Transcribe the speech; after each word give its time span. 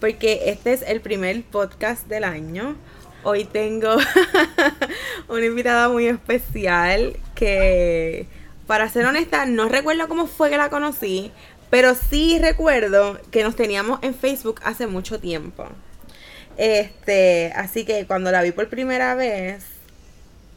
porque 0.00 0.44
este 0.46 0.72
es 0.72 0.82
el 0.82 1.00
primer 1.00 1.42
podcast 1.44 2.06
del 2.06 2.24
año. 2.24 2.74
Hoy 3.22 3.44
tengo 3.44 3.96
una 5.28 5.44
invitada 5.44 5.90
muy 5.90 6.06
especial 6.06 7.18
que, 7.34 8.26
para 8.66 8.88
ser 8.88 9.04
honesta, 9.04 9.44
no 9.44 9.68
recuerdo 9.68 10.08
cómo 10.08 10.26
fue 10.26 10.48
que 10.48 10.56
la 10.56 10.70
conocí, 10.70 11.30
pero 11.68 11.94
sí 11.94 12.38
recuerdo 12.40 13.20
que 13.30 13.44
nos 13.44 13.56
teníamos 13.56 13.98
en 14.02 14.14
Facebook 14.14 14.60
hace 14.64 14.86
mucho 14.86 15.20
tiempo. 15.20 15.66
Este, 16.56 17.52
así 17.54 17.84
que 17.84 18.06
cuando 18.06 18.32
la 18.32 18.42
vi 18.42 18.52
por 18.52 18.68
primera 18.68 19.14
vez, 19.14 19.64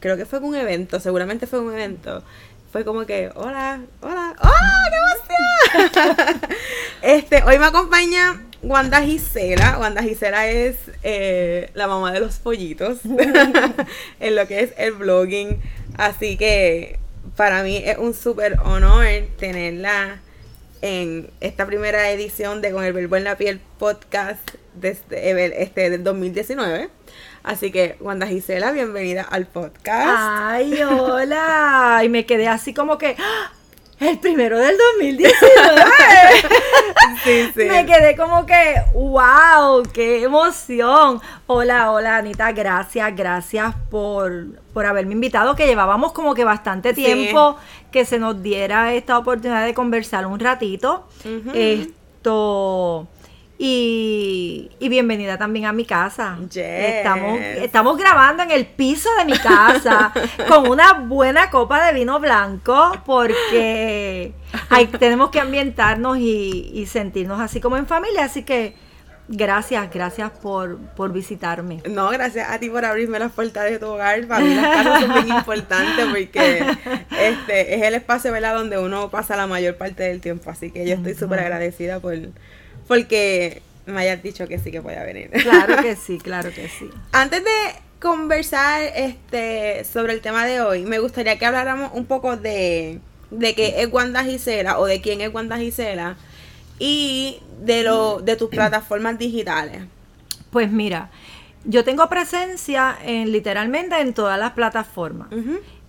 creo 0.00 0.16
que 0.16 0.24
fue 0.24 0.38
un 0.38 0.54
evento, 0.54 1.00
seguramente 1.00 1.46
fue 1.46 1.60
un 1.60 1.74
evento. 1.74 2.24
Fue 2.72 2.84
como 2.84 3.04
que, 3.04 3.30
hola, 3.34 3.82
hola, 4.00 4.34
¡oh, 4.42 4.50
qué 4.90 5.82
emoción! 5.84 6.40
este, 7.02 7.42
hoy 7.44 7.58
me 7.58 7.66
acompaña 7.66 8.40
Wanda 8.64 9.02
Gisela. 9.02 9.78
Wanda 9.78 10.02
Gisela 10.02 10.48
es 10.48 10.76
eh, 11.02 11.70
la 11.74 11.86
mamá 11.86 12.12
de 12.12 12.20
los 12.20 12.36
pollitos 12.36 12.98
en 14.20 14.34
lo 14.34 14.46
que 14.46 14.60
es 14.60 14.72
el 14.78 14.92
blogging. 14.92 15.60
Así 15.96 16.36
que 16.36 16.98
para 17.36 17.62
mí 17.62 17.82
es 17.84 17.98
un 17.98 18.14
súper 18.14 18.58
honor 18.64 19.06
tenerla 19.38 20.20
en 20.82 21.30
esta 21.40 21.66
primera 21.66 22.10
edición 22.10 22.60
de 22.60 22.72
Con 22.72 22.84
el 22.84 22.92
Verbo 22.92 23.16
en 23.16 23.24
la 23.24 23.36
Piel 23.36 23.60
podcast 23.78 24.50
desde 24.74 25.62
este, 25.62 25.90
del 25.90 26.02
2019. 26.02 26.88
Así 27.42 27.70
que, 27.70 27.96
Wanda 28.00 28.26
Gisela, 28.26 28.72
bienvenida 28.72 29.22
al 29.22 29.46
podcast. 29.46 30.08
Ay, 30.08 30.82
hola. 30.82 32.00
Y 32.02 32.08
me 32.08 32.24
quedé 32.24 32.48
así 32.48 32.72
como 32.72 32.96
que, 32.96 33.16
¡ah! 33.18 33.52
El 34.04 34.18
primero 34.18 34.58
del 34.58 34.76
2019. 34.96 35.40
sí, 37.24 37.50
sí. 37.54 37.64
Me 37.64 37.86
quedé 37.86 38.16
como 38.16 38.46
que, 38.46 38.74
wow, 38.94 39.82
qué 39.92 40.22
emoción. 40.22 41.20
Hola, 41.46 41.90
hola, 41.90 42.16
Anita, 42.18 42.52
gracias, 42.52 43.14
gracias 43.16 43.74
por, 43.90 44.60
por 44.72 44.86
haberme 44.86 45.12
invitado, 45.12 45.54
que 45.56 45.66
llevábamos 45.66 46.12
como 46.12 46.34
que 46.34 46.44
bastante 46.44 46.92
tiempo 46.92 47.56
que 47.90 48.04
se 48.04 48.18
nos 48.18 48.42
diera 48.42 48.94
esta 48.94 49.18
oportunidad 49.18 49.64
de 49.64 49.74
conversar 49.74 50.26
un 50.26 50.40
ratito. 50.40 51.08
Esto 51.54 53.08
y, 53.56 54.70
bienvenida 54.80 55.38
también 55.38 55.66
a 55.66 55.72
mi 55.72 55.84
casa. 55.84 56.36
Estamos, 56.54 57.40
estamos 57.40 57.96
grabando 57.96 58.42
en 58.42 58.50
el 58.50 58.66
piso 58.66 59.08
de 59.16 59.24
mi 59.24 59.38
casa 59.38 60.12
con 60.48 60.68
una 60.68 60.94
buena 60.94 61.50
copa 61.50 61.86
de 61.86 61.92
vino 61.92 62.18
blanco 62.18 62.92
porque 63.06 64.32
tenemos 64.98 65.30
que 65.30 65.40
ambientarnos 65.40 66.18
y, 66.18 66.86
sentirnos 66.86 67.40
así 67.40 67.60
como 67.60 67.76
en 67.76 67.86
familia. 67.86 68.24
Así 68.24 68.42
que 68.42 68.74
gracias, 69.28 69.88
gracias 69.92 70.30
por, 70.32 70.78
por 70.96 71.12
visitarme. 71.12 71.80
No, 71.88 72.10
gracias 72.10 72.50
a 72.50 72.58
ti 72.58 72.68
por 72.68 72.84
abrirme 72.84 73.20
las 73.20 73.30
puertas 73.30 73.70
de 73.70 73.78
tu 73.78 73.86
hogar. 73.86 74.26
Para 74.26 74.44
mí 74.44 74.52
las 74.52 74.66
casas 74.66 75.00
son 75.00 75.10
muy 75.10 75.30
importantes 75.30 76.06
porque 76.06 76.66
este 77.20 77.76
es 77.76 77.82
el 77.82 77.94
espacio 77.94 78.32
¿verdad? 78.32 78.56
donde 78.56 78.78
uno 78.78 79.10
pasa 79.10 79.36
la 79.36 79.46
mayor 79.46 79.76
parte 79.76 80.02
del 80.02 80.20
tiempo. 80.20 80.50
Así 80.50 80.72
que 80.72 80.86
yo 80.86 80.96
estoy 80.96 81.14
súper 81.14 81.38
agradecida 81.38 82.00
por 82.00 82.14
porque 82.86 83.62
me 83.86 84.00
hayas 84.00 84.22
dicho 84.22 84.46
que 84.48 84.58
sí 84.58 84.70
que 84.70 84.80
puede 84.80 85.02
venir. 85.04 85.30
Claro 85.30 85.82
que 85.82 85.96
sí, 86.06 86.18
claro 86.18 86.50
que 86.50 86.68
sí. 86.68 86.88
Antes 87.12 87.44
de 87.44 87.50
conversar 88.00 88.82
este 88.94 89.84
sobre 89.84 90.12
el 90.12 90.20
tema 90.20 90.46
de 90.46 90.60
hoy, 90.60 90.84
me 90.84 90.98
gustaría 90.98 91.38
que 91.38 91.46
habláramos 91.46 91.90
un 91.94 92.06
poco 92.06 92.36
de, 92.36 93.00
de 93.30 93.54
qué 93.54 93.82
es 93.82 93.92
Wanda 93.92 94.24
Gisela 94.24 94.78
o 94.78 94.86
de 94.86 95.00
quién 95.00 95.20
es 95.20 95.32
Wanda 95.32 95.58
Gisela 95.58 96.16
y 96.78 97.40
de 97.62 97.82
lo 97.82 98.20
de 98.20 98.36
tus 98.36 98.48
plataformas 98.50 99.18
digitales. 99.18 99.82
Pues 100.50 100.70
mira, 100.70 101.10
yo 101.64 101.84
tengo 101.84 102.08
presencia 102.08 102.96
en 103.02 103.32
literalmente 103.32 103.98
en 104.00 104.14
todas 104.14 104.38
las 104.38 104.52
plataformas. 104.52 105.28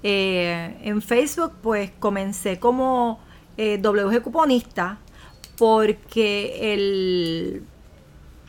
Eh, 0.03 0.77
en 0.83 1.01
Facebook, 1.01 1.53
pues 1.61 1.91
comencé 1.99 2.59
como 2.59 3.19
eh, 3.57 3.77
WG 3.81 4.21
Cuponista 4.21 4.99
porque 5.57 6.73
el, 6.73 7.63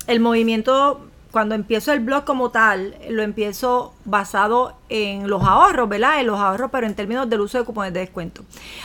el 0.06 0.20
movimiento, 0.20 1.00
cuando 1.30 1.54
empiezo 1.54 1.92
el 1.92 2.00
blog 2.00 2.24
como 2.24 2.50
tal, 2.50 2.96
lo 3.08 3.22
empiezo 3.22 3.94
basado 4.04 4.76
en 4.88 5.28
los 5.28 5.42
ahorros, 5.42 5.88
¿verdad? 5.88 6.20
En 6.20 6.26
los 6.26 6.38
ahorros, 6.38 6.70
pero 6.70 6.86
en 6.86 6.94
términos 6.94 7.28
del 7.28 7.40
uso 7.40 7.58
de 7.58 7.64
cupones 7.64 7.92
de 7.92 8.00
descuento. 8.00 8.42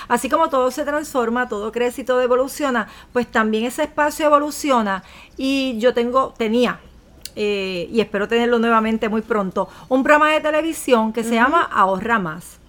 Así 0.08 0.30
como 0.30 0.50
todo 0.50 0.72
se 0.72 0.84
transforma, 0.84 1.48
todo 1.48 1.72
crece 1.72 2.02
y 2.02 2.06
todo 2.06 2.22
evoluciona, 2.22 2.88
pues 3.14 3.28
también 3.28 3.66
ese 3.66 3.84
espacio 3.84 4.26
evoluciona 4.26 5.04
y 5.38 5.78
yo 5.80 5.94
tengo, 5.94 6.34
tenía, 6.38 6.80
eh, 7.36 7.88
y 7.92 8.02
espero 8.02 8.28
tenerlo 8.28 8.60
nuevamente 8.60 9.10
muy 9.10 9.22
pronto, 9.22 9.70
un 9.88 10.04
programa 10.04 10.32
de 10.32 10.42
televisión 10.42 11.14
que 11.14 11.24
se 11.24 11.36
llama 11.36 11.64
Ahorra 11.64 12.20
Más. 12.20 12.61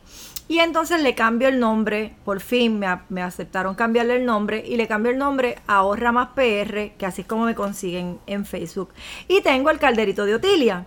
Y 0.53 0.61
entonces 0.61 1.01
le 1.01 1.15
cambio 1.15 1.49
el 1.49 1.59
nombre, 1.59 2.15
por 2.27 2.41
fin 2.41 2.79
me, 2.79 3.23
aceptaron 3.23 3.75
cambiarle 3.75 4.17
el 4.17 4.27
nombre 4.27 4.63
y 4.67 4.77
le 4.77 4.87
cambio 4.87 5.11
el 5.11 5.17
nombre 5.17 5.57
a 5.67 5.77
Ahorra 5.77 6.13
Más 6.13 6.29
PR, 6.35 6.93
que 6.99 7.07
así 7.07 7.23
es 7.23 7.27
como 7.27 7.47
me 7.47 7.55
consiguen 7.55 8.19
en 8.27 8.45
Facebook. 8.45 8.91
Y 9.29 9.41
tengo 9.41 9.71
el 9.71 9.79
calderito 9.79 10.27
de 10.27 10.35
Otilia, 10.35 10.85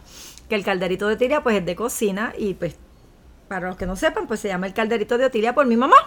que 0.47 0.53
el 0.53 0.63
calderito 0.63 1.07
de 1.07 1.15
Otilia 1.15 1.41
pues 1.41 1.57
es 1.57 1.65
de 1.65 1.75
cocina 1.75 2.31
y 2.37 2.53
pues 2.53 2.77
para 3.47 3.69
los 3.69 3.75
que 3.75 3.87
no 3.87 3.95
sepan, 3.95 4.27
pues 4.27 4.39
se 4.39 4.49
llama 4.49 4.67
el 4.67 4.73
calderito 4.75 5.17
de 5.17 5.25
Otilia 5.25 5.55
por 5.55 5.65
mi 5.65 5.77
mamá. 5.77 5.97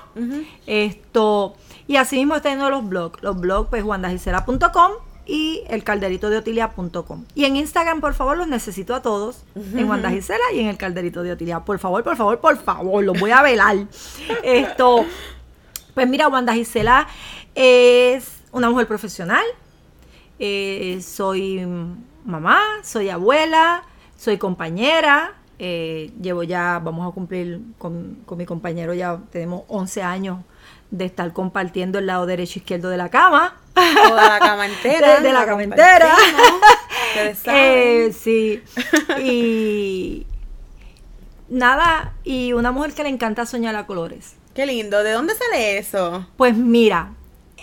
Esto, 0.69 1.56
y 1.88 1.96
así 1.96 2.14
mismo 2.14 2.36
en 2.36 2.60
los 2.60 2.88
blogs. 2.88 3.20
Los 3.25 3.40
blogs, 3.40 3.70
pues, 3.70 3.82
wandagisera.com 3.82 5.07
y 5.28 5.62
el 5.68 5.84
calderito 5.84 6.30
de 6.30 6.38
otilia.com. 6.38 7.24
Y 7.34 7.44
en 7.44 7.56
Instagram, 7.56 8.00
por 8.00 8.14
favor, 8.14 8.38
los 8.38 8.48
necesito 8.48 8.94
a 8.94 9.02
todos. 9.02 9.44
En 9.54 9.88
Wanda 9.88 10.10
Gisela 10.10 10.42
y 10.54 10.60
en 10.60 10.68
el 10.68 10.78
calderito 10.78 11.22
de 11.22 11.32
Otilia. 11.32 11.60
Por 11.60 11.78
favor, 11.78 12.02
por 12.02 12.16
favor, 12.16 12.40
por 12.40 12.56
favor, 12.56 13.04
los 13.04 13.20
voy 13.20 13.30
a 13.30 13.42
velar. 13.42 13.76
Esto, 14.42 15.04
pues 15.94 16.08
mira, 16.08 16.28
Wanda 16.28 16.54
Gisela 16.54 17.06
es 17.54 18.40
una 18.52 18.70
mujer 18.70 18.88
profesional. 18.88 19.44
Eh, 20.38 20.98
soy 21.02 21.66
mamá, 22.24 22.60
soy 22.82 23.10
abuela, 23.10 23.82
soy 24.16 24.38
compañera. 24.38 25.34
Eh, 25.58 26.10
llevo 26.22 26.42
ya, 26.42 26.80
vamos 26.82 27.06
a 27.06 27.12
cumplir 27.12 27.60
con, 27.76 28.22
con 28.24 28.38
mi 28.38 28.46
compañero, 28.46 28.94
ya 28.94 29.20
tenemos 29.30 29.64
11 29.68 30.02
años 30.02 30.38
de 30.91 31.04
estar 31.04 31.32
compartiendo 31.32 31.99
el 31.99 32.06
lado 32.06 32.26
derecho 32.26 32.59
e 32.59 32.60
izquierdo 32.60 32.88
de 32.88 32.97
la 32.97 33.09
cama. 33.09 33.56
O 33.76 34.15
de 34.15 34.22
la 34.22 34.38
cama 34.38 34.66
entera. 34.75 35.21
De, 35.21 35.32
la, 35.32 35.47
cama 35.47 35.62
entera. 35.62 36.15
eh, 37.47 38.12
sí. 38.19 38.62
Y 39.21 40.26
nada, 41.49 42.12
y 42.25 42.53
una 42.53 42.72
mujer 42.72 42.93
que 42.93 43.03
le 43.03 43.09
encanta 43.09 43.47
soñar 43.47 43.76
a 43.76 43.87
colores. 43.87 44.34
Qué 44.54 44.66
lindo. 44.66 45.03
¿De 45.03 45.12
dónde 45.12 45.34
sale 45.34 45.78
eso? 45.78 46.26
Pues 46.37 46.56
mira, 46.56 47.12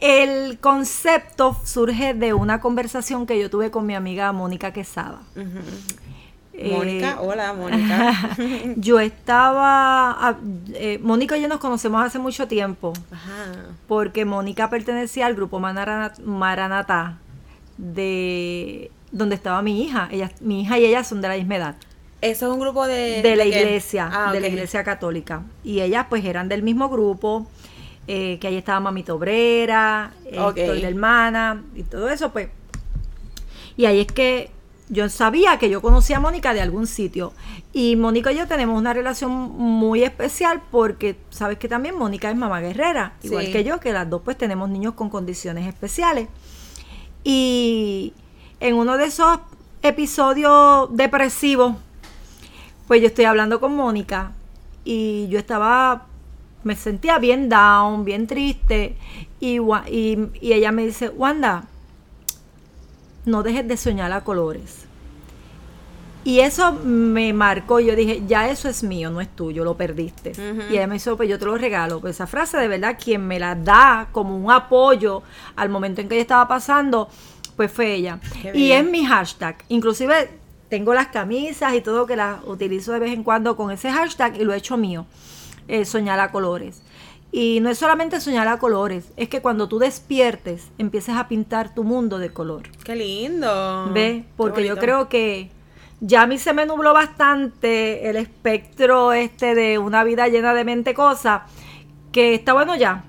el 0.01 0.59
concepto 0.59 1.57
surge 1.63 2.13
de 2.13 2.33
una 2.33 2.61
conversación 2.61 3.25
que 3.25 3.39
yo 3.39 3.49
tuve 3.49 3.71
con 3.71 3.85
mi 3.85 3.95
amiga 3.95 4.31
Mónica 4.31 4.71
Quesada. 4.71 5.21
Mónica, 6.63 7.11
eh, 7.11 7.15
hola 7.19 7.53
Mónica. 7.53 8.37
yo 8.77 8.99
estaba, 8.99 10.37
eh, 10.73 10.99
Mónica 11.01 11.37
y 11.37 11.41
yo 11.41 11.47
nos 11.47 11.59
conocemos 11.59 12.03
hace 12.03 12.19
mucho 12.19 12.47
tiempo, 12.47 12.93
porque 13.87 14.25
Mónica 14.25 14.69
pertenecía 14.69 15.25
al 15.25 15.35
grupo 15.35 15.59
Maranatá, 15.59 17.17
de 17.77 18.91
donde 19.11 19.35
estaba 19.35 19.61
mi 19.61 19.83
hija. 19.83 20.07
Ella, 20.11 20.31
mi 20.39 20.61
hija 20.61 20.79
y 20.79 20.85
ella 20.85 21.03
son 21.03 21.21
de 21.21 21.27
la 21.27 21.35
misma 21.35 21.55
edad. 21.55 21.75
Eso 22.21 22.47
es 22.47 22.53
un 22.53 22.59
grupo 22.59 22.87
de... 22.87 23.21
De 23.21 23.35
la 23.35 23.45
iglesia, 23.45 24.09
ah, 24.11 24.31
de 24.31 24.39
la 24.39 24.47
iglesia 24.47 24.83
católica. 24.83 25.43
Y 25.63 25.81
ellas 25.81 26.07
pues 26.09 26.25
eran 26.25 26.49
del 26.49 26.63
mismo 26.63 26.89
grupo, 26.89 27.47
eh, 28.07 28.39
que 28.39 28.47
ahí 28.47 28.55
estaba 28.55 28.79
Mamita 28.79 29.13
Obrera, 29.13 30.11
okay. 30.37 30.81
la 30.81 30.87
hermana, 30.87 31.63
y 31.75 31.83
todo 31.83 32.09
eso 32.09 32.31
pues. 32.31 32.49
Y 33.77 33.85
ahí 33.85 33.99
es 33.99 34.07
que 34.07 34.54
yo 34.89 35.09
sabía 35.09 35.57
que 35.57 35.69
yo 35.69 35.81
conocía 35.81 36.17
a 36.17 36.19
Mónica 36.19 36.53
de 36.53 36.61
algún 36.61 36.87
sitio. 36.87 37.33
Y 37.73 37.95
Mónica 37.95 38.31
y 38.31 38.37
yo 38.37 38.47
tenemos 38.47 38.77
una 38.77 38.93
relación 38.93 39.31
muy 39.31 40.03
especial 40.03 40.61
porque 40.71 41.17
sabes 41.29 41.57
que 41.57 41.67
también 41.67 41.97
Mónica 41.97 42.29
es 42.29 42.35
mamá 42.35 42.61
guerrera, 42.61 43.13
igual 43.23 43.51
que 43.51 43.63
yo, 43.63 43.79
que 43.79 43.91
las 43.91 44.09
dos 44.09 44.21
pues 44.23 44.37
tenemos 44.37 44.69
niños 44.69 44.93
con 44.93 45.09
condiciones 45.09 45.67
especiales. 45.67 46.27
Y 47.23 48.13
en 48.59 48.75
uno 48.75 48.97
de 48.97 49.05
esos 49.05 49.39
episodio 49.81 50.87
depresivo, 50.91 51.77
pues 52.87 53.01
yo 53.01 53.07
estoy 53.07 53.25
hablando 53.25 53.59
con 53.59 53.75
Mónica 53.75 54.31
y 54.83 55.27
yo 55.29 55.39
estaba, 55.39 56.05
me 56.63 56.75
sentía 56.75 57.17
bien 57.19 57.49
down, 57.49 58.05
bien 58.05 58.27
triste 58.27 58.95
y, 59.39 59.59
y, 59.59 60.29
y 60.41 60.53
ella 60.53 60.71
me 60.71 60.85
dice, 60.85 61.09
Wanda, 61.09 61.65
no 63.25 63.43
dejes 63.43 63.67
de 63.67 63.77
soñar 63.77 64.11
a 64.11 64.23
colores. 64.23 64.85
Y 66.23 66.39
eso 66.39 66.73
me 66.73 67.33
marcó. 67.33 67.79
Yo 67.79 67.95
dije, 67.95 68.23
ya 68.27 68.49
eso 68.49 68.67
es 68.67 68.83
mío, 68.83 69.11
no 69.11 69.21
es 69.21 69.29
tuyo, 69.29 69.63
lo 69.63 69.77
perdiste. 69.77 70.31
Y 70.71 70.73
ella 70.73 70.87
me 70.87 70.95
dijo, 70.95 71.15
pues 71.15 71.29
yo 71.29 71.37
te 71.37 71.45
lo 71.45 71.55
regalo. 71.55 72.01
Pues 72.01 72.15
esa 72.15 72.25
frase, 72.25 72.57
de 72.57 72.67
verdad, 72.67 72.97
quien 73.01 73.27
me 73.27 73.39
la 73.39 73.53
da 73.53 74.07
como 74.11 74.35
un 74.35 74.51
apoyo 74.51 75.21
al 75.55 75.69
momento 75.69 76.01
en 76.01 76.09
que 76.09 76.15
ella 76.15 76.23
estaba 76.23 76.47
pasando, 76.47 77.09
pues 77.55 77.71
fue 77.71 77.93
ella. 77.93 78.19
Y 78.55 78.71
es 78.71 78.83
mi 78.83 79.05
hashtag. 79.05 79.57
Inclusive 79.69 80.29
tengo 80.67 80.95
las 80.95 81.07
camisas 81.07 81.75
y 81.75 81.81
todo 81.81 82.07
que 82.07 82.15
las 82.15 82.43
utilizo 82.45 82.91
de 82.93 82.99
vez 82.99 83.13
en 83.13 83.23
cuando 83.23 83.55
con 83.55 83.69
ese 83.69 83.91
hashtag 83.91 84.41
y 84.41 84.45
lo 84.45 84.53
he 84.53 84.57
hecho 84.57 84.77
mío. 84.77 85.05
Eh, 85.67 85.85
soñar 85.85 86.19
a 86.19 86.31
colores. 86.31 86.81
Y 87.31 87.59
no 87.59 87.69
es 87.69 87.77
solamente 87.77 88.21
soñar 88.21 88.47
a 88.47 88.59
colores, 88.59 89.11
es 89.17 89.27
que 89.27 89.41
cuando 89.41 89.67
tú 89.67 89.77
despiertes, 89.79 90.69
empieces 90.77 91.15
a 91.15 91.27
pintar 91.27 91.73
tu 91.73 91.83
mundo 91.83 92.17
de 92.17 92.31
color. 92.31 92.69
Qué 92.83 92.95
lindo. 92.95 93.91
¿Ve? 93.93 94.25
Porque 94.37 94.65
yo 94.65 94.77
creo 94.77 95.09
que 95.09 95.51
ya 95.99 96.23
a 96.23 96.27
mí 96.27 96.37
se 96.37 96.53
me 96.53 96.65
nubló 96.65 96.93
bastante 96.93 98.09
el 98.09 98.15
espectro 98.15 99.13
este 99.13 99.55
de 99.55 99.79
una 99.79 100.03
vida 100.03 100.27
llena 100.27 100.53
de 100.53 100.63
mente 100.63 100.93
cosas, 100.93 101.41
que 102.11 102.35
está 102.35 102.53
bueno 102.53 102.75
ya. 102.75 103.03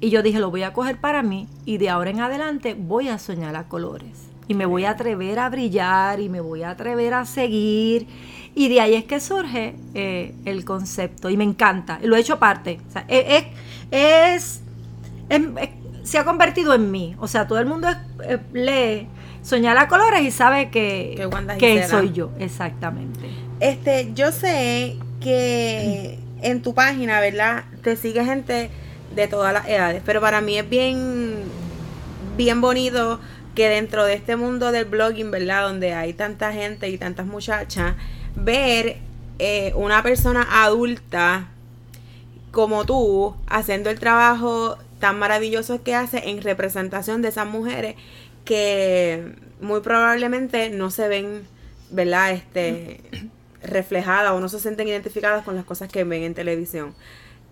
Y 0.00 0.10
yo 0.10 0.22
dije, 0.22 0.38
lo 0.38 0.50
voy 0.50 0.62
a 0.62 0.72
coger 0.72 0.98
para 0.98 1.22
mí 1.22 1.48
y 1.64 1.78
de 1.78 1.88
ahora 1.88 2.10
en 2.10 2.20
adelante 2.20 2.74
voy 2.78 3.08
a 3.08 3.18
soñar 3.18 3.56
a 3.56 3.68
colores. 3.68 4.28
Y 4.48 4.54
me 4.54 4.66
voy 4.66 4.84
a 4.84 4.90
atrever 4.90 5.38
a 5.38 5.48
brillar 5.48 6.20
y 6.20 6.28
me 6.28 6.40
voy 6.40 6.62
a 6.62 6.70
atrever 6.70 7.14
a 7.14 7.24
seguir. 7.24 8.06
Y 8.54 8.68
de 8.68 8.80
ahí 8.80 8.94
es 8.94 9.04
que 9.04 9.20
surge 9.20 9.74
eh, 9.94 10.34
el 10.44 10.64
concepto. 10.64 11.30
Y 11.30 11.36
me 11.36 11.44
encanta. 11.44 11.98
Lo 12.02 12.16
he 12.16 12.20
hecho 12.20 12.38
parte. 12.38 12.78
es, 13.08 13.44
es, 13.90 14.60
se 16.04 16.18
ha 16.18 16.24
convertido 16.24 16.74
en 16.74 16.90
mí. 16.90 17.16
O 17.18 17.26
sea, 17.26 17.48
todo 17.48 17.58
el 17.58 17.66
mundo 17.66 17.88
eh, 18.22 18.38
lee 18.52 19.08
soñar 19.44 19.76
a 19.76 19.88
colores 19.88 20.22
y 20.22 20.30
sabe 20.30 20.70
que, 20.70 21.28
que, 21.58 21.86
soy 21.86 22.12
yo, 22.12 22.30
exactamente. 22.38 23.20
Este, 23.60 24.10
yo 24.14 24.32
sé 24.32 24.96
que 25.20 26.18
en 26.40 26.62
tu 26.62 26.74
página, 26.74 27.20
¿verdad? 27.20 27.64
Te 27.82 27.96
sigue 27.96 28.24
gente 28.24 28.70
de 29.14 29.28
todas 29.28 29.52
las 29.52 29.68
edades, 29.68 30.02
pero 30.04 30.20
para 30.20 30.40
mí 30.40 30.58
es 30.58 30.68
bien, 30.68 31.34
bien 32.36 32.60
bonito 32.60 33.20
que 33.54 33.68
dentro 33.68 34.04
de 34.04 34.14
este 34.14 34.36
mundo 34.36 34.72
del 34.72 34.86
blogging, 34.86 35.30
¿verdad? 35.30 35.68
Donde 35.68 35.92
hay 35.92 36.14
tanta 36.14 36.52
gente 36.52 36.88
y 36.88 36.98
tantas 36.98 37.26
muchachas, 37.26 37.94
ver 38.36 38.98
eh, 39.38 39.72
una 39.74 40.02
persona 40.02 40.46
adulta 40.64 41.48
como 42.50 42.84
tú 42.84 43.34
haciendo 43.46 43.90
el 43.90 43.98
trabajo 43.98 44.78
tan 45.00 45.18
maravilloso 45.18 45.82
que 45.82 45.94
hace 45.94 46.30
en 46.30 46.40
representación 46.40 47.20
de 47.20 47.28
esas 47.28 47.46
mujeres 47.46 47.96
que 48.44 49.34
muy 49.60 49.80
probablemente 49.80 50.70
no 50.70 50.90
se 50.90 51.08
ven, 51.08 51.46
¿verdad? 51.90 52.32
Este, 52.32 53.00
reflejadas 53.62 54.32
o 54.32 54.40
no 54.40 54.48
se 54.48 54.60
sienten 54.60 54.88
identificadas 54.88 55.44
con 55.44 55.56
las 55.56 55.64
cosas 55.64 55.90
que 55.90 56.04
ven 56.04 56.22
en 56.22 56.34
televisión. 56.34 56.94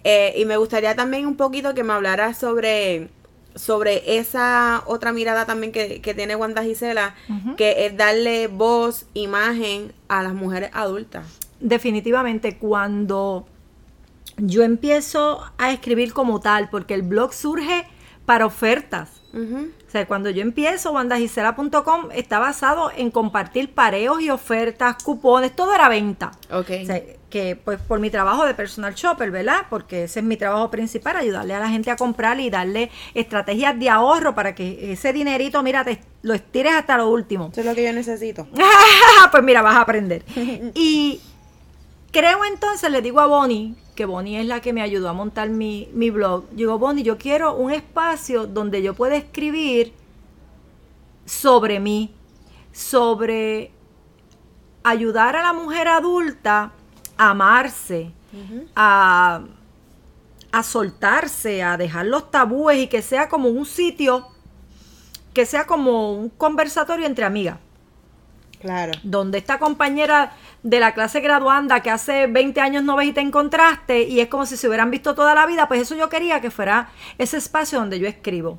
Eh, 0.05 0.35
y 0.37 0.45
me 0.45 0.57
gustaría 0.57 0.95
también 0.97 1.27
un 1.27 1.37
poquito 1.37 1.75
que 1.75 1.85
me 1.85 1.93
hablara 1.93 2.35
sobre, 2.35 3.09
sobre 3.55 4.19
esa 4.19 4.83
otra 4.87 5.13
mirada 5.13 5.47
también 5.47 5.73
que, 5.73 6.15
tiene 6.15 6.37
Wanda 6.37 6.63
Gisela, 6.63 7.15
que 7.57 7.87
es 7.87 7.97
darle 7.97 8.49
voz, 8.49 9.07
imagen 9.15 9.93
a 10.09 10.23
las 10.23 10.35
mujeres 10.35 10.71
adultas. 10.73 11.27
Definitivamente, 11.61 12.59
cuando 12.59 13.47
yo 14.37 14.63
empiezo 14.63 15.43
a 15.59 15.73
escribir 15.73 16.13
como 16.13 16.41
tal, 16.41 16.69
porque 16.71 16.95
el 16.95 17.03
blog 17.03 17.33
surge 17.33 17.87
para 18.27 18.47
ofertas 18.47 19.22
o 19.35 19.91
sea, 19.91 20.07
cuando 20.07 20.31
yo 20.31 20.43
empiezo, 20.43 20.93
wandagisela.com 20.93 22.11
está 22.13 22.39
basado 22.39 22.91
en 22.95 23.11
compartir 23.11 23.73
pareos 23.73 24.21
y 24.21 24.31
ofertas, 24.31 25.03
cupones, 25.03 25.57
todo 25.57 25.75
era 25.75 25.89
venta. 25.89 26.33
Ok. 26.51 26.71
O 26.83 26.87
sea, 26.87 27.03
que 27.31 27.57
pues 27.57 27.81
por 27.81 27.99
mi 27.99 28.11
trabajo 28.11 28.45
de 28.45 28.53
personal 28.53 28.95
shopper, 28.95 29.31
¿verdad? 29.31 29.63
Porque 29.71 30.05
ese 30.05 30.21
es 30.21 30.25
mi 30.27 30.37
trabajo 30.37 30.71
principal, 30.71 31.17
ayudarle 31.17 31.55
a 31.55 31.61
la 31.61 31.71
gente 31.71 31.91
a 31.91 31.97
comprar 31.97 32.39
y 32.41 32.51
darle 32.51 32.91
estrategias 33.15 33.79
de 33.79 33.89
ahorro 33.89 34.35
para 34.35 34.55
que 34.55 34.93
ese 34.93 35.15
dinerito, 35.15 35.63
mira, 35.63 35.83
te 35.83 36.01
lo 36.21 36.35
estires 36.35 36.75
hasta 36.75 36.99
lo 36.99 37.09
último. 37.09 37.49
Eso 37.51 37.63
es 37.63 37.67
lo 37.67 37.75
que 37.75 37.85
yo 37.85 37.93
necesito. 37.95 38.47
pues 39.31 39.43
mira, 39.43 39.63
vas 39.63 39.77
a 39.77 39.81
aprender. 39.81 40.23
y 40.75 41.21
creo 42.13 42.45
entonces, 42.45 42.91
le 42.91 43.01
digo 43.01 43.21
a 43.21 43.27
Bonnie, 43.27 43.75
que 43.95 44.07
Bonnie 44.07 44.41
es 44.41 44.47
la 44.47 44.61
que 44.61 44.73
me 44.73 44.83
ayudó 44.83 45.09
a 45.09 45.13
montar 45.13 45.51
mi, 45.51 45.89
blog. 46.11 46.49
digo, 46.51 46.79
Bonnie, 46.79 47.03
yo 47.03 47.19
quiero 47.19 47.55
un 47.55 47.71
espacio 47.71 48.47
donde 48.47 48.83
yo 48.83 48.95
pueda 48.95 49.17
escribir 49.17 49.93
sobre 51.27 51.79
mí, 51.79 52.15
sobre 52.73 53.71
ayudar 54.83 55.37
a 55.37 55.43
la 55.43 55.53
mujer 55.53 55.89
adulta 55.89 56.73
a 57.17 57.31
amarse, 57.31 58.11
a, 58.75 59.43
a 60.51 60.63
soltarse, 60.63 61.63
a 61.63 61.77
dejar 61.77 62.07
los 62.07 62.31
tabúes 62.31 62.79
y 62.79 62.87
que 62.87 63.03
sea 63.03 63.29
como 63.29 63.49
un 63.49 63.67
sitio, 63.67 64.27
que 65.35 65.47
sea 65.47 65.67
como 65.67 66.15
un 66.15 66.31
conversatorio 66.31 67.07
entre 67.07 67.25
amigas. 67.25 67.59
Claro. 68.63 68.93
Donde 69.03 69.39
esta 69.39 69.59
compañera 69.59 70.33
de 70.63 70.79
la 70.79 70.95
clase 70.95 71.21
graduanda 71.21 71.81
que 71.81 71.91
hace 71.91 72.29
20 72.29 72.61
años 72.61 72.85
no 72.85 72.97
ves 72.97 73.09
y 73.09 73.13
te 73.13 73.21
encontraste 73.21 74.05
y 74.05 74.21
es 74.21 74.29
como 74.29 74.47
si 74.47 74.57
se 74.57 74.69
hubieran 74.69 74.91
visto 74.91 75.15
toda 75.15 75.35
la 75.35 75.47
vida, 75.47 75.67
pues 75.67 75.81
eso 75.83 75.97
yo 75.97 76.09
quería 76.09 76.41
que 76.41 76.53
fuera 76.53 76.91
ese 77.19 77.37
espacio 77.37 77.81
donde 77.81 77.99
yo 77.99 78.07
escribo. 78.07 78.59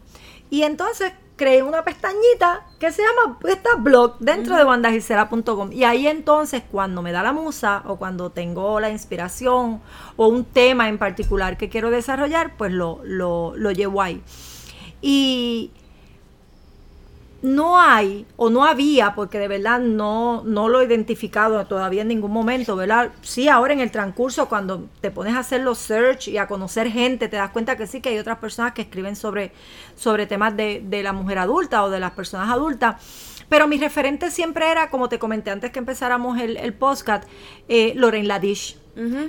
Y 0.50 0.64
entonces 0.64 1.14
creé 1.38 1.64
una 1.64 1.84
pestañita 1.84 2.66
que 2.80 2.92
se 2.92 3.02
llama 3.02 3.40
esta 3.48 3.76
blog 3.76 4.20
dentro 4.20 4.58
de 4.58 4.64
bandagisera.com 4.66 5.72
y 5.72 5.84
ahí 5.84 6.08
entonces 6.08 6.62
cuando 6.70 7.02
me 7.02 7.12
da 7.12 7.24
la 7.24 7.32
musa 7.32 7.82
o 7.86 7.96
cuando 7.96 8.30
tengo 8.30 8.80
la 8.80 8.90
inspiración 8.90 9.82
o 10.16 10.28
un 10.28 10.46
tema 10.46 10.90
en 10.90 10.98
particular 10.98 11.58
que 11.58 11.70
quiero 11.70 11.90
desarrollar, 11.90 12.56
pues 12.58 12.72
lo, 12.74 13.00
lo, 13.04 13.54
lo 13.56 13.72
llevo 13.72 14.02
ahí. 14.02 14.22
Y 15.02 15.72
no 17.44 17.80
hay 17.80 18.26
o 18.38 18.50
no 18.50 18.66
había, 18.66 19.14
porque 19.14 19.38
de 19.38 19.50
verdad 19.50 19.80
no, 19.80 20.44
no 20.46 20.70
lo 20.70 20.82
he 20.82 20.86
identificado 20.86 21.64
todavía 21.66 22.02
en 22.02 22.08
ningún 22.08 22.32
momento, 22.32 22.76
¿verdad? 22.76 23.12
Sí, 23.22 23.50
ahora 23.50 23.74
en 23.74 23.82
el 23.82 23.92
transcurso, 23.92 24.48
cuando 24.48 24.88
te 25.02 25.12
pones 25.12 25.36
a 25.36 25.40
hacer 25.40 25.62
los 25.62 25.78
search 25.78 26.30
y 26.30 26.38
a 26.38 26.48
conocer 26.48 26.90
gente, 26.90 27.28
te 27.28 27.36
das 27.36 27.52
cuenta 27.52 27.76
que 27.76 27.86
sí, 27.86 28.00
que 28.00 28.10
hay 28.10 28.18
otras 28.18 28.40
personas 28.40 28.72
que 28.72 28.82
escriben 28.82 29.18
sobre, 29.18 29.52
sobre 29.96 30.26
temas 30.26 30.56
de, 30.56 30.82
de 30.86 31.04
la 31.04 31.12
mujer 31.12 31.38
adulta 31.38 31.84
o 31.84 31.90
de 31.90 32.00
las 32.00 32.12
personas 32.12 32.50
adultas. 32.50 32.96
Pero 33.50 33.68
mi 33.68 33.78
referente 33.78 34.32
siempre 34.32 34.72
era, 34.72 34.90
como 34.90 35.10
te 35.10 35.20
comenté 35.20 35.52
antes 35.52 35.72
que 35.72 35.80
empezáramos 35.80 36.40
el, 36.40 36.58
el 36.58 36.74
podcast, 36.74 37.26
eh, 37.68 37.94
Lorraine 37.96 38.28
Ladish. 38.28 38.78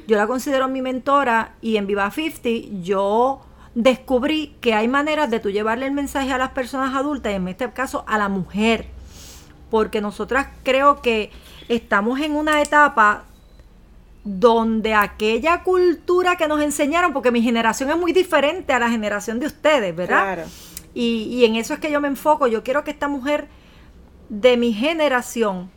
Yo 0.06 0.16
la 0.16 0.26
considero 0.26 0.68
mi 0.68 0.82
mentora 0.82 1.54
y 1.62 1.78
en 1.78 1.86
Viva 1.86 2.10
50 2.10 2.48
yo 2.82 3.40
descubrí 3.74 4.54
que 4.60 4.74
hay 4.74 4.88
maneras 4.88 5.30
de 5.30 5.40
tú 5.40 5.50
llevarle 5.50 5.86
el 5.86 5.92
mensaje 5.92 6.32
a 6.32 6.38
las 6.38 6.50
personas 6.50 6.94
adultas, 6.94 7.32
en 7.32 7.48
este 7.48 7.70
caso 7.72 8.04
a 8.06 8.18
la 8.18 8.28
mujer, 8.28 8.86
porque 9.70 10.00
nosotras 10.00 10.48
creo 10.62 11.02
que 11.02 11.30
estamos 11.68 12.20
en 12.20 12.36
una 12.36 12.62
etapa 12.62 13.24
donde 14.24 14.94
aquella 14.94 15.62
cultura 15.62 16.36
que 16.36 16.48
nos 16.48 16.62
enseñaron, 16.62 17.12
porque 17.12 17.30
mi 17.30 17.42
generación 17.42 17.90
es 17.90 17.96
muy 17.96 18.12
diferente 18.12 18.72
a 18.72 18.78
la 18.78 18.88
generación 18.88 19.38
de 19.38 19.46
ustedes, 19.46 19.94
¿verdad? 19.94 20.22
Claro. 20.22 20.42
Y, 20.94 21.44
en 21.44 21.56
eso 21.56 21.74
es 21.74 21.80
que 21.80 21.90
yo 21.90 22.00
me 22.00 22.08
enfoco. 22.08 22.46
Yo 22.46 22.62
quiero 22.62 22.84
que 22.84 22.92
esta 22.92 23.08
mujer 23.08 23.48
de 24.28 24.56
mi 24.56 24.72
generación 24.72 25.70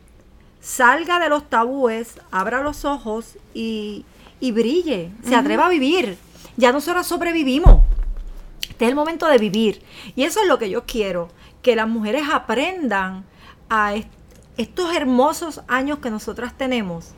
salga 0.60 1.18
de 1.18 1.28
los 1.28 1.50
tabúes, 1.50 2.20
abra 2.30 2.62
los 2.62 2.84
ojos 2.84 3.36
y, 3.52 4.04
brille, 4.40 5.10
se 5.24 5.34
atreva 5.34 5.66
a 5.66 5.68
vivir. 5.68 6.16
Ya 6.58 6.72
nosotros 6.72 7.06
sobrevivimos. 7.06 7.84
Este 8.68 8.84
es 8.84 8.88
el 8.90 8.96
momento 8.96 9.26
de 9.26 9.38
vivir. 9.38 9.80
Y 10.16 10.24
eso 10.24 10.40
es 10.40 10.48
lo 10.48 10.58
que 10.58 10.68
yo 10.68 10.84
quiero, 10.86 11.28
que 11.62 11.76
las 11.76 11.88
mujeres 11.88 12.24
aprendan 12.32 13.24
a 13.70 13.94
estos 14.56 14.94
hermosos 14.94 15.62
años 15.68 16.00
que 16.00 16.10
nosotras 16.10 16.58
tenemos, 16.58 17.12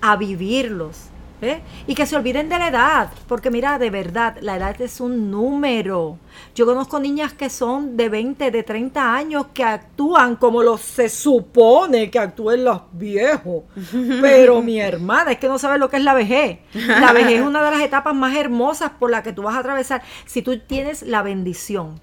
a 0.00 0.14
vivirlos 0.14 1.08
¿Eh? 1.42 1.60
Y 1.86 1.94
que 1.94 2.06
se 2.06 2.16
olviden 2.16 2.48
de 2.48 2.58
la 2.58 2.68
edad, 2.68 3.10
porque 3.28 3.50
mira, 3.50 3.78
de 3.78 3.90
verdad, 3.90 4.38
la 4.40 4.56
edad 4.56 4.80
es 4.80 5.00
un 5.00 5.30
número. 5.30 6.18
Yo 6.54 6.64
conozco 6.64 6.98
niñas 6.98 7.34
que 7.34 7.50
son 7.50 7.96
de 7.96 8.08
20, 8.08 8.50
de 8.50 8.62
30 8.62 9.14
años 9.14 9.46
que 9.52 9.62
actúan 9.62 10.36
como 10.36 10.62
los 10.62 10.80
se 10.80 11.10
supone 11.10 12.10
que 12.10 12.18
actúen 12.18 12.64
los 12.64 12.80
viejos. 12.92 13.64
Pero 14.22 14.62
mi 14.62 14.80
hermana, 14.80 15.32
es 15.32 15.38
que 15.38 15.48
no 15.48 15.58
sabes 15.58 15.78
lo 15.78 15.90
que 15.90 15.98
es 15.98 16.04
la 16.04 16.14
vejez. 16.14 16.60
La 16.72 17.12
vejez 17.12 17.40
es 17.40 17.46
una 17.46 17.62
de 17.62 17.70
las 17.70 17.80
etapas 17.82 18.14
más 18.14 18.34
hermosas 18.34 18.92
por 18.98 19.10
la 19.10 19.22
que 19.22 19.34
tú 19.34 19.42
vas 19.42 19.56
a 19.56 19.58
atravesar. 19.58 20.02
Si 20.24 20.40
tú 20.40 20.58
tienes 20.58 21.02
la 21.02 21.22
bendición 21.22 22.00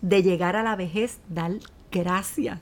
de 0.00 0.22
llegar 0.22 0.54
a 0.54 0.62
la 0.62 0.76
vejez, 0.76 1.18
dar 1.28 1.52
gracias 1.90 2.60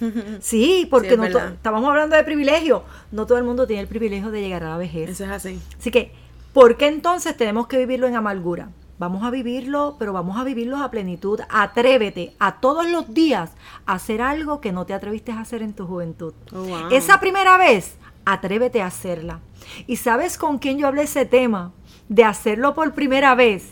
Sí, 0.40 0.86
porque 0.90 1.10
Sí, 1.10 1.16
no 1.16 1.24
estábamos 1.24 1.88
hablando 1.88 2.16
de 2.16 2.24
privilegio. 2.24 2.84
No 3.12 3.26
todo 3.26 3.38
el 3.38 3.44
mundo 3.44 3.66
tiene 3.66 3.82
el 3.82 3.88
privilegio 3.88 4.30
de 4.30 4.40
llegar 4.40 4.64
a 4.64 4.70
la 4.70 4.76
vejez. 4.76 5.10
Eso 5.10 5.24
es 5.24 5.30
así. 5.30 5.60
Así 5.78 5.90
que, 5.90 6.12
¿por 6.52 6.76
qué 6.76 6.86
entonces 6.88 7.36
tenemos 7.36 7.66
que 7.66 7.78
vivirlo 7.78 8.06
en 8.06 8.16
amargura? 8.16 8.70
Vamos 8.98 9.24
a 9.24 9.30
vivirlo, 9.30 9.96
pero 9.98 10.12
vamos 10.12 10.36
a 10.38 10.44
vivirlo 10.44 10.76
a 10.76 10.90
plenitud. 10.90 11.40
Atrévete 11.48 12.34
a 12.38 12.60
todos 12.60 12.86
los 12.90 13.14
días 13.14 13.52
a 13.86 13.94
hacer 13.94 14.20
algo 14.20 14.60
que 14.60 14.72
no 14.72 14.84
te 14.84 14.92
atreviste 14.92 15.32
a 15.32 15.40
hacer 15.40 15.62
en 15.62 15.72
tu 15.72 15.86
juventud. 15.86 16.34
Oh, 16.52 16.62
wow. 16.64 16.90
Esa 16.90 17.18
primera 17.18 17.56
vez, 17.56 17.94
atrévete 18.26 18.82
a 18.82 18.86
hacerla. 18.86 19.40
¿Y 19.86 19.96
sabes 19.96 20.36
con 20.36 20.58
quién 20.58 20.78
yo 20.78 20.86
hablé 20.86 21.02
ese 21.04 21.24
tema? 21.24 21.72
De 22.10 22.24
hacerlo 22.24 22.74
por 22.74 22.92
primera 22.92 23.34
vez. 23.34 23.70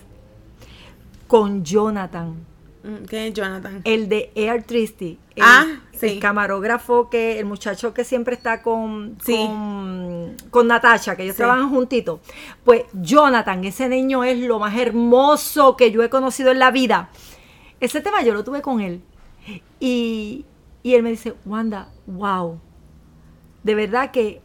Con 1.27 1.65
Jonathan, 1.65 2.47
Mm, 2.85 3.05
¿Quién 3.09 3.23
es 3.25 3.35
Jonathan? 3.35 3.81
el 3.85 4.09
de 4.09 4.31
Air 4.37 4.63
Tristy. 4.63 5.19
El, 5.35 5.43
Ah, 5.45 5.67
el 6.03 6.19
camarógrafo 6.21 7.09
que, 7.11 7.39
el 7.39 7.47
muchacho 7.47 7.95
que 7.95 8.05
siempre 8.05 8.35
está 8.35 8.63
con, 8.63 9.17
Sí. 9.25 9.37
con, 9.37 10.35
con 10.51 10.67
Natasha, 10.69 11.17
que 11.17 11.23
ellos 11.25 11.37
Sí. 11.37 11.39
trabajan 11.43 11.71
juntitos. 11.71 12.21
Pues 12.65 12.85
Jonathan, 12.93 13.65
ese 13.65 13.89
niño 13.89 14.25
es 14.25 14.39
lo 14.39 14.59
más 14.59 14.77
hermoso 14.77 15.77
que 15.77 15.91
yo 15.91 16.03
he 16.03 16.11
conocido 16.11 16.51
en 16.51 16.59
la 16.59 16.71
vida. 16.71 17.11
Ese 17.81 18.01
tema 18.01 18.23
yo 18.23 18.35
lo 18.35 18.45
tuve 18.45 18.63
con 18.63 18.81
él. 18.81 19.03
Y, 19.81 20.45
y 20.83 20.95
él 20.95 21.03
me 21.03 21.11
dice, 21.11 21.35
Wanda, 21.47 21.89
wow. 22.07 22.59
De 23.63 23.75
verdad 23.75 24.11
que 24.11 24.41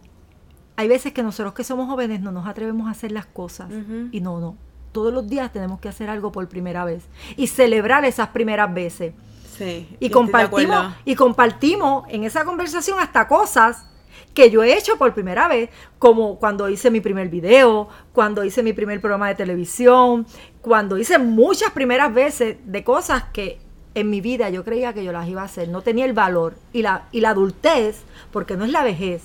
hay 0.75 0.87
veces 0.87 1.13
que 1.13 1.23
nosotros 1.23 1.53
que 1.53 1.63
somos 1.63 1.87
jóvenes 1.87 2.21
no 2.21 2.31
nos 2.31 2.47
atrevemos 2.47 2.87
a 2.87 2.91
hacer 2.91 3.11
las 3.11 3.25
cosas. 3.25 3.69
Y 4.11 4.21
no, 4.21 4.39
no. 4.39 4.55
Todos 4.91 5.11
los 5.13 5.27
días 5.27 5.51
tenemos 5.51 5.79
que 5.79 5.89
hacer 5.89 6.09
algo 6.09 6.31
por 6.31 6.47
primera 6.47 6.85
vez. 6.85 7.05
Y 7.35 7.47
celebrar 7.47 8.05
esas 8.05 8.29
primeras 8.29 8.73
veces. 8.73 9.13
Sí. 9.57 9.95
Y 9.99 10.09
compartimos, 10.09 10.93
y 11.05 11.15
compartimos 11.15 12.05
en 12.09 12.23
esa 12.23 12.43
conversación 12.45 12.99
hasta 12.99 13.27
cosas 13.27 13.85
que 14.33 14.49
yo 14.49 14.63
he 14.63 14.75
hecho 14.77 14.97
por 14.97 15.13
primera 15.13 15.47
vez, 15.47 15.69
como 15.99 16.39
cuando 16.39 16.69
hice 16.69 16.89
mi 16.89 17.01
primer 17.01 17.29
video, 17.29 17.87
cuando 18.13 18.43
hice 18.43 18.63
mi 18.63 18.73
primer 18.73 18.99
programa 18.99 19.27
de 19.27 19.35
televisión, 19.35 20.25
cuando 20.61 20.97
hice 20.97 21.19
muchas 21.19 21.71
primeras 21.71 22.13
veces 22.13 22.57
de 22.65 22.83
cosas 22.83 23.25
que 23.31 23.59
en 23.95 24.09
mi 24.09 24.21
vida 24.21 24.49
yo 24.49 24.63
creía 24.63 24.93
que 24.93 25.03
yo 25.03 25.11
las 25.11 25.27
iba 25.27 25.41
a 25.41 25.45
hacer, 25.45 25.69
no 25.69 25.81
tenía 25.81 26.05
el 26.05 26.13
valor 26.13 26.55
y 26.71 26.81
la, 26.81 27.07
y 27.11 27.21
la 27.21 27.29
adultez, 27.29 28.03
porque 28.31 28.57
no 28.57 28.65
es 28.65 28.71
la 28.71 28.83
vejez, 28.83 29.23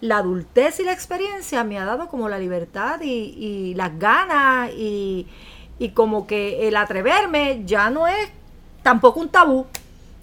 la 0.00 0.18
adultez 0.18 0.80
y 0.80 0.84
la 0.84 0.92
experiencia 0.92 1.64
me 1.64 1.78
ha 1.78 1.84
dado 1.84 2.08
como 2.08 2.28
la 2.28 2.38
libertad 2.38 3.00
y, 3.02 3.08
y 3.08 3.74
las 3.74 3.98
ganas 3.98 4.70
y, 4.72 5.26
y 5.78 5.90
como 5.90 6.26
que 6.26 6.66
el 6.68 6.76
atreverme 6.76 7.62
ya 7.66 7.90
no 7.90 8.06
es 8.06 8.30
tampoco 8.86 9.18
un 9.18 9.28
tabú. 9.28 9.66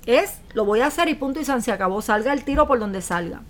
Es, 0.06 0.40
lo 0.54 0.64
voy 0.64 0.80
a 0.80 0.88
hacer 0.88 1.10
y 1.10 1.16
punto 1.16 1.38
y 1.38 1.44
se 1.44 1.72
acabó. 1.74 2.02
Salga 2.02 2.32
el 2.32 2.46
tiro 2.46 2.66
por 2.66 2.80
donde 2.80 3.02
salga. 3.02 3.42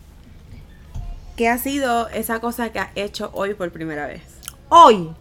¿Qué 1.37 1.47
ha 1.47 1.59
sido 1.59 2.07
esa 2.09 2.39
cosa 2.39 2.71
que 2.71 2.79
has 2.79 2.89
hecho 2.95 3.29
hoy 3.35 3.53
por 3.53 3.71
primera 3.71 4.07
vez? 4.07 4.23
Hoy, 4.69 5.11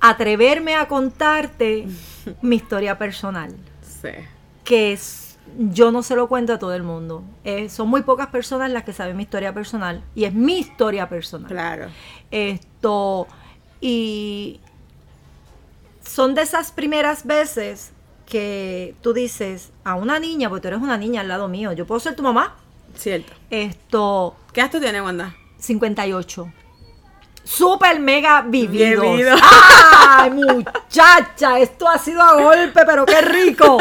atreverme 0.00 0.74
a 0.74 0.88
contarte 0.88 1.86
mi 2.42 2.56
historia 2.56 2.98
personal. 2.98 3.54
Sí. 3.82 4.10
Que 4.64 4.92
es, 4.94 5.38
yo 5.56 5.92
no 5.92 6.02
se 6.02 6.16
lo 6.16 6.28
cuento 6.28 6.54
a 6.54 6.58
todo 6.58 6.74
el 6.74 6.82
mundo. 6.82 7.22
Eh, 7.44 7.68
son 7.68 7.86
muy 7.88 8.02
pocas 8.02 8.26
personas 8.26 8.68
las 8.72 8.82
que 8.82 8.92
saben 8.92 9.16
mi 9.16 9.22
historia 9.22 9.54
personal. 9.54 10.02
Y 10.16 10.24
es 10.24 10.34
mi 10.34 10.58
historia 10.58 11.08
personal. 11.08 11.48
Claro. 11.48 11.86
Esto, 12.32 13.28
y 13.80 14.58
son 16.02 16.34
de 16.34 16.42
esas 16.42 16.72
primeras 16.72 17.24
veces 17.24 17.92
que 18.28 18.94
tú 19.00 19.12
dices 19.14 19.70
a 19.84 19.94
una 19.94 20.20
niña, 20.20 20.48
porque 20.48 20.62
tú 20.62 20.68
eres 20.68 20.80
una 20.80 20.98
niña 20.98 21.22
al 21.22 21.28
lado 21.28 21.48
mío, 21.48 21.72
yo 21.72 21.86
puedo 21.86 21.98
ser 21.98 22.14
tu 22.14 22.22
mamá. 22.22 22.56
Cierto. 22.94 23.32
Esto, 23.50 24.36
¿Qué 24.52 24.60
edad 24.60 24.70
tú 24.70 24.80
tienes, 24.80 25.02
Wanda? 25.02 25.34
58. 25.58 26.52
Super 27.44 27.98
mega 27.98 28.42
vividos. 28.42 29.02
Vivido. 29.02 29.34
¡Ay, 29.40 30.30
muchacha! 30.30 31.58
Esto 31.58 31.88
ha 31.88 31.98
sido 31.98 32.20
a 32.20 32.40
golpe, 32.42 32.82
pero 32.84 33.06
qué 33.06 33.22
rico. 33.22 33.78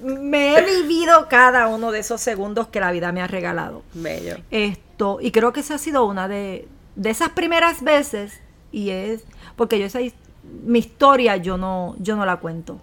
Me 0.00 0.58
he 0.58 0.82
vivido 0.82 1.28
cada 1.28 1.68
uno 1.68 1.90
de 1.92 2.00
esos 2.00 2.20
segundos 2.20 2.68
que 2.68 2.80
la 2.80 2.90
vida 2.92 3.12
me 3.12 3.22
ha 3.22 3.26
regalado. 3.26 3.82
Bello. 3.94 4.36
Esto, 4.50 5.18
y 5.22 5.30
creo 5.30 5.52
que 5.52 5.60
esa 5.60 5.76
ha 5.76 5.78
sido 5.78 6.04
una 6.04 6.28
de, 6.28 6.68
de 6.96 7.10
esas 7.10 7.30
primeras 7.30 7.82
veces, 7.82 8.40
y 8.72 8.90
es, 8.90 9.22
porque 9.56 9.78
yo 9.78 9.86
esa 9.86 10.00
mi 10.42 10.78
historia 10.78 11.36
yo 11.36 11.56
no, 11.56 11.94
yo 11.98 12.16
no 12.16 12.24
la 12.24 12.36
cuento. 12.36 12.80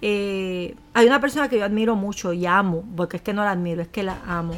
Eh, 0.00 0.74
hay 0.94 1.06
una 1.06 1.20
persona 1.20 1.48
que 1.48 1.58
yo 1.58 1.64
admiro 1.64 1.96
mucho 1.96 2.32
y 2.32 2.46
amo, 2.46 2.84
porque 2.96 3.18
es 3.18 3.22
que 3.22 3.32
no 3.32 3.44
la 3.44 3.52
admiro, 3.52 3.82
es 3.82 3.88
que 3.88 4.02
la 4.02 4.20
amo, 4.26 4.54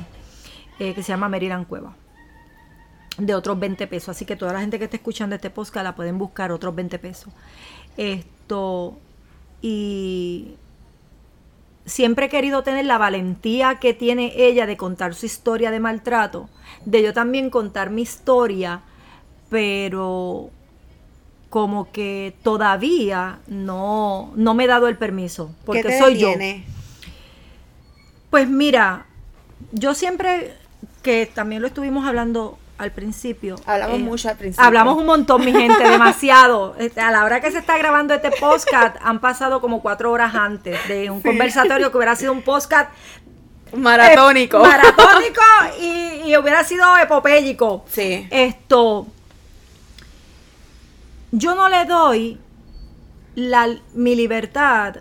eh, 0.78 0.94
que 0.94 1.02
se 1.02 1.08
llama 1.08 1.28
Maryland 1.28 1.66
Cueva, 1.66 1.94
de 3.18 3.34
otros 3.34 3.58
20 3.58 3.86
pesos. 3.86 4.10
Así 4.10 4.24
que 4.24 4.36
toda 4.36 4.52
la 4.52 4.60
gente 4.60 4.78
que 4.78 4.84
esté 4.84 4.96
escuchando 4.96 5.34
este 5.34 5.50
podcast 5.50 5.84
la 5.84 5.94
pueden 5.94 6.18
buscar 6.18 6.52
otros 6.52 6.74
20 6.74 6.98
pesos. 6.98 7.32
Esto, 7.96 8.96
y 9.60 10.54
siempre 11.84 12.26
he 12.26 12.28
querido 12.28 12.62
tener 12.62 12.84
la 12.84 12.98
valentía 12.98 13.78
que 13.78 13.94
tiene 13.94 14.32
ella 14.36 14.66
de 14.66 14.76
contar 14.76 15.14
su 15.14 15.26
historia 15.26 15.70
de 15.70 15.80
maltrato, 15.80 16.48
de 16.84 17.02
yo 17.02 17.12
también 17.12 17.50
contar 17.50 17.90
mi 17.90 18.02
historia, 18.02 18.82
pero 19.48 20.50
como 21.50 21.90
que 21.92 22.34
todavía 22.42 23.38
no, 23.46 24.32
no 24.36 24.54
me 24.54 24.64
he 24.64 24.66
dado 24.66 24.88
el 24.88 24.96
permiso, 24.96 25.50
porque 25.64 25.82
¿Qué 25.82 25.88
te 25.88 25.98
soy 25.98 26.18
yo. 26.18 26.30
Pues 28.30 28.48
mira, 28.48 29.06
yo 29.72 29.94
siempre, 29.94 30.54
que 31.02 31.26
también 31.32 31.62
lo 31.62 31.68
estuvimos 31.68 32.06
hablando 32.06 32.58
al 32.78 32.92
principio. 32.92 33.54
eh, 33.56 33.62
Hablamos 33.66 34.00
mucho 34.00 34.28
al 34.28 34.36
principio. 34.36 34.64
Hablamos 34.66 34.98
un 34.98 35.06
montón, 35.06 35.44
mi 35.44 35.52
gente, 35.52 35.82
demasiado. 35.88 36.74
Este, 36.78 37.00
A 37.00 37.10
la 37.10 37.24
hora 37.24 37.40
que 37.40 37.50
se 37.50 37.58
está 37.58 37.78
grabando 37.78 38.12
este 38.12 38.30
podcast, 38.32 38.96
han 39.02 39.20
pasado 39.20 39.60
como 39.60 39.80
cuatro 39.80 40.10
horas 40.12 40.34
antes 40.34 40.76
de 40.88 41.10
un 41.10 41.22
conversatorio 41.22 41.90
que 41.90 41.96
hubiera 41.96 42.16
sido 42.16 42.32
un 42.32 42.42
podcast 42.42 42.90
Maratónico. 43.74 44.58
eh, 44.58 44.62
maratónico 44.62 45.40
y, 45.80 46.30
y 46.30 46.36
hubiera 46.36 46.64
sido 46.64 46.96
epopélico. 46.98 47.84
Sí. 47.88 48.26
Esto, 48.30 49.06
yo 51.36 51.54
no 51.54 51.68
le 51.68 51.84
doy 51.84 52.38
la, 53.34 53.68
mi 53.94 54.16
libertad, 54.16 54.96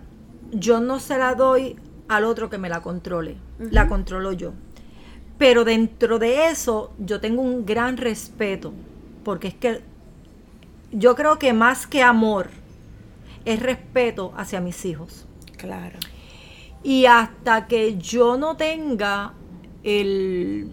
yo 0.52 0.82
no 0.82 1.00
se 1.00 1.18
la 1.18 1.34
doy 1.34 1.78
al 2.10 2.26
otro 2.26 2.50
que 2.50 2.58
me 2.58 2.68
la 2.68 2.82
controle, 2.82 3.38
la 3.58 3.88
controlo 3.88 4.34
yo. 4.34 4.54
Pero 5.38 5.64
dentro 5.64 6.20
de 6.20 6.48
eso 6.48 6.94
yo 7.00 7.22
tengo 7.22 7.42
un 7.42 7.66
gran 7.66 7.96
respeto, 7.96 8.74
porque 9.24 9.48
es 9.48 9.54
que 9.54 9.82
yo 10.92 11.16
creo 11.16 11.40
que 11.40 11.54
más 11.54 11.88
que 11.88 12.04
amor 12.04 12.50
es 13.46 13.62
respeto 13.62 14.34
hacia 14.36 14.60
mis 14.60 14.84
hijos. 14.84 15.26
Claro. 15.58 16.00
Y 16.84 17.06
hasta 17.06 17.68
que 17.68 17.98
yo 17.98 18.36
no 18.38 18.58
tenga 18.58 19.34
el, 19.84 20.70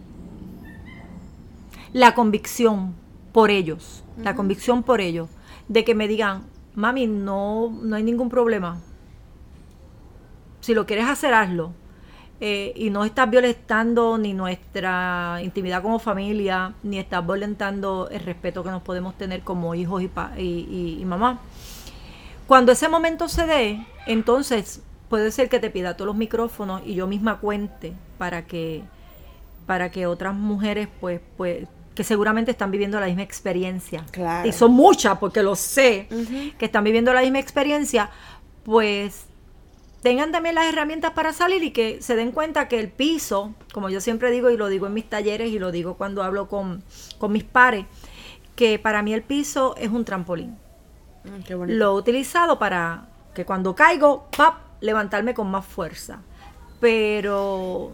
la 1.92 2.14
convicción 2.14 2.95
por 3.33 3.50
ellos, 3.50 4.02
la 4.19 4.35
convicción 4.35 4.83
por 4.83 5.00
ellos, 5.00 5.28
de 5.72 5.84
que 5.84 5.94
me 5.94 6.06
digan, 6.06 6.44
mami, 6.74 7.06
no, 7.06 7.70
no 7.82 7.96
hay 7.96 8.02
ningún 8.02 8.28
problema. 8.28 8.78
Si 10.60 10.74
lo 10.74 10.84
quieres 10.84 11.06
hacer, 11.06 11.32
hazlo. 11.32 11.72
Eh, 12.40 12.72
y 12.76 12.90
no 12.90 13.04
estás 13.04 13.30
violentando 13.30 14.18
ni 14.18 14.34
nuestra 14.34 15.38
intimidad 15.42 15.80
como 15.80 15.98
familia, 15.98 16.74
ni 16.82 16.98
estás 16.98 17.24
violentando 17.24 18.08
el 18.10 18.20
respeto 18.20 18.62
que 18.62 18.70
nos 18.70 18.82
podemos 18.82 19.16
tener 19.16 19.42
como 19.42 19.74
hijos 19.74 20.02
y, 20.36 21.02
mamá. 21.06 21.40
Cuando 22.46 22.72
ese 22.72 22.88
momento 22.88 23.28
se 23.28 23.46
dé, 23.46 23.86
entonces 24.06 24.82
puede 25.08 25.30
ser 25.30 25.48
que 25.48 25.58
te 25.58 25.70
pida 25.70 25.96
todos 25.96 26.08
los 26.08 26.16
micrófonos 26.16 26.82
y 26.84 26.94
yo 26.94 27.06
misma 27.06 27.38
cuente 27.38 27.94
para 28.18 28.46
que 28.46 28.82
para 29.66 29.90
que 29.90 30.06
otras 30.06 30.34
mujeres 30.34 30.88
pues 31.00 31.20
pues 31.36 31.68
que 31.94 32.04
seguramente 32.04 32.50
están 32.50 32.70
viviendo 32.70 32.99
la 33.00 33.06
misma 33.06 33.22
experiencia. 33.22 34.04
Claro. 34.11 34.49
Y 34.49 34.52
son 34.52 34.72
muchas 34.72 35.18
porque 35.18 35.42
lo 35.42 35.56
sé 35.56 36.08
que 36.58 36.64
están 36.64 36.84
viviendo 36.84 37.12
la 37.12 37.22
misma 37.22 37.38
experiencia, 37.38 38.11
pues 38.64 39.26
tengan 40.02 40.32
también 40.32 40.54
las 40.54 40.66
herramientas 40.66 41.12
para 41.12 41.32
salir 41.32 41.62
y 41.62 41.70
que 41.70 42.02
se 42.02 42.16
den 42.16 42.32
cuenta 42.32 42.68
que 42.68 42.80
el 42.80 42.88
piso, 42.88 43.54
como 43.72 43.88
yo 43.88 44.00
siempre 44.00 44.30
digo 44.30 44.50
y 44.50 44.56
lo 44.56 44.68
digo 44.68 44.87
en 44.87 44.94
mis 44.94 45.08
talleres 45.08 45.50
y 45.50 45.58
lo 45.58 45.70
digo 45.70 45.94
cuando 45.94 46.22
hablo 46.22 46.49
con, 46.49 46.82
con 47.18 47.32
mis 47.32 47.44
pares, 47.44 47.87
que 48.56 48.78
para 48.78 49.02
mí 49.02 49.14
el 49.14 49.22
piso 49.22 49.75
es 49.76 49.90
un 49.90 50.04
trampolín. 50.04 50.58
Mm, 51.25 51.42
qué 51.46 51.54
bonito. 51.54 51.78
Lo 51.78 51.92
he 51.92 51.99
utilizado 51.99 52.58
para 52.58 53.08
que 53.34 53.44
cuando 53.44 53.75
caigo, 53.75 54.28
¡pap! 54.37 54.72
levantarme 54.82 55.32
con 55.32 55.50
más 55.50 55.64
fuerza. 55.64 56.20
Pero 56.80 57.92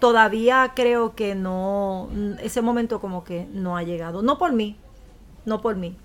todavía 0.00 0.72
creo 0.74 1.14
que 1.14 1.34
no, 1.34 2.08
ese 2.42 2.62
momento 2.62 3.00
como 3.00 3.22
que 3.22 3.46
no 3.52 3.76
ha 3.76 3.82
llegado. 3.82 4.22
No 4.22 4.38
por 4.38 4.52
mí, 4.52 4.76
no 5.44 5.60
por 5.60 5.76
mí, 5.76 5.96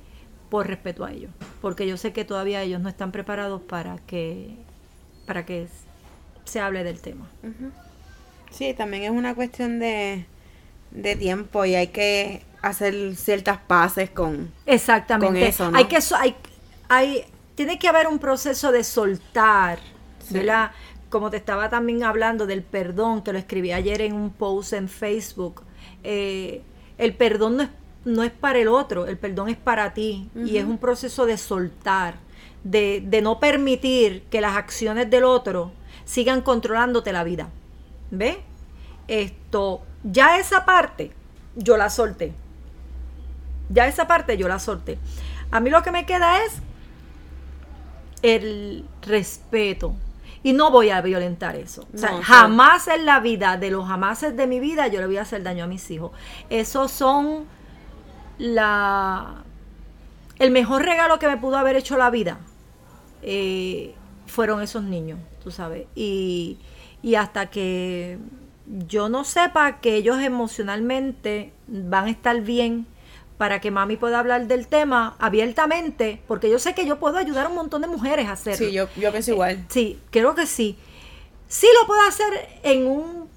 por 0.50 0.68
respeto 0.68 1.06
a 1.06 1.12
ellos. 1.12 1.32
Porque 1.62 1.88
yo 1.88 1.98
sé 1.98 2.14
que 2.14 2.26
todavía 2.26 2.62
ellos 2.62 2.82
no 2.82 2.90
están 2.90 3.12
preparados 3.12 3.62
para 3.62 3.98
que, 4.00 4.56
para 5.26 5.46
que 5.46 5.68
se 6.44 6.60
hable 6.60 6.84
del 6.84 7.02
tema. 7.02 7.28
Sí, 8.52 8.74
también 8.74 9.04
es 9.04 9.12
una 9.12 9.34
cuestión 9.34 9.80
de, 9.80 10.26
de 10.92 11.16
tiempo 11.16 11.66
y 11.66 11.76
hay 11.76 11.88
que 11.88 12.44
hacer 12.62 13.16
ciertas 13.16 13.60
paces 13.60 14.10
con, 14.10 14.52
Exactamente. 14.66 15.48
eso. 15.48 15.72
Hay 15.74 15.86
que, 15.86 16.00
hay, 16.18 16.36
hay, 16.90 17.26
tiene 17.56 17.80
que 17.80 17.88
haber 17.88 18.08
un 18.08 18.20
proceso 18.20 18.72
de 18.72 18.84
soltar, 18.84 19.80
¿verdad? 20.30 20.72
Como 21.16 21.30
te 21.30 21.38
estaba 21.38 21.70
también 21.70 22.04
hablando 22.04 22.46
del 22.46 22.62
perdón, 22.62 23.22
que 23.22 23.32
lo 23.32 23.40
escribí 23.40 23.72
ayer 23.72 24.02
en 24.02 24.12
un 24.12 24.32
post 24.32 24.74
en 24.74 24.90
Facebook. 24.90 25.64
Eh, 26.04 26.62
el 26.98 27.14
perdón 27.16 27.56
no 27.56 27.64
es, 27.64 27.70
no 28.04 28.24
es 28.24 28.34
para 28.34 28.60
el 28.60 28.68
otro, 28.68 29.06
el 29.08 29.18
perdón 29.18 29.48
es 29.48 29.56
para 29.56 29.94
ti. 29.94 30.30
Y 30.36 30.58
es 30.58 30.66
un 30.66 30.78
proceso 30.78 31.26
de 31.26 31.38
soltar, 31.38 32.16
de, 32.66 33.02
de 33.02 33.22
no 33.22 33.40
permitir 33.40 34.24
que 34.24 34.42
las 34.42 34.58
acciones 34.58 35.10
del 35.10 35.24
otro 35.24 35.72
sigan 36.04 36.42
controlándote 36.42 37.14
la 37.14 37.24
vida. 37.24 37.48
¿Ve? 38.12 38.40
Esto, 39.08 39.84
ya 40.04 40.38
esa 40.38 40.66
parte, 40.66 41.14
yo 41.56 41.78
la 41.78 41.90
solté. 41.90 42.34
Ya 43.70 43.88
esa 43.88 44.06
parte 44.06 44.36
yo 44.36 44.50
la 44.50 44.60
solté. 44.60 44.98
A 45.50 45.62
mí 45.62 45.70
lo 45.70 45.82
que 45.82 45.92
me 45.92 46.06
queda 46.06 46.44
es 46.44 46.58
el 48.22 48.84
respeto. 49.02 49.96
Y 50.46 50.54
no 50.54 50.70
voy 50.70 50.92
a 50.92 51.02
violentar 51.02 51.56
eso. 51.56 51.88
O 51.92 51.98
sea, 51.98 52.22
jamás 52.22 52.88
en 52.88 53.04
la 53.08 53.20
vida, 53.20 53.58
de 53.58 53.72
los 53.72 53.88
jamases 53.88 54.38
de 54.38 54.46
mi 54.46 54.60
vida, 54.60 54.86
yo 54.86 55.00
le 55.02 55.08
voy 55.08 55.18
a 55.18 55.24
hacer 55.24 55.42
daño 55.42 55.64
a 55.64 55.68
mis 55.68 55.90
hijos. 55.90 56.12
Esos 56.52 56.92
son 56.92 57.46
la 58.38 59.44
el 60.38 60.52
mejor 60.52 60.86
regalo 60.86 61.18
que 61.18 61.28
me 61.28 61.38
pudo 61.38 61.58
haber 61.58 61.76
hecho 61.76 61.98
la 61.98 62.12
vida. 62.12 62.38
Eh, 63.24 63.96
fueron 64.28 64.62
esos 64.62 64.84
niños, 64.84 65.18
tú 65.44 65.50
sabes. 65.50 65.88
Y, 65.96 66.60
y 67.02 67.16
hasta 67.16 67.48
que 67.48 68.20
yo 68.88 69.10
no 69.10 69.24
sepa 69.24 69.80
que 69.80 69.96
ellos 69.96 70.20
emocionalmente 70.22 71.54
van 71.66 72.06
a 72.06 72.12
estar 72.12 72.40
bien 72.42 72.86
para 73.38 73.60
que 73.60 73.72
mami 73.72 73.98
pueda 73.98 74.20
hablar 74.20 74.48
del 74.48 74.68
tema 74.68 75.16
abiertamente, 75.20 76.22
porque 76.28 76.50
yo 76.50 76.60
sé 76.60 76.74
que 76.74 76.86
yo 76.86 77.00
puedo 77.00 77.18
ayudar 77.18 77.48
a 77.48 77.50
un 77.50 77.56
montón 77.56 77.82
de 77.82 77.88
mujeres 77.88 78.28
a 78.28 78.34
hacerlo. 78.34 78.66
Sí, 78.66 78.72
yo, 78.72 78.88
yo 78.96 79.12
pienso 79.12 79.32
igual. 79.32 79.66
sí, 79.70 80.00
creo 80.12 80.36
que 80.36 80.46
sí. 80.46 80.78
Sí 81.48 81.68
lo 81.80 81.88
puedo 81.88 82.02
hacer 82.08 82.48
en 82.64 82.88
un, 82.88 83.30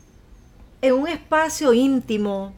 en 0.80 0.94
un 0.94 1.08
espacio 1.08 1.72
íntimo, 1.72 2.54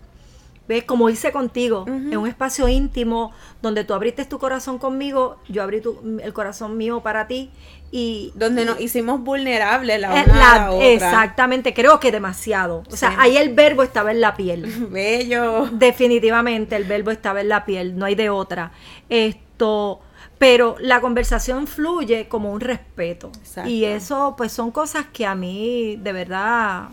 ¿ves? 0.68 0.84
Como 0.84 1.10
hice 1.10 1.32
contigo, 1.32 1.84
en 1.88 2.16
un 2.16 2.28
espacio 2.28 2.68
íntimo 2.68 3.32
donde 3.60 3.84
tú 3.84 3.94
abriste 3.94 4.24
tu 4.26 4.38
corazón 4.38 4.78
conmigo, 4.78 5.38
yo 5.48 5.62
abrí 5.62 5.82
el 6.22 6.32
corazón 6.32 6.76
mío 6.76 7.00
para 7.00 7.26
ti 7.26 7.50
y 7.92 8.32
donde 8.36 8.64
nos 8.64 8.80
hicimos 8.80 9.20
vulnerables 9.20 10.00
la 10.00 10.12
una 10.12 10.22
a 10.22 10.58
la 10.58 10.70
otra. 10.70 10.86
Exactamente, 10.86 11.74
creo 11.74 11.98
que 11.98 12.12
demasiado. 12.12 12.84
O 12.90 12.96
sea, 12.96 13.16
ahí 13.18 13.36
el 13.36 13.52
verbo 13.52 13.82
estaba 13.82 14.12
en 14.12 14.20
la 14.20 14.34
piel. 14.34 14.66
Bello. 14.90 15.68
Definitivamente 15.72 16.76
el 16.76 16.84
verbo 16.84 17.10
estaba 17.10 17.40
en 17.40 17.48
la 17.48 17.64
piel, 17.64 17.98
no 17.98 18.06
hay 18.06 18.14
de 18.14 18.30
otra. 18.30 18.70
Esto, 19.08 20.00
pero 20.38 20.76
la 20.78 21.00
conversación 21.00 21.66
fluye 21.66 22.28
como 22.28 22.52
un 22.52 22.60
respeto. 22.60 23.32
Y 23.66 23.84
eso 23.84 24.34
pues 24.36 24.52
son 24.52 24.70
cosas 24.70 25.06
que 25.12 25.26
a 25.26 25.34
mí 25.34 25.98
de 26.00 26.12
verdad 26.12 26.90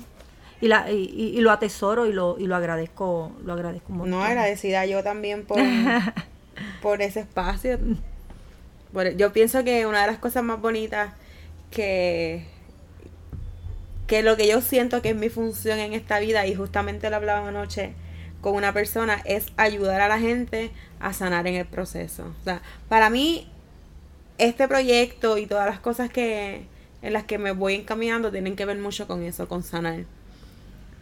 y, 0.60 0.68
la, 0.68 0.92
y, 0.92 1.40
lo 1.42 1.52
atesoro 1.52 2.08
y 2.08 2.14
lo, 2.14 2.38
y 2.40 2.48
lo 2.48 2.56
agradezco, 2.56 3.34
lo 3.46 3.54
agradezco 3.54 3.94
mucho. 3.94 4.10
No, 4.10 4.24
agradecida 4.24 4.84
yo 4.88 5.04
también 5.04 5.46
por, 5.46 5.60
por 6.82 7.04
ese 7.04 7.20
espacio 7.20 7.78
yo 9.16 9.34
pienso 9.34 9.64
que 9.64 9.86
una 9.86 10.02
de 10.02 10.08
las 10.08 10.20
cosas 10.20 10.44
más 10.44 10.62
bonitas 10.62 11.14
que, 11.72 12.46
que 14.08 14.24
lo 14.24 14.38
que 14.38 14.48
yo 14.48 14.62
siento 14.62 15.02
que 15.02 15.10
es 15.10 15.16
mi 15.16 15.30
función 15.30 15.80
en 15.80 15.94
esta 15.94 16.20
vida, 16.20 16.46
y 16.48 16.56
justamente 16.56 17.10
lo 17.10 17.18
hablaba 17.18 17.48
anoche 17.48 17.94
con 18.42 18.56
una 18.56 18.74
persona, 18.74 19.22
es 19.26 19.48
ayudar 19.58 20.02
a 20.02 20.08
la 20.08 20.20
gente 20.20 20.72
a 21.00 21.14
sanar 21.14 21.48
en 21.48 21.56
el 21.56 21.66
proceso. 21.66 22.34
O 22.42 22.44
sea, 22.44 22.62
para 22.90 23.10
mí, 23.10 23.50
este 24.38 24.68
proyecto 24.68 25.38
y 25.38 25.46
todas 25.46 25.66
las 25.66 25.80
cosas 25.80 26.10
que 26.10 26.66
en 27.02 27.14
las 27.14 27.24
que 27.26 27.38
me 27.38 27.52
voy 27.52 27.76
encaminando 27.76 28.32
tienen 28.32 28.56
que 28.56 28.66
ver 28.66 28.78
mucho 28.78 29.08
con 29.08 29.24
eso, 29.24 29.48
con 29.48 29.64
sanar. 29.64 30.06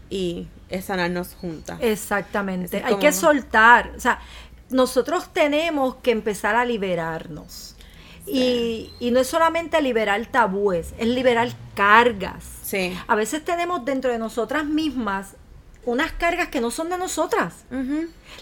Y 0.09 0.47
es 0.69 0.85
sanarnos 0.85 1.33
juntas. 1.33 1.79
Exactamente. 1.81 2.83
Hay 2.85 2.97
que 2.97 3.11
soltar. 3.11 3.91
O 3.95 3.99
sea, 3.99 4.19
nosotros 4.69 5.33
tenemos 5.33 5.95
que 5.95 6.11
empezar 6.11 6.55
a 6.55 6.65
liberarnos. 6.65 7.74
Y, 8.27 8.91
no 9.11 9.19
es 9.19 9.27
solamente 9.27 9.81
liberar 9.81 10.25
tabúes, 10.27 10.93
es 10.97 11.07
liberar 11.07 11.49
cargas. 11.75 12.43
Sí. 12.63 12.97
A 13.07 13.15
veces 13.15 13.45
tenemos 13.45 13.85
dentro 13.85 14.11
de 14.11 14.17
nosotras 14.17 14.65
mismas 14.65 15.35
unas 15.85 16.11
cargas 16.13 16.47
que 16.47 16.61
no 16.61 16.71
son 16.71 16.89
de 16.89 16.97
nosotras. 16.97 17.53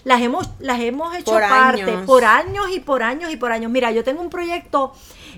Las 0.04 0.22
hemos, 0.22 0.48
las 0.60 0.80
hemos 0.80 1.14
hecho 1.14 1.32
parte 1.32 1.98
por 2.06 2.24
años 2.24 2.66
y 2.72 2.80
por 2.80 3.02
años 3.02 3.30
y 3.30 3.36
por 3.36 3.52
años. 3.52 3.70
Mira, 3.70 3.90
yo 3.90 4.02
tengo 4.02 4.22
un 4.22 4.30
proyecto 4.30 4.94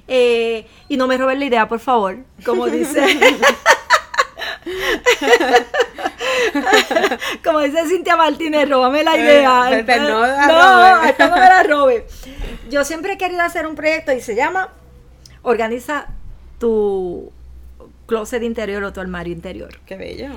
eh, 0.06 0.66
y 0.88 0.96
no 0.96 1.08
me 1.08 1.18
roben 1.18 1.40
la 1.40 1.46
idea, 1.46 1.68
por 1.68 1.80
favor, 1.80 2.18
como 2.44 2.66
dice. 2.66 3.04
Como 7.44 7.60
dice 7.60 7.86
Cintia 7.88 8.16
Martínez, 8.16 8.68
róbame 8.68 9.02
la 9.02 9.16
idea. 9.16 9.78
Eh, 9.78 9.84
no, 9.84 10.20
no, 10.20 11.02
esta 11.04 11.28
no 11.28 11.34
me 11.36 11.40
la 11.40 11.62
robe. 11.62 12.06
Yo 12.70 12.84
siempre 12.84 13.14
he 13.14 13.18
querido 13.18 13.42
hacer 13.42 13.66
un 13.66 13.74
proyecto 13.74 14.12
y 14.12 14.20
se 14.20 14.34
llama 14.34 14.70
Organiza 15.42 16.08
tu 16.58 17.32
closet 18.06 18.42
interior 18.42 18.82
o 18.84 18.92
tu 18.92 19.00
armario 19.00 19.32
interior. 19.32 19.80
Qué 19.86 19.96
bello. 19.96 20.28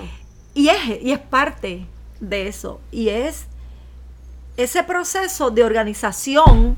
Y 0.54 0.70
es, 0.70 1.02
y 1.02 1.12
es 1.12 1.20
parte 1.20 1.86
de 2.20 2.48
eso. 2.48 2.82
Y 2.92 3.10
es 3.10 3.48
ese 4.58 4.84
proceso 4.84 5.52
de 5.52 5.64
organización 5.64 6.78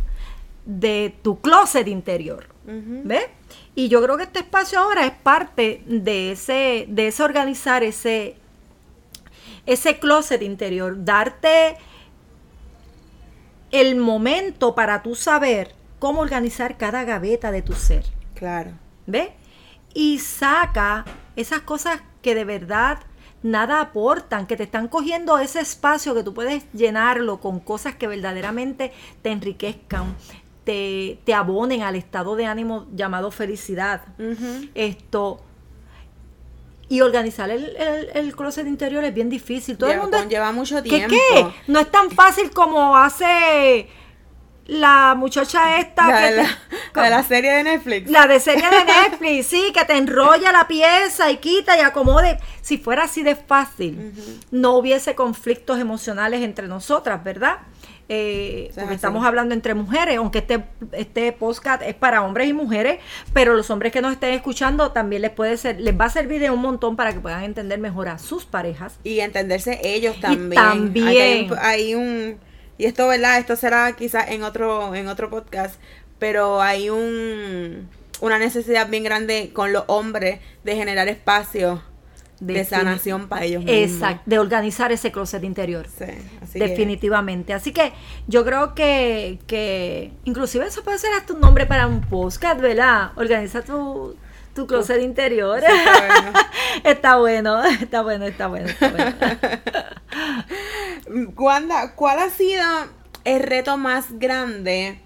de 0.65 1.15
tu 1.21 1.41
closet 1.41 1.87
interior. 1.87 2.47
¿Ves? 2.63 3.25
Y 3.73 3.89
yo 3.89 4.01
creo 4.03 4.17
que 4.17 4.23
este 4.23 4.39
espacio 4.39 4.79
ahora 4.79 5.05
es 5.05 5.11
parte 5.11 5.81
de 5.87 6.31
ese, 6.31 6.85
de 6.87 7.07
ese 7.07 7.23
organizar 7.23 7.83
ese, 7.83 8.35
ese 9.65 9.99
closet 9.99 10.41
interior, 10.41 11.03
darte 11.03 11.77
el 13.71 13.95
momento 13.95 14.75
para 14.75 15.01
tú 15.01 15.15
saber 15.15 15.73
cómo 15.99 16.21
organizar 16.21 16.77
cada 16.77 17.03
gaveta 17.03 17.51
de 17.51 17.61
tu 17.61 17.73
ser. 17.73 18.05
Claro. 18.35 18.71
¿Ves? 19.07 19.29
Y 19.93 20.19
saca 20.19 21.05
esas 21.35 21.61
cosas 21.61 22.01
que 22.21 22.35
de 22.35 22.45
verdad 22.45 22.99
nada 23.43 23.81
aportan, 23.81 24.45
que 24.45 24.57
te 24.57 24.63
están 24.63 24.87
cogiendo 24.87 25.37
ese 25.39 25.59
espacio 25.59 26.13
que 26.13 26.23
tú 26.23 26.33
puedes 26.33 26.65
llenarlo 26.73 27.39
con 27.39 27.59
cosas 27.59 27.95
que 27.95 28.07
verdaderamente 28.07 28.91
te 29.21 29.31
enriquezcan, 29.31 30.15
te, 30.63 31.19
te 31.23 31.33
abonen 31.33 31.81
al 31.81 31.95
estado 31.95 32.35
de 32.35 32.45
ánimo 32.45 32.87
llamado 32.93 33.31
felicidad. 33.31 34.01
Esto 34.75 35.41
y 36.91 36.99
organizar 36.99 37.49
el, 37.49 37.77
el, 38.13 38.35
closet 38.35 38.67
interior 38.67 39.01
es 39.05 39.13
bien 39.13 39.29
difícil. 39.29 39.77
Todo 39.77 39.89
el 39.89 40.01
mundo 40.01 40.27
lleva 40.27 40.51
mucho 40.51 40.83
tiempo. 40.83 41.07
¿Qué 41.07 41.21
qué? 41.35 41.47
No 41.67 41.79
es 41.79 41.89
tan 41.89 42.11
fácil 42.11 42.51
como 42.51 42.97
hace 42.97 43.87
la 44.65 45.15
muchacha 45.15 45.79
esta 45.79 46.05
la, 46.05 46.19
de 46.19 47.09
la, 47.09 47.23
serie 47.23 47.49
de 47.53 47.63
Netflix. 47.63 48.11
La 48.11 48.27
de 48.27 48.41
serie 48.41 48.69
de 48.69 48.83
Netflix, 48.83 49.47
sí, 49.47 49.71
que 49.73 49.85
te 49.85 49.95
enrolla 49.95 50.51
la 50.51 50.67
pieza 50.67 51.31
y 51.31 51.37
quita 51.37 51.77
y 51.77 51.79
acomode. 51.79 52.37
Si 52.61 52.77
fuera 52.77 53.03
así 53.03 53.23
de 53.23 53.37
fácil, 53.37 54.13
no 54.51 54.75
hubiese 54.75 55.15
conflictos 55.15 55.79
emocionales 55.79 56.41
entre 56.41 56.67
nosotras, 56.67 57.23
¿verdad? 57.23 57.59
Eh, 58.13 58.73
porque 58.75 58.93
estamos 58.93 59.25
hablando 59.25 59.55
entre 59.55 59.73
mujeres, 59.73 60.17
aunque 60.17 60.39
este, 60.39 60.65
este 60.91 61.31
podcast 61.31 61.81
es 61.81 61.95
para 61.95 62.23
hombres 62.23 62.49
y 62.49 62.51
mujeres, 62.51 62.99
pero 63.31 63.55
los 63.55 63.69
hombres 63.69 63.93
que 63.93 64.01
nos 64.01 64.11
estén 64.11 64.33
escuchando 64.33 64.91
también 64.91 65.21
les 65.21 65.31
puede 65.31 65.55
ser, 65.55 65.79
les 65.79 65.97
va 65.97 66.05
a 66.05 66.09
servir 66.09 66.41
de 66.41 66.51
un 66.51 66.59
montón 66.59 66.97
para 66.97 67.13
que 67.13 67.21
puedan 67.21 67.41
entender 67.45 67.79
mejor 67.79 68.09
a 68.09 68.17
sus 68.17 68.43
parejas. 68.43 68.99
Y 69.05 69.21
entenderse 69.21 69.79
ellos 69.81 70.19
también. 70.19 70.51
Y 70.51 70.55
también. 70.55 71.51
Hay, 71.61 71.95
un, 71.95 72.37
y 72.77 72.83
esto, 72.83 73.07
¿verdad? 73.07 73.39
Esto 73.39 73.55
será 73.55 73.95
quizás 73.95 74.27
en 74.27 74.43
otro, 74.43 74.93
en 74.93 75.07
otro 75.07 75.29
podcast, 75.29 75.79
pero 76.19 76.61
hay 76.61 76.89
un 76.89 77.87
una 78.19 78.37
necesidad 78.39 78.89
bien 78.89 79.05
grande 79.05 79.51
con 79.53 79.71
los 79.71 79.85
hombres 79.87 80.41
de 80.65 80.75
generar 80.75 81.07
espacio 81.07 81.81
de, 82.41 82.65
sanación 82.65 83.29
para 83.29 83.45
ellos 83.45 83.63
mismos. 83.63 83.91
Exacto, 83.91 84.23
de 84.25 84.39
organizar 84.39 84.91
ese 84.91 85.11
closet 85.11 85.43
interior. 85.43 85.87
Sí, 85.87 86.59
Definitivamente. 86.59 87.53
Así 87.53 87.71
que 87.71 87.93
yo 88.27 88.43
creo 88.43 88.73
que, 88.73 89.39
que 89.47 90.11
inclusive 90.25 90.65
eso 90.65 90.83
puede 90.83 90.97
ser 90.97 91.13
hasta 91.13 91.33
un 91.33 91.39
nombre 91.39 91.65
para 91.67 91.87
un 91.87 92.01
podcast, 92.01 92.59
¿verdad? 92.59 93.11
Organiza 93.15 93.61
tu, 93.61 94.17
tu 94.55 94.65
closet 94.65 95.01
interior. 95.01 95.63
está, 96.83 97.17
bueno. 97.17 97.63
está 97.63 98.01
bueno, 98.01 98.25
está 98.25 98.47
bueno, 98.47 98.67
está 98.67 98.89
bueno, 98.89 99.13
¿cuál 101.95 102.19
ha 102.19 102.29
sido 102.29 102.63
el 103.23 103.43
reto 103.43 103.77
más 103.77 104.17
grande 104.17 104.99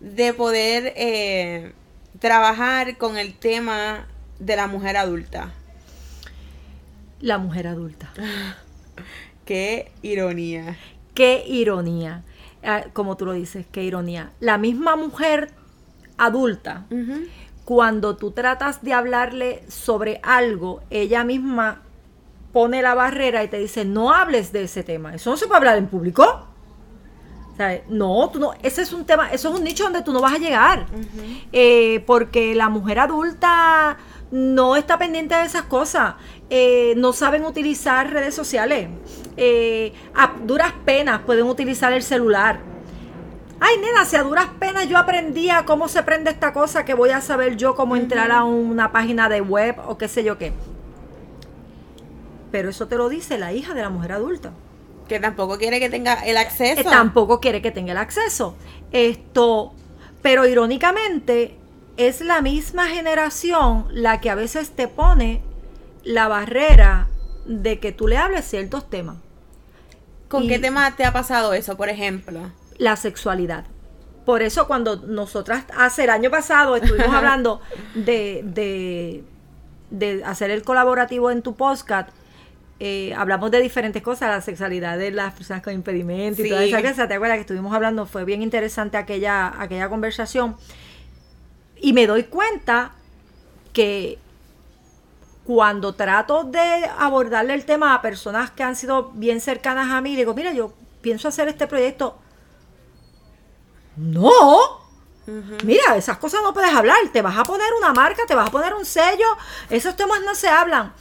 de 0.00 0.32
poder 0.32 0.94
eh, 0.96 1.72
trabajar 2.18 2.96
con 2.96 3.18
el 3.18 3.34
tema 3.34 4.06
de 4.38 4.56
la 4.56 4.68
mujer 4.68 4.96
adulta? 4.96 5.52
La 7.20 7.38
mujer 7.38 7.66
adulta. 7.66 8.12
Qué 9.44 9.92
ironía. 10.02 10.76
Qué 11.14 11.44
ironía. 11.46 12.24
Ah, 12.62 12.84
como 12.92 13.16
tú 13.16 13.24
lo 13.26 13.32
dices, 13.32 13.66
qué 13.70 13.84
ironía. 13.84 14.32
La 14.40 14.58
misma 14.58 14.96
mujer 14.96 15.52
adulta, 16.16 16.86
cuando 17.64 18.16
tú 18.16 18.32
tratas 18.32 18.82
de 18.82 18.92
hablarle 18.92 19.62
sobre 19.68 20.20
algo, 20.22 20.82
ella 20.90 21.22
misma 21.24 21.82
pone 22.52 22.82
la 22.82 22.94
barrera 22.94 23.44
y 23.44 23.48
te 23.48 23.58
dice, 23.58 23.84
no 23.84 24.12
hables 24.12 24.52
de 24.52 24.64
ese 24.64 24.82
tema. 24.82 25.14
Eso 25.14 25.30
no 25.30 25.36
se 25.36 25.46
puede 25.46 25.58
hablar 25.58 25.78
en 25.78 25.86
público. 25.86 26.46
No, 27.88 28.30
tú 28.32 28.38
no, 28.38 28.52
ese 28.62 28.82
es 28.82 28.92
un 28.92 29.04
tema, 29.04 29.32
eso 29.32 29.48
es 29.48 29.58
un 29.58 29.64
nicho 29.64 29.82
donde 29.84 30.02
tú 30.02 30.12
no 30.12 30.20
vas 30.20 30.34
a 30.34 30.38
llegar. 30.38 30.86
Eh, 31.52 32.04
porque 32.06 32.54
la 32.54 32.68
mujer 32.68 33.00
adulta 33.00 33.96
no 34.30 34.76
está 34.76 34.98
pendiente 34.98 35.34
de 35.34 35.44
esas 35.44 35.62
cosas. 35.62 36.14
Eh, 36.50 36.94
no 36.96 37.12
saben 37.12 37.44
utilizar 37.44 38.10
redes 38.10 38.34
sociales. 38.34 38.88
Eh, 39.36 39.92
a 40.14 40.34
duras 40.44 40.72
penas 40.84 41.20
pueden 41.20 41.46
utilizar 41.46 41.92
el 41.92 42.02
celular. 42.02 42.60
Ay, 43.60 43.76
nena, 43.80 44.04
si 44.04 44.16
a 44.16 44.22
duras 44.22 44.46
penas 44.58 44.88
yo 44.88 44.98
aprendía 44.98 45.64
cómo 45.64 45.88
se 45.88 46.02
prende 46.02 46.30
esta 46.30 46.52
cosa, 46.52 46.84
que 46.84 46.94
voy 46.94 47.10
a 47.10 47.20
saber 47.20 47.56
yo 47.56 47.74
cómo 47.74 47.96
entrar 47.96 48.30
a 48.30 48.44
una 48.44 48.92
página 48.92 49.28
de 49.28 49.40
web 49.40 49.76
o 49.86 49.98
qué 49.98 50.06
sé 50.06 50.22
yo 50.22 50.38
qué. 50.38 50.52
Pero 52.52 52.70
eso 52.70 52.86
te 52.86 52.96
lo 52.96 53.08
dice 53.08 53.36
la 53.36 53.52
hija 53.52 53.74
de 53.74 53.82
la 53.82 53.90
mujer 53.90 54.12
adulta. 54.12 54.52
Que 55.08 55.18
tampoco 55.18 55.58
quiere 55.58 55.80
que 55.80 55.88
tenga 55.88 56.14
el 56.14 56.36
acceso. 56.36 56.88
tampoco 56.88 57.40
quiere 57.40 57.60
que 57.60 57.70
tenga 57.70 57.92
el 57.92 57.98
acceso. 57.98 58.54
Esto, 58.92 59.72
pero 60.22 60.46
irónicamente, 60.46 61.57
es 61.98 62.20
la 62.20 62.40
misma 62.40 62.86
generación 62.86 63.86
la 63.90 64.20
que 64.20 64.30
a 64.30 64.34
veces 64.34 64.70
te 64.70 64.88
pone 64.88 65.42
la 66.04 66.28
barrera 66.28 67.08
de 67.44 67.80
que 67.80 67.92
tú 67.92 68.06
le 68.06 68.16
hables 68.16 68.46
ciertos 68.46 68.88
temas. 68.88 69.16
¿Con 70.28 70.46
qué 70.46 70.58
tema 70.58 70.94
te 70.94 71.04
ha 71.04 71.12
pasado 71.12 71.52
eso, 71.54 71.76
por 71.76 71.88
ejemplo? 71.88 72.52
La 72.78 72.96
sexualidad. 72.96 73.64
Por 74.24 74.42
eso 74.42 74.68
cuando 74.68 74.96
nosotras 74.96 75.64
hace 75.76 76.04
el 76.04 76.10
año 76.10 76.30
pasado 76.30 76.76
estuvimos 76.76 77.08
hablando 77.14 77.60
de, 77.94 78.42
de, 78.44 79.24
de 79.90 80.22
hacer 80.24 80.50
el 80.50 80.62
colaborativo 80.62 81.30
en 81.32 81.42
tu 81.42 81.56
podcast, 81.56 82.10
eh, 82.78 83.12
hablamos 83.16 83.50
de 83.50 83.60
diferentes 83.60 84.02
cosas, 84.02 84.28
la 84.28 84.40
sexualidad 84.40 84.98
de 84.98 85.10
las 85.10 85.34
personas 85.34 85.64
con 85.64 85.72
impedimento 85.72 86.44
y 86.44 86.48
toda 86.48 86.62
esa 86.62 86.80
cosa. 86.80 87.08
¿Te 87.08 87.14
acuerdas 87.14 87.38
que 87.38 87.40
estuvimos 87.40 87.74
hablando? 87.74 88.06
Fue 88.06 88.24
bien 88.24 88.42
interesante 88.42 88.96
aquella, 88.96 89.60
aquella 89.60 89.88
conversación. 89.88 90.56
Y 91.80 91.92
me 91.92 92.06
doy 92.06 92.24
cuenta 92.24 92.92
que 93.72 94.18
cuando 95.44 95.94
trato 95.94 96.44
de 96.44 96.90
abordarle 96.98 97.54
el 97.54 97.64
tema 97.64 97.94
a 97.94 98.02
personas 98.02 98.50
que 98.50 98.62
han 98.62 98.76
sido 98.76 99.10
bien 99.14 99.40
cercanas 99.40 99.90
a 99.90 100.00
mí, 100.00 100.16
digo, 100.16 100.34
mira, 100.34 100.52
yo 100.52 100.72
pienso 101.00 101.28
hacer 101.28 101.48
este 101.48 101.66
proyecto. 101.66 102.18
No, 103.96 104.88
Mira, 105.64 105.96
esas 105.96 106.16
cosas 106.18 106.40
no 106.42 106.54
puedes 106.54 106.72
hablar. 106.72 106.96
Te 107.12 107.20
vas 107.20 107.36
a 107.36 107.44
poner 107.44 107.68
una 107.76 107.92
marca, 107.92 108.22
te 108.26 108.34
vas 108.34 108.48
a 108.48 108.50
poner 108.50 108.74
un 108.74 108.84
sello. 108.84 109.26
Esos 109.68 109.94
temas 109.94 110.20
no 110.24 110.34
se 110.34 110.48
hablan. 110.48 110.92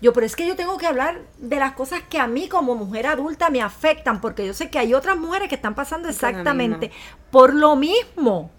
Yo, 0.00 0.12
pero 0.12 0.26
es 0.26 0.36
que 0.36 0.46
yo 0.46 0.56
tengo 0.56 0.76
que 0.78 0.86
hablar 0.86 1.22
de 1.38 1.56
las 1.56 1.72
cosas 1.72 2.02
que 2.02 2.18
a 2.18 2.26
mí 2.26 2.48
como 2.48 2.74
mujer 2.74 3.06
adulta 3.06 3.50
me 3.50 3.62
afectan, 3.62 4.20
porque 4.20 4.44
yo 4.46 4.52
sé 4.52 4.68
que 4.68 4.78
hay 4.78 4.94
otras 4.94 5.16
mujeres 5.16 5.48
que 5.48 5.54
están 5.54 5.74
pasando 5.74 6.08
exactamente 6.08 6.90
por 7.30 7.54
lo 7.54 7.76
mismo. 7.76 8.50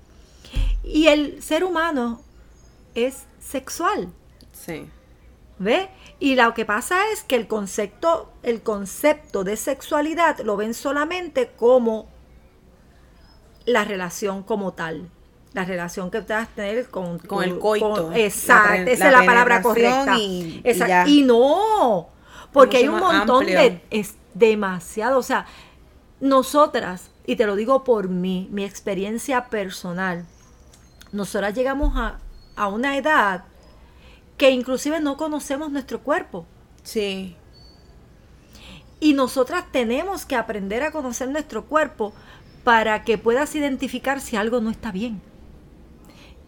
Y 0.83 1.07
el 1.07 1.41
ser 1.41 1.63
humano 1.63 2.21
es 2.95 3.23
sexual. 3.39 4.09
Sí. 4.51 4.89
¿Ve? 5.59 5.89
Y 6.19 6.35
lo 6.35 6.53
que 6.53 6.65
pasa 6.65 7.09
es 7.11 7.23
que 7.23 7.35
el 7.35 7.47
concepto, 7.47 8.31
el 8.43 8.61
concepto 8.61 9.43
de 9.43 9.55
sexualidad 9.55 10.39
lo 10.39 10.57
ven 10.57 10.73
solamente 10.73 11.51
como 11.55 12.09
la 13.65 13.85
relación 13.85 14.43
como 14.43 14.73
tal 14.73 15.09
la 15.53 15.65
relación 15.65 16.09
que 16.09 16.21
te 16.21 16.33
vas 16.33 16.47
a 16.47 16.51
tener 16.51 16.89
con, 16.89 17.19
con 17.19 17.43
el 17.43 17.59
coito. 17.59 18.11
exacto, 18.13 18.89
esa 18.89 19.07
es 19.07 19.11
la 19.11 19.25
palabra 19.25 19.61
correcta. 19.61 20.17
Y, 20.17 20.63
y, 21.05 21.21
no, 21.21 22.09
porque 22.51 22.77
hay 22.77 22.87
un 22.87 22.99
montón 22.99 23.45
de... 23.45 23.81
Es 23.91 24.15
demasiado, 24.33 25.19
o 25.19 25.23
sea, 25.23 25.45
nosotras, 26.19 27.11
y 27.25 27.35
te 27.35 27.45
lo 27.45 27.55
digo 27.55 27.83
por 27.83 28.09
mí, 28.09 28.47
mi 28.51 28.65
experiencia 28.65 29.45
personal, 29.45 30.25
nosotras 31.13 31.55
llegamos 31.55 31.93
a, 31.95 32.19
a 32.55 32.67
una 32.67 32.97
edad 32.97 33.45
que 34.37 34.51
inclusive 34.51 34.99
no 34.99 35.15
conocemos 35.15 35.71
nuestro 35.71 36.01
cuerpo. 36.01 36.45
Sí. 36.83 37.35
Y 38.99 39.13
nosotras 39.13 39.71
tenemos 39.71 40.25
que 40.25 40.35
aprender 40.35 40.83
a 40.83 40.91
conocer 40.91 41.29
nuestro 41.29 41.65
cuerpo 41.65 42.13
para 42.63 43.03
que 43.03 43.17
puedas 43.17 43.55
identificar 43.55 44.21
si 44.21 44.35
algo 44.35 44.59
no 44.59 44.69
está 44.69 44.91
bien. 44.91 45.21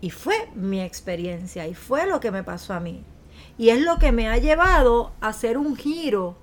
Y 0.02 0.10
fue 0.10 0.50
mi 0.56 0.82
experiencia 0.82 1.68
y 1.68 1.74
fue 1.74 2.06
lo 2.08 2.20
que 2.20 2.32
me 2.32 2.44
pasó 2.44 2.74
a 2.74 2.80
mí. 2.80 3.04
Y 3.58 3.70
es 3.70 3.82
lo 3.82 3.98
que 4.00 4.12
me 4.12 4.28
ha 4.28 4.38
llevado 4.38 5.12
a 5.22 5.30
hacer 5.30 5.58
un 5.58 5.76
giro 5.76 6.38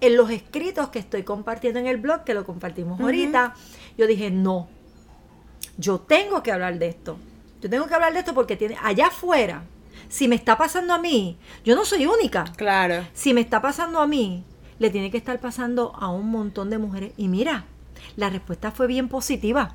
en 0.00 0.16
los 0.16 0.30
escritos 0.30 0.88
que 0.88 0.98
estoy 0.98 1.22
compartiendo 1.22 1.78
en 1.78 1.86
el 1.86 1.98
blog, 1.98 2.24
que 2.24 2.34
lo 2.34 2.44
compartimos 2.44 3.00
ahorita. 3.00 3.54
Yo 3.96 4.06
dije, 4.06 4.30
no, 4.30 4.68
yo 5.78 6.00
tengo 6.00 6.42
que 6.42 6.52
hablar 6.52 6.78
de 6.78 6.88
esto. 6.88 7.18
Yo 7.62 7.70
tengo 7.70 7.86
que 7.86 7.94
hablar 7.94 8.12
de 8.12 8.18
esto 8.18 8.34
porque 8.34 8.56
tiene 8.56 8.76
allá 8.82 9.06
afuera, 9.06 9.62
si 10.08 10.28
me 10.28 10.34
está 10.34 10.58
pasando 10.58 10.92
a 10.92 10.98
mí, 10.98 11.38
yo 11.64 11.74
no 11.74 11.84
soy 11.84 12.06
única. 12.06 12.44
Claro. 12.56 13.06
Si 13.14 13.32
me 13.32 13.40
está 13.40 13.62
pasando 13.62 14.00
a 14.00 14.06
mí, 14.06 14.44
le 14.78 14.90
tiene 14.90 15.10
que 15.10 15.16
estar 15.16 15.38
pasando 15.40 15.94
a 15.94 16.10
un 16.10 16.30
montón 16.30 16.68
de 16.68 16.78
mujeres. 16.78 17.12
Y 17.16 17.28
mira, 17.28 17.64
la 18.16 18.28
respuesta 18.28 18.72
fue 18.72 18.88
bien 18.88 19.08
positiva. 19.08 19.74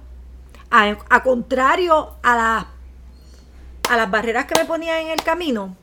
A, 0.69 0.97
a 1.09 1.23
contrario 1.23 2.17
a 2.21 2.35
las 2.35 2.65
a 3.89 3.95
las 3.95 4.11
barreras 4.11 4.45
que 4.45 4.59
me 4.59 4.65
ponía 4.65 4.99
en 4.99 5.07
el 5.07 5.23
camino, 5.23 5.75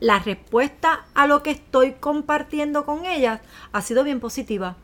la 0.00 0.18
respuesta 0.18 1.04
a 1.14 1.26
lo 1.26 1.42
que 1.42 1.50
estoy 1.50 1.92
compartiendo 1.92 2.86
con 2.86 3.04
ellas 3.04 3.40
ha 3.72 3.82
sido 3.82 4.02
bien 4.02 4.18
positiva. 4.18 4.76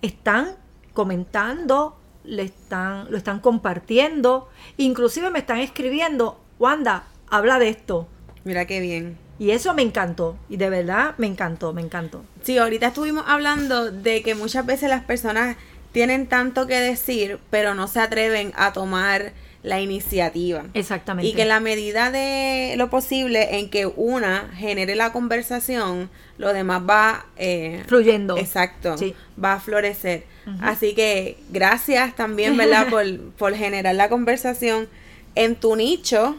Están 0.00 0.56
comentando, 0.94 1.98
le 2.24 2.42
están, 2.42 3.10
lo 3.10 3.16
están 3.16 3.40
compartiendo, 3.40 4.48
inclusive 4.76 5.30
me 5.30 5.40
están 5.40 5.58
escribiendo, 5.58 6.40
Wanda, 6.58 7.04
habla 7.28 7.58
de 7.58 7.68
esto. 7.68 8.08
Mira 8.44 8.66
qué 8.66 8.80
bien. 8.80 9.18
Y 9.38 9.50
eso 9.50 9.74
me 9.74 9.82
encantó, 9.82 10.36
y 10.48 10.56
de 10.56 10.70
verdad 10.70 11.14
me 11.18 11.26
encantó, 11.26 11.72
me 11.72 11.82
encantó. 11.82 12.24
Sí, 12.42 12.56
ahorita 12.58 12.88
estuvimos 12.88 13.24
hablando 13.26 13.90
de 13.90 14.22
que 14.22 14.34
muchas 14.34 14.64
veces 14.64 14.88
las 14.88 15.04
personas 15.04 15.56
tienen 15.92 16.26
tanto 16.26 16.66
que 16.66 16.78
decir, 16.80 17.38
pero 17.50 17.74
no 17.74 17.88
se 17.88 18.00
atreven 18.00 18.52
a 18.56 18.72
tomar 18.72 19.32
la 19.62 19.80
iniciativa. 19.80 20.66
Exactamente. 20.74 21.28
Y 21.28 21.34
que 21.34 21.42
en 21.42 21.48
la 21.48 21.58
medida 21.58 22.10
de 22.10 22.74
lo 22.76 22.90
posible 22.90 23.58
en 23.58 23.70
que 23.70 23.86
una 23.86 24.50
genere 24.54 24.94
la 24.94 25.12
conversación, 25.12 26.10
lo 26.36 26.52
demás 26.52 26.82
va 26.88 27.26
eh, 27.36 27.82
fluyendo. 27.86 28.36
Exacto. 28.36 28.94
Va 29.42 29.54
a 29.54 29.60
florecer. 29.60 30.24
Así 30.60 30.94
que 30.94 31.38
gracias 31.50 32.14
también, 32.14 32.56
¿verdad? 32.56 32.86
por, 32.90 33.04
por 33.32 33.54
generar 33.54 33.94
la 33.94 34.08
conversación 34.08 34.88
en 35.34 35.56
tu 35.56 35.76
nicho 35.76 36.36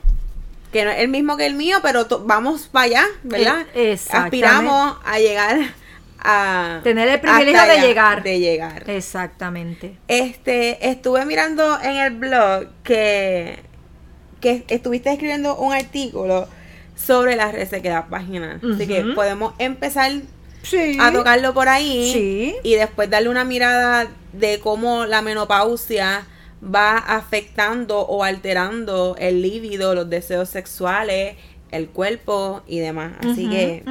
que 0.72 0.84
no 0.84 0.92
es 0.92 1.00
el 1.00 1.08
mismo 1.08 1.38
que 1.38 1.46
el 1.46 1.54
mío, 1.54 1.78
pero 1.82 2.06
vamos 2.26 2.68
para 2.68 2.86
allá, 2.86 3.06
¿verdad? 3.24 3.66
Eh, 3.74 3.98
Aspiramos 4.12 4.98
a 5.06 5.20
llegar 5.20 5.58
tener 6.84 7.08
el 7.08 7.20
privilegio 7.20 7.66
de 7.66 7.80
llegar. 7.80 8.24
De 8.24 8.40
llegar. 8.40 8.90
Exactamente. 8.90 9.98
Este, 10.08 10.90
estuve 10.90 11.26
mirando 11.26 11.80
en 11.82 11.98
el 11.98 12.12
blog 12.12 12.68
que, 12.84 13.60
que 14.42 14.66
estuviste 14.68 15.12
escribiendo 15.12 15.56
un 15.56 15.74
artículo 15.74 16.48
sobre 16.96 17.36
la 17.36 17.52
resequedad 17.52 18.06
vaginal. 18.10 18.60
Así 18.74 18.88
que 18.88 19.04
podemos 19.16 19.54
empezar 19.60 20.12
a 21.00 21.12
tocarlo 21.12 21.54
por 21.54 21.70
ahí 21.70 22.56
y 22.64 22.76
después 22.76 23.10
darle 23.10 23.30
una 23.30 23.44
mirada 23.44 24.08
de 24.34 24.60
cómo 24.60 25.06
la 25.06 25.22
menopausia 25.22 26.26
va 26.64 26.98
afectando 26.98 28.00
o 28.00 28.24
alterando 28.24 29.16
el 29.20 29.42
líbido, 29.42 29.94
los 29.94 30.10
deseos 30.10 30.50
sexuales, 30.50 31.36
el 31.72 31.90
cuerpo 31.90 32.64
y 32.68 32.80
demás. 32.80 33.14
Así 33.22 33.50
que 33.50 33.84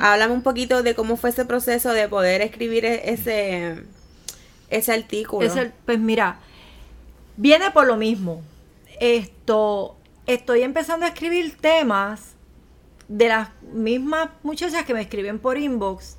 Háblame 0.00 0.34
un 0.34 0.42
poquito 0.42 0.82
de 0.82 0.94
cómo 0.94 1.16
fue 1.16 1.30
ese 1.30 1.44
proceso 1.44 1.92
de 1.92 2.08
poder 2.08 2.42
escribir 2.42 2.84
e-, 2.84 3.10
ese, 3.10 3.82
ese 4.70 4.92
artículo. 4.92 5.48
pues 5.86 5.98
mira, 5.98 6.40
viene 7.36 7.70
por 7.70 7.86
lo 7.86 7.96
mismo. 7.96 8.42
Esto, 9.00 9.96
estoy 10.26 10.62
empezando 10.62 11.06
a 11.06 11.08
escribir 11.08 11.56
temas 11.56 12.34
de 13.12 13.28
las 13.28 13.50
mismas 13.74 14.30
muchachas 14.42 14.86
que 14.86 14.94
me 14.94 15.02
escriben 15.02 15.38
por 15.38 15.58
inbox 15.58 16.16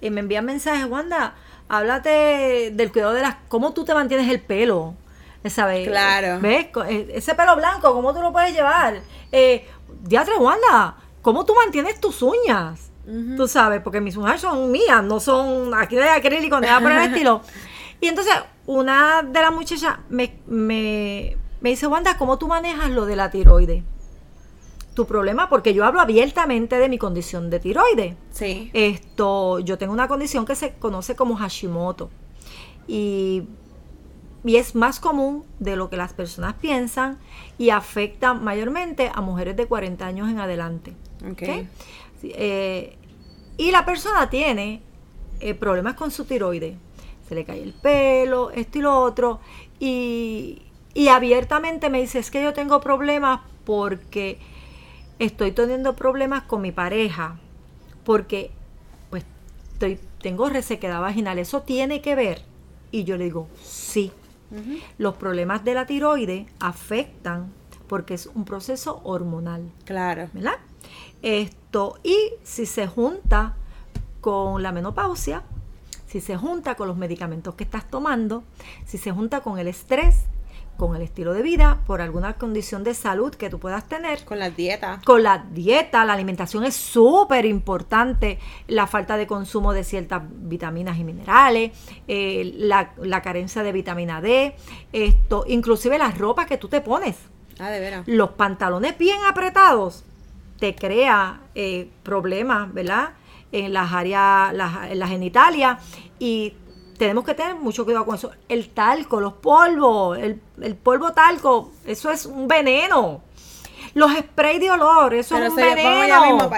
y 0.00 0.10
me 0.10 0.20
envían 0.20 0.44
mensajes, 0.44 0.86
Wanda, 0.86 1.34
háblate 1.68 2.70
del 2.72 2.92
cuidado 2.92 3.12
de 3.12 3.22
las, 3.22 3.36
cómo 3.48 3.74
tú 3.74 3.84
te 3.84 3.92
mantienes 3.92 4.28
el 4.30 4.40
pelo, 4.40 4.94
¿sabes? 5.46 5.88
Claro. 5.88 6.38
¿Ves? 6.40 6.68
E-, 6.88 7.08
ese 7.14 7.34
pelo 7.34 7.56
blanco, 7.56 7.92
¿cómo 7.92 8.14
tú 8.14 8.20
lo 8.22 8.32
puedes 8.32 8.54
llevar? 8.54 9.00
Eh, 9.32 9.66
Diatre, 10.02 10.36
Wanda, 10.36 10.96
¿cómo 11.22 11.44
tú 11.44 11.54
mantienes 11.56 12.00
tus 12.00 12.22
uñas? 12.22 12.92
Tú 13.36 13.48
sabes, 13.48 13.80
porque 13.80 14.00
mis 14.00 14.16
uñas 14.16 14.40
son 14.40 14.70
mías, 14.70 15.02
no 15.02 15.18
son, 15.18 15.74
aquí 15.74 15.98
hay 15.98 16.20
acrílico, 16.20 16.60
nada 16.60 16.80
por 16.80 16.92
el 16.92 16.98
estilo. 17.10 17.40
Y 18.00 18.06
entonces 18.06 18.34
una 18.66 19.24
de 19.24 19.40
las 19.40 19.52
muchachas 19.52 19.96
me, 20.08 20.38
me, 20.46 21.36
me 21.60 21.70
dice, 21.70 21.88
Wanda, 21.88 22.16
¿cómo 22.16 22.38
tú 22.38 22.46
manejas 22.46 22.90
lo 22.90 23.06
de 23.06 23.16
la 23.16 23.28
tiroides? 23.30 23.82
Tu 24.98 25.06
problema, 25.06 25.48
porque 25.48 25.74
yo 25.74 25.84
hablo 25.84 26.00
abiertamente 26.00 26.76
de 26.76 26.88
mi 26.88 26.98
condición 26.98 27.50
de 27.50 27.60
tiroides. 27.60 28.16
Sí. 28.32 28.68
Esto, 28.72 29.60
yo 29.60 29.78
tengo 29.78 29.92
una 29.92 30.08
condición 30.08 30.44
que 30.44 30.56
se 30.56 30.74
conoce 30.74 31.14
como 31.14 31.36
Hashimoto. 31.36 32.10
Y, 32.88 33.44
y 34.44 34.56
es 34.56 34.74
más 34.74 34.98
común 34.98 35.44
de 35.60 35.76
lo 35.76 35.88
que 35.88 35.96
las 35.96 36.14
personas 36.14 36.54
piensan 36.54 37.16
y 37.58 37.70
afecta 37.70 38.34
mayormente 38.34 39.12
a 39.14 39.20
mujeres 39.20 39.56
de 39.56 39.66
40 39.66 40.04
años 40.04 40.28
en 40.28 40.40
adelante. 40.40 40.94
Ok. 41.30 41.42
Eh, 42.24 42.96
y 43.56 43.70
la 43.70 43.84
persona 43.84 44.28
tiene 44.30 44.82
eh, 45.38 45.54
problemas 45.54 45.94
con 45.94 46.10
su 46.10 46.24
tiroides. 46.24 46.76
Se 47.28 47.36
le 47.36 47.44
cae 47.44 47.62
el 47.62 47.72
pelo, 47.72 48.50
esto 48.50 48.78
y 48.78 48.80
lo 48.80 49.00
otro. 49.00 49.38
Y, 49.78 50.62
y 50.92 51.06
abiertamente 51.06 51.88
me 51.88 52.00
dice, 52.00 52.18
es 52.18 52.32
que 52.32 52.42
yo 52.42 52.52
tengo 52.52 52.80
problemas 52.80 53.42
porque 53.64 54.40
estoy 55.18 55.52
teniendo 55.52 55.96
problemas 55.96 56.44
con 56.44 56.62
mi 56.62 56.72
pareja 56.72 57.38
porque 58.04 58.50
pues 59.10 59.24
estoy, 59.72 59.98
tengo 60.20 60.48
resequedad 60.48 61.00
vaginal. 61.00 61.38
¿Eso 61.38 61.62
tiene 61.62 62.00
que 62.00 62.14
ver? 62.14 62.42
Y 62.90 63.04
yo 63.04 63.16
le 63.16 63.24
digo, 63.24 63.48
sí. 63.62 64.12
Los 64.96 65.16
problemas 65.16 65.62
de 65.62 65.74
la 65.74 65.84
tiroide 65.84 66.46
afectan 66.58 67.52
porque 67.86 68.14
es 68.14 68.26
un 68.26 68.46
proceso 68.46 69.02
hormonal. 69.04 69.70
Claro. 69.84 70.30
¿Verdad? 70.32 70.54
Esto, 71.20 71.98
y 72.02 72.16
si 72.44 72.64
se 72.64 72.86
junta 72.86 73.56
con 74.22 74.62
la 74.62 74.72
menopausia, 74.72 75.42
si 76.06 76.20
se 76.20 76.36
junta 76.36 76.76
con 76.76 76.88
los 76.88 76.96
medicamentos 76.96 77.54
que 77.56 77.64
estás 77.64 77.90
tomando, 77.90 78.42
si 78.86 78.96
se 78.96 79.10
junta 79.12 79.40
con 79.42 79.58
el 79.58 79.68
estrés, 79.68 80.24
con 80.78 80.94
el 80.94 81.02
estilo 81.02 81.34
de 81.34 81.42
vida, 81.42 81.80
por 81.86 82.00
alguna 82.00 82.34
condición 82.34 82.84
de 82.84 82.94
salud 82.94 83.34
que 83.34 83.50
tú 83.50 83.58
puedas 83.58 83.88
tener. 83.88 84.24
Con 84.24 84.38
la 84.38 84.48
dieta. 84.48 85.00
Con 85.04 85.24
la 85.24 85.44
dieta, 85.50 86.04
la 86.04 86.12
alimentación 86.12 86.64
es 86.64 86.76
súper 86.76 87.44
importante, 87.44 88.38
la 88.68 88.86
falta 88.86 89.16
de 89.16 89.26
consumo 89.26 89.72
de 89.72 89.82
ciertas 89.82 90.22
vitaminas 90.24 90.96
y 90.96 91.04
minerales, 91.04 91.72
eh, 92.06 92.52
la, 92.54 93.22
carencia 93.22 93.64
de 93.64 93.72
vitamina 93.72 94.20
D, 94.20 94.54
esto, 94.92 95.44
inclusive 95.48 95.98
las 95.98 96.16
ropas 96.16 96.46
que 96.46 96.58
tú 96.58 96.68
te 96.68 96.80
pones. 96.80 97.16
Ah, 97.58 97.70
de 97.70 97.80
veras. 97.80 98.06
Los 98.06 98.30
pantalones 98.30 98.96
bien 98.96 99.18
apretados 99.28 100.04
te 100.60 100.76
crea 100.76 101.40
eh, 101.56 101.90
problemas, 102.04 102.72
¿verdad? 102.72 103.14
En 103.50 103.72
las 103.72 103.92
áreas, 103.92 104.54
las, 104.54 104.92
en 104.92 104.98
la 105.00 105.08
genitalia 105.08 105.80
y 106.20 106.54
tenemos 106.98 107.24
que 107.24 107.34
tener 107.34 107.54
mucho 107.54 107.84
cuidado 107.84 108.04
con 108.04 108.16
eso. 108.16 108.32
El 108.48 108.70
talco, 108.70 109.20
los 109.20 109.34
polvos, 109.34 110.18
el, 110.18 110.40
polvo 110.76 111.12
talco, 111.12 111.72
eso 111.86 112.10
es 112.10 112.26
un 112.26 112.48
veneno. 112.48 113.22
Los 113.94 114.12
sprays 114.12 114.60
de 114.60 114.70
olor, 114.70 115.14
eso 115.14 115.38
es 115.38 115.48
un 115.48 115.56
veneno. 115.56 116.50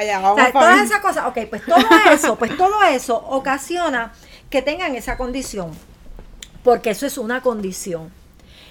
todas 0.52 0.82
esas 0.82 1.00
cosas, 1.00 1.26
ok, 1.26 1.38
pues 1.48 1.64
todo 1.64 1.86
eso, 2.12 2.36
pues 2.36 2.56
todo 2.56 2.82
eso 2.82 3.16
ocasiona 3.16 4.12
que 4.48 4.62
tengan 4.62 4.94
esa 4.96 5.16
condición. 5.16 5.70
Porque 6.64 6.90
eso 6.90 7.06
es 7.06 7.18
una 7.18 7.42
condición. 7.42 8.10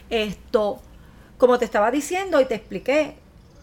Esto, 0.10 0.80
como 1.38 1.60
te 1.60 1.66
estaba 1.66 1.92
diciendo 1.92 2.42
y 2.42 2.46
te 2.46 2.56
expliqué, 2.56 3.16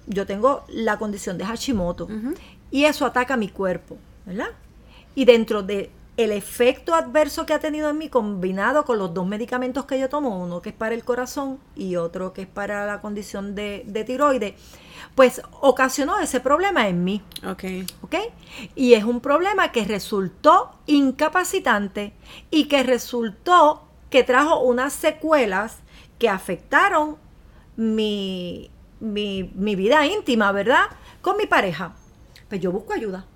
yo 0.06 0.26
tengo 0.26 0.64
la 0.68 0.98
condición 0.98 1.36
de 1.38 1.44
Hashimoto 1.44 2.08
y 2.70 2.84
eso 2.84 3.04
ataca 3.04 3.36
mi 3.36 3.48
cuerpo, 3.48 3.96
¿verdad? 4.24 4.50
Y 5.16 5.24
dentro 5.24 5.62
de 5.62 5.90
el 6.16 6.32
efecto 6.32 6.94
adverso 6.94 7.44
que 7.44 7.52
ha 7.52 7.58
tenido 7.58 7.90
en 7.90 7.98
mí 7.98 8.08
combinado 8.08 8.84
con 8.84 8.98
los 8.98 9.12
dos 9.12 9.26
medicamentos 9.26 9.84
que 9.84 9.98
yo 9.98 10.08
tomo, 10.08 10.42
uno 10.42 10.62
que 10.62 10.70
es 10.70 10.74
para 10.74 10.94
el 10.94 11.04
corazón 11.04 11.58
y 11.74 11.96
otro 11.96 12.32
que 12.32 12.42
es 12.42 12.48
para 12.48 12.86
la 12.86 13.00
condición 13.00 13.54
de, 13.54 14.04
tiroides, 14.06 14.54
pues 15.14 15.42
ocasionó 15.60 16.18
ese 16.18 16.40
problema 16.40 16.88
en 16.88 17.04
mí. 17.04 17.22
Ok. 17.46 17.64
Ok. 18.02 18.14
Y 18.74 18.94
es 18.94 19.04
un 19.04 19.20
problema 19.20 19.72
que 19.72 19.84
resultó 19.84 20.78
incapacitante 20.86 22.14
y 22.50 22.64
que 22.64 22.82
resultó 22.82 23.86
que 24.08 24.22
trajo 24.22 24.60
unas 24.60 24.94
secuelas 24.94 25.80
que 26.18 26.30
afectaron 26.30 27.16
mi, 27.76 28.70
mi, 29.00 29.50
mi 29.54 29.76
vida 29.76 30.06
íntima, 30.06 30.50
¿verdad? 30.52 30.84
Con 31.20 31.36
mi 31.36 31.46
pareja. 31.46 31.94
Pues 32.48 32.60
yo 32.60 32.72
busco 32.72 32.94
ayuda. 32.94 33.26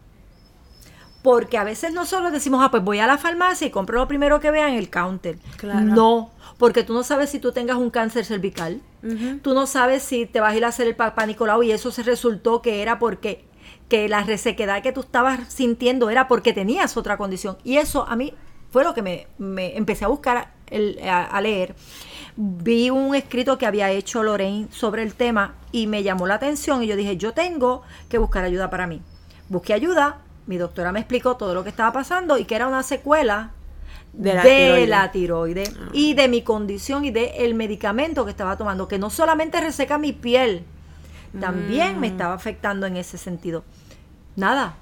Porque 1.23 1.59
a 1.59 1.65
veces 1.65 1.93
nosotros 1.93 2.33
decimos, 2.33 2.61
ah, 2.63 2.71
pues 2.71 2.83
voy 2.83 2.99
a 2.99 3.07
la 3.07 3.19
farmacia 3.19 3.67
y 3.67 3.71
compro 3.71 3.99
lo 3.99 4.09
primero 4.09 4.41
que 4.41 4.51
vea 4.51 4.69
en 4.69 4.75
el 4.75 4.89
counter. 4.89 5.39
No, 5.63 6.31
porque 6.57 6.83
tú 6.83 6.95
no 6.95 7.03
sabes 7.03 7.31
si 7.31 7.39
tú 7.39 7.53
tengas 7.53 7.77
un 7.77 7.91
cáncer 7.91 8.25
cervical. 8.25 8.81
Tú 9.43 9.55
no 9.55 9.67
sabes 9.67 10.03
si 10.03 10.27
te 10.27 10.41
vas 10.41 10.53
a 10.53 10.57
ir 10.57 10.65
a 10.65 10.69
hacer 10.69 10.87
el 10.87 10.97
papá 10.97 11.27
Nicolau 11.27 11.63
y 11.63 11.73
eso 11.73 11.91
se 11.91 12.03
resultó 12.03 12.63
que 12.63 12.83
era 12.83 12.99
porque 12.99 13.45
que 13.89 14.09
la 14.09 14.23
resequedad 14.23 14.83
que 14.83 14.93
tú 14.93 15.01
estabas 15.01 15.53
sintiendo 15.53 16.11
era 16.11 16.29
porque 16.29 16.53
tenías 16.53 16.97
otra 16.97 17.17
condición. 17.17 17.59
Y 17.65 17.77
eso 17.77 18.07
a 18.09 18.17
mí 18.17 18.33
fue 18.71 18.85
lo 18.85 18.95
que 18.95 19.03
me, 19.03 19.27
me 19.37 19.77
empecé 19.77 20.05
a 20.05 20.09
buscar 20.09 20.53
a, 21.05 21.25
a, 21.25 21.41
leer. 21.41 21.75
Vi 22.37 22.89
un 22.91 23.15
escrito 23.15 23.59
que 23.59 23.67
había 23.67 23.91
hecho 23.91 24.23
Lorraine 24.23 24.69
sobre 24.71 25.03
el 25.03 25.15
tema 25.15 25.55
y 25.73 25.87
me 25.89 26.03
llamó 26.03 26.27
la 26.27 26.35
atención 26.35 26.83
y 26.83 26.87
yo 26.87 26.97
dije, 26.97 27.17
yo 27.17 27.33
tengo 27.33 27.83
que 28.09 28.19
buscar 28.19 28.45
ayuda 28.45 28.71
para 28.71 28.87
mí. 28.87 29.03
Busqué 29.49 29.75
ayuda, 29.75 30.19
mi 30.47 30.57
doctora 30.57 30.93
me 30.93 31.01
explicó 31.01 31.37
todo 31.37 31.55
lo 31.55 31.63
que 31.63 31.71
estaba 31.71 31.93
pasando 31.93 32.39
y 32.39 32.45
que 32.45 32.57
era 32.57 32.67
una 32.67 32.83
secuela 32.83 33.51
de 34.13 34.87
la 34.87 35.13
tiroides, 35.13 35.73
ah. 35.79 35.89
y 35.93 36.15
de 36.15 36.29
mi 36.29 36.43
condición 36.43 37.05
y 37.05 37.11
del 37.11 37.31
el 37.37 37.55
medicamento 37.55 38.25
que 38.25 38.31
estaba 38.31 38.57
tomando, 38.57 38.89
que 38.89 38.99
no 38.99 39.11
solamente 39.11 39.61
reseca 39.61 39.99
mi 39.99 40.13
piel, 40.13 40.65
también 41.39 42.01
me 42.01 42.09
mm. 42.09 42.13
estaba 42.13 42.35
afectando 42.35 42.87
en 42.87 42.97
ese 42.97 43.19
sentido. 43.19 43.63
Nada. 44.37 44.77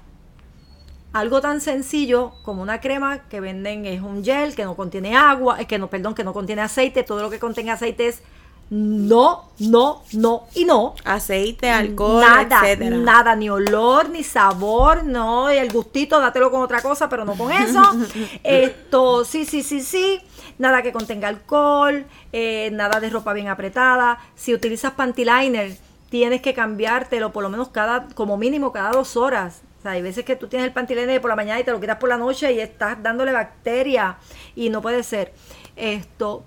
Algo 1.11 1.41
tan 1.41 1.59
sencillo 1.59 2.33
como 2.43 2.61
una 2.61 2.81
crema 2.81 3.19
que 3.29 3.39
venden 3.39 3.85
es 3.85 4.01
un 4.01 4.23
gel 4.23 4.55
que 4.55 4.63
no 4.63 4.75
contiene 4.75 5.15
agua, 5.15 5.59
es 5.59 5.67
que 5.67 5.79
no, 5.79 5.89
perdón, 5.89 6.13
que 6.13 6.23
no 6.23 6.33
contiene 6.33 6.61
aceite, 6.61 7.03
todo 7.03 7.21
lo 7.21 7.29
que 7.29 7.39
contenga 7.39 7.73
aceite 7.73 8.07
es 8.07 8.21
no, 8.69 9.49
no, 9.59 10.03
no 10.13 10.47
y 10.53 10.65
no. 10.65 10.93
Aceite, 11.03 11.71
alcohol, 11.71 12.21
nada, 12.21 12.61
Nada, 12.77 13.35
ni 13.35 13.49
olor, 13.49 14.09
ni 14.09 14.23
sabor, 14.23 15.03
no, 15.03 15.51
y 15.51 15.57
el 15.57 15.71
gustito, 15.71 16.19
dátelo 16.19 16.51
con 16.51 16.61
otra 16.61 16.81
cosa, 16.81 17.09
pero 17.09 17.25
no 17.25 17.33
con 17.33 17.51
eso. 17.51 17.81
Esto, 18.43 19.25
sí, 19.25 19.45
sí, 19.45 19.63
sí, 19.63 19.81
sí. 19.81 20.21
Nada 20.59 20.83
que 20.83 20.91
contenga 20.91 21.29
alcohol, 21.29 22.05
eh, 22.31 22.69
nada 22.73 22.99
de 22.99 23.09
ropa 23.09 23.33
bien 23.33 23.47
apretada. 23.47 24.19
Si 24.35 24.53
utilizas 24.53 24.91
panty 24.91 25.25
liner, 25.25 25.75
tienes 26.09 26.41
que 26.41 26.53
cambiártelo 26.53 27.31
por 27.31 27.43
lo 27.43 27.49
menos 27.49 27.69
cada, 27.69 28.07
como 28.13 28.37
mínimo 28.37 28.71
cada 28.71 28.91
dos 28.91 29.17
horas. 29.17 29.61
O 29.79 29.81
sea, 29.81 29.91
hay 29.91 30.01
veces 30.01 30.25
que 30.25 30.35
tú 30.35 30.47
tienes 30.47 30.67
el 30.67 30.73
panty 30.73 30.93
liner 30.93 31.21
por 31.21 31.29
la 31.29 31.35
mañana 31.35 31.59
y 31.59 31.63
te 31.63 31.71
lo 31.71 31.79
quitas 31.79 31.97
por 31.97 32.09
la 32.09 32.17
noche 32.17 32.51
y 32.51 32.59
estás 32.59 33.01
dándole 33.01 33.31
bacteria 33.31 34.17
y 34.55 34.69
no 34.69 34.81
puede 34.81 35.01
ser. 35.01 35.33
Esto, 35.75 36.43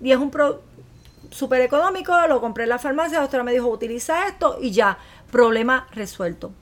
y 0.00 0.10
es 0.10 0.18
un 0.18 0.30
pro, 0.30 0.62
súper 1.30 1.60
económico, 1.62 2.14
lo 2.28 2.40
compré 2.40 2.64
en 2.64 2.70
la 2.70 2.78
farmacia, 2.78 3.18
la 3.18 3.22
doctora 3.22 3.42
me 3.42 3.52
dijo, 3.52 3.68
utiliza 3.68 4.26
esto 4.28 4.58
y 4.60 4.70
ya, 4.70 4.98
problema 5.30 5.86
resuelto. 5.92 6.52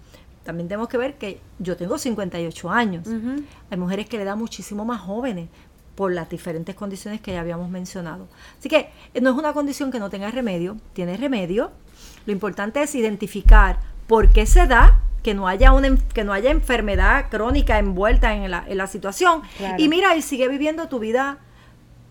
También 0.44 0.68
tenemos 0.68 0.88
que 0.88 0.98
ver 0.98 1.14
que 1.16 1.40
yo 1.58 1.76
tengo 1.76 1.96
58 1.96 2.70
años. 2.70 3.08
Hay 3.70 3.78
mujeres 3.78 4.08
que 4.08 4.18
le 4.18 4.24
dan 4.24 4.38
muchísimo 4.38 4.84
más 4.84 5.00
jóvenes 5.00 5.48
por 5.94 6.12
las 6.12 6.28
diferentes 6.28 6.74
condiciones 6.74 7.20
que 7.20 7.32
ya 7.32 7.40
habíamos 7.40 7.70
mencionado. 7.70 8.26
Así 8.58 8.68
que 8.68 8.90
eh, 9.14 9.20
no 9.20 9.30
es 9.30 9.36
una 9.36 9.52
condición 9.52 9.90
que 9.90 9.98
no 9.98 10.10
tenga 10.10 10.30
remedio, 10.30 10.76
tiene 10.92 11.16
remedio. 11.16 11.70
Lo 12.26 12.32
importante 12.32 12.82
es 12.82 12.94
identificar 12.94 13.80
por 14.06 14.30
qué 14.30 14.44
se 14.44 14.66
da, 14.66 15.00
que 15.22 15.34
no 15.34 15.48
haya 15.48 15.72
una 15.72 15.96
que 16.12 16.24
no 16.24 16.34
haya 16.34 16.50
enfermedad 16.50 17.30
crónica 17.30 17.78
envuelta 17.78 18.34
en 18.34 18.50
la, 18.50 18.64
en 18.68 18.76
la 18.76 18.86
situación. 18.86 19.42
Y 19.78 19.88
mira, 19.88 20.14
y 20.16 20.22
sigue 20.22 20.48
viviendo 20.48 20.88
tu 20.88 20.98
vida 20.98 21.38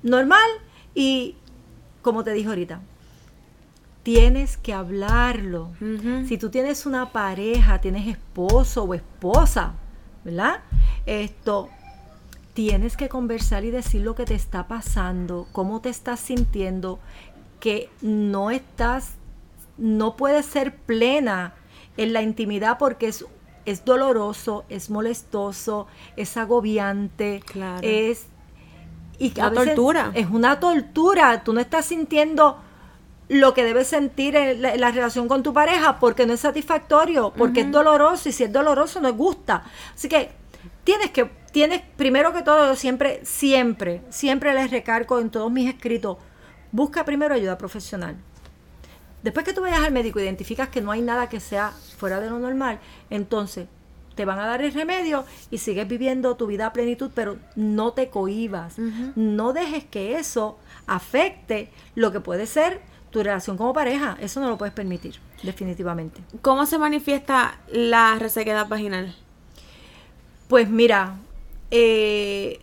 normal 0.01 0.49
y 0.95 1.35
como 2.03 2.23
te 2.23 2.33
dije 2.33 2.49
ahorita, 2.49 2.81
tienes 4.03 4.57
que 4.57 4.73
hablarlo. 4.73 5.71
Si 6.27 6.37
tú 6.37 6.49
tienes 6.49 6.85
una 6.85 7.11
pareja, 7.11 7.79
tienes 7.79 8.07
esposo 8.07 8.83
o 8.83 8.93
esposa, 8.93 9.73
¿verdad? 10.23 10.59
Esto, 11.05 11.69
tienes 12.53 12.97
que 12.97 13.09
conversar 13.09 13.63
y 13.63 13.71
decir 13.71 14.01
lo 14.01 14.13
que 14.13 14.25
te 14.25 14.35
está 14.35 14.67
pasando, 14.67 15.47
cómo 15.53 15.81
te 15.81 15.89
estás 15.89 16.19
sintiendo, 16.19 16.99
que 17.59 17.89
no 18.01 18.51
estás, 18.51 19.13
no 19.77 20.17
puedes 20.17 20.45
ser 20.45 20.75
plena 20.75 21.53
en 21.95 22.11
la 22.11 22.21
intimidad 22.21 22.77
porque 22.77 23.07
es, 23.07 23.25
es 23.65 23.85
doloroso, 23.85 24.65
es 24.67 24.89
molestoso, 24.89 25.87
es 26.17 26.35
agobiante, 26.35 27.41
es 27.81 28.27
y 29.27 29.29
tortura. 29.31 30.11
Es 30.13 30.27
una 30.29 30.59
tortura. 30.59 31.43
Tú 31.43 31.53
no 31.53 31.59
estás 31.59 31.85
sintiendo 31.85 32.57
lo 33.29 33.53
que 33.53 33.63
debes 33.63 33.87
sentir 33.87 34.35
en 34.35 34.61
la, 34.61 34.91
relación 34.91 35.27
con 35.27 35.43
tu 35.43 35.53
pareja 35.53 35.99
porque 35.99 36.25
no 36.25 36.33
es 36.33 36.41
satisfactorio, 36.41 37.33
porque 37.35 37.61
es 37.61 37.71
doloroso 37.71 38.29
y 38.29 38.31
si 38.31 38.43
es 38.43 38.51
doloroso 38.51 38.99
no 38.99 39.13
gusta. 39.13 39.63
Así 39.93 40.09
que 40.09 40.31
tienes 40.83 41.11
que, 41.11 41.25
tienes, 41.51 41.81
primero 41.95 42.33
que 42.33 42.41
todo, 42.41 42.67
yo 42.67 42.75
siempre, 42.75 43.21
siempre, 43.23 44.01
siempre 44.09 44.53
les 44.53 44.71
recargo 44.71 45.19
en 45.19 45.29
todos 45.29 45.51
mis 45.51 45.69
escritos, 45.69 46.17
busca 46.71 47.05
primero 47.05 47.33
ayuda 47.33 47.57
profesional. 47.57 48.17
Después 49.23 49.45
que 49.45 49.53
tú 49.53 49.61
vayas 49.61 49.79
al 49.79 49.93
médico, 49.93 50.19
identificas 50.19 50.67
que 50.67 50.81
no 50.81 50.91
hay 50.91 51.01
nada 51.01 51.29
que 51.29 51.39
sea 51.39 51.71
fuera 51.97 52.19
de 52.19 52.29
lo 52.29 52.39
normal, 52.39 52.79
entonces 53.09 53.67
te 54.15 54.25
van 54.25 54.39
a 54.39 54.45
dar 54.45 54.61
el 54.61 54.73
remedio 54.73 55.25
y 55.51 55.57
sigues 55.57 55.87
viviendo 55.87 56.35
tu 56.35 56.47
vida 56.47 56.67
a 56.67 56.73
plenitud, 56.73 57.11
pero 57.13 57.37
no 57.55 57.93
te 57.93 58.09
cohibas. 58.09 58.75
No 59.15 59.53
dejes 59.53 59.85
que 59.85 60.17
eso 60.17 60.57
afecte 60.87 61.69
lo 61.95 62.11
que 62.11 62.19
puede 62.19 62.45
ser 62.45 62.81
tu 63.11 63.21
relación 63.21 63.57
como 63.57 63.73
pareja. 63.73 64.17
Eso 64.19 64.39
no 64.39 64.49
lo 64.49 64.57
puedes 64.57 64.73
permitir, 64.73 65.15
definitivamente. 65.43 66.21
¿Cómo 66.41 66.65
se 66.65 66.77
manifiesta 66.77 67.59
la 67.71 68.15
resequedad 68.19 68.67
vaginal? 68.67 69.15
Pues 70.47 70.69
mira, 70.69 71.15
eh, 71.71 72.59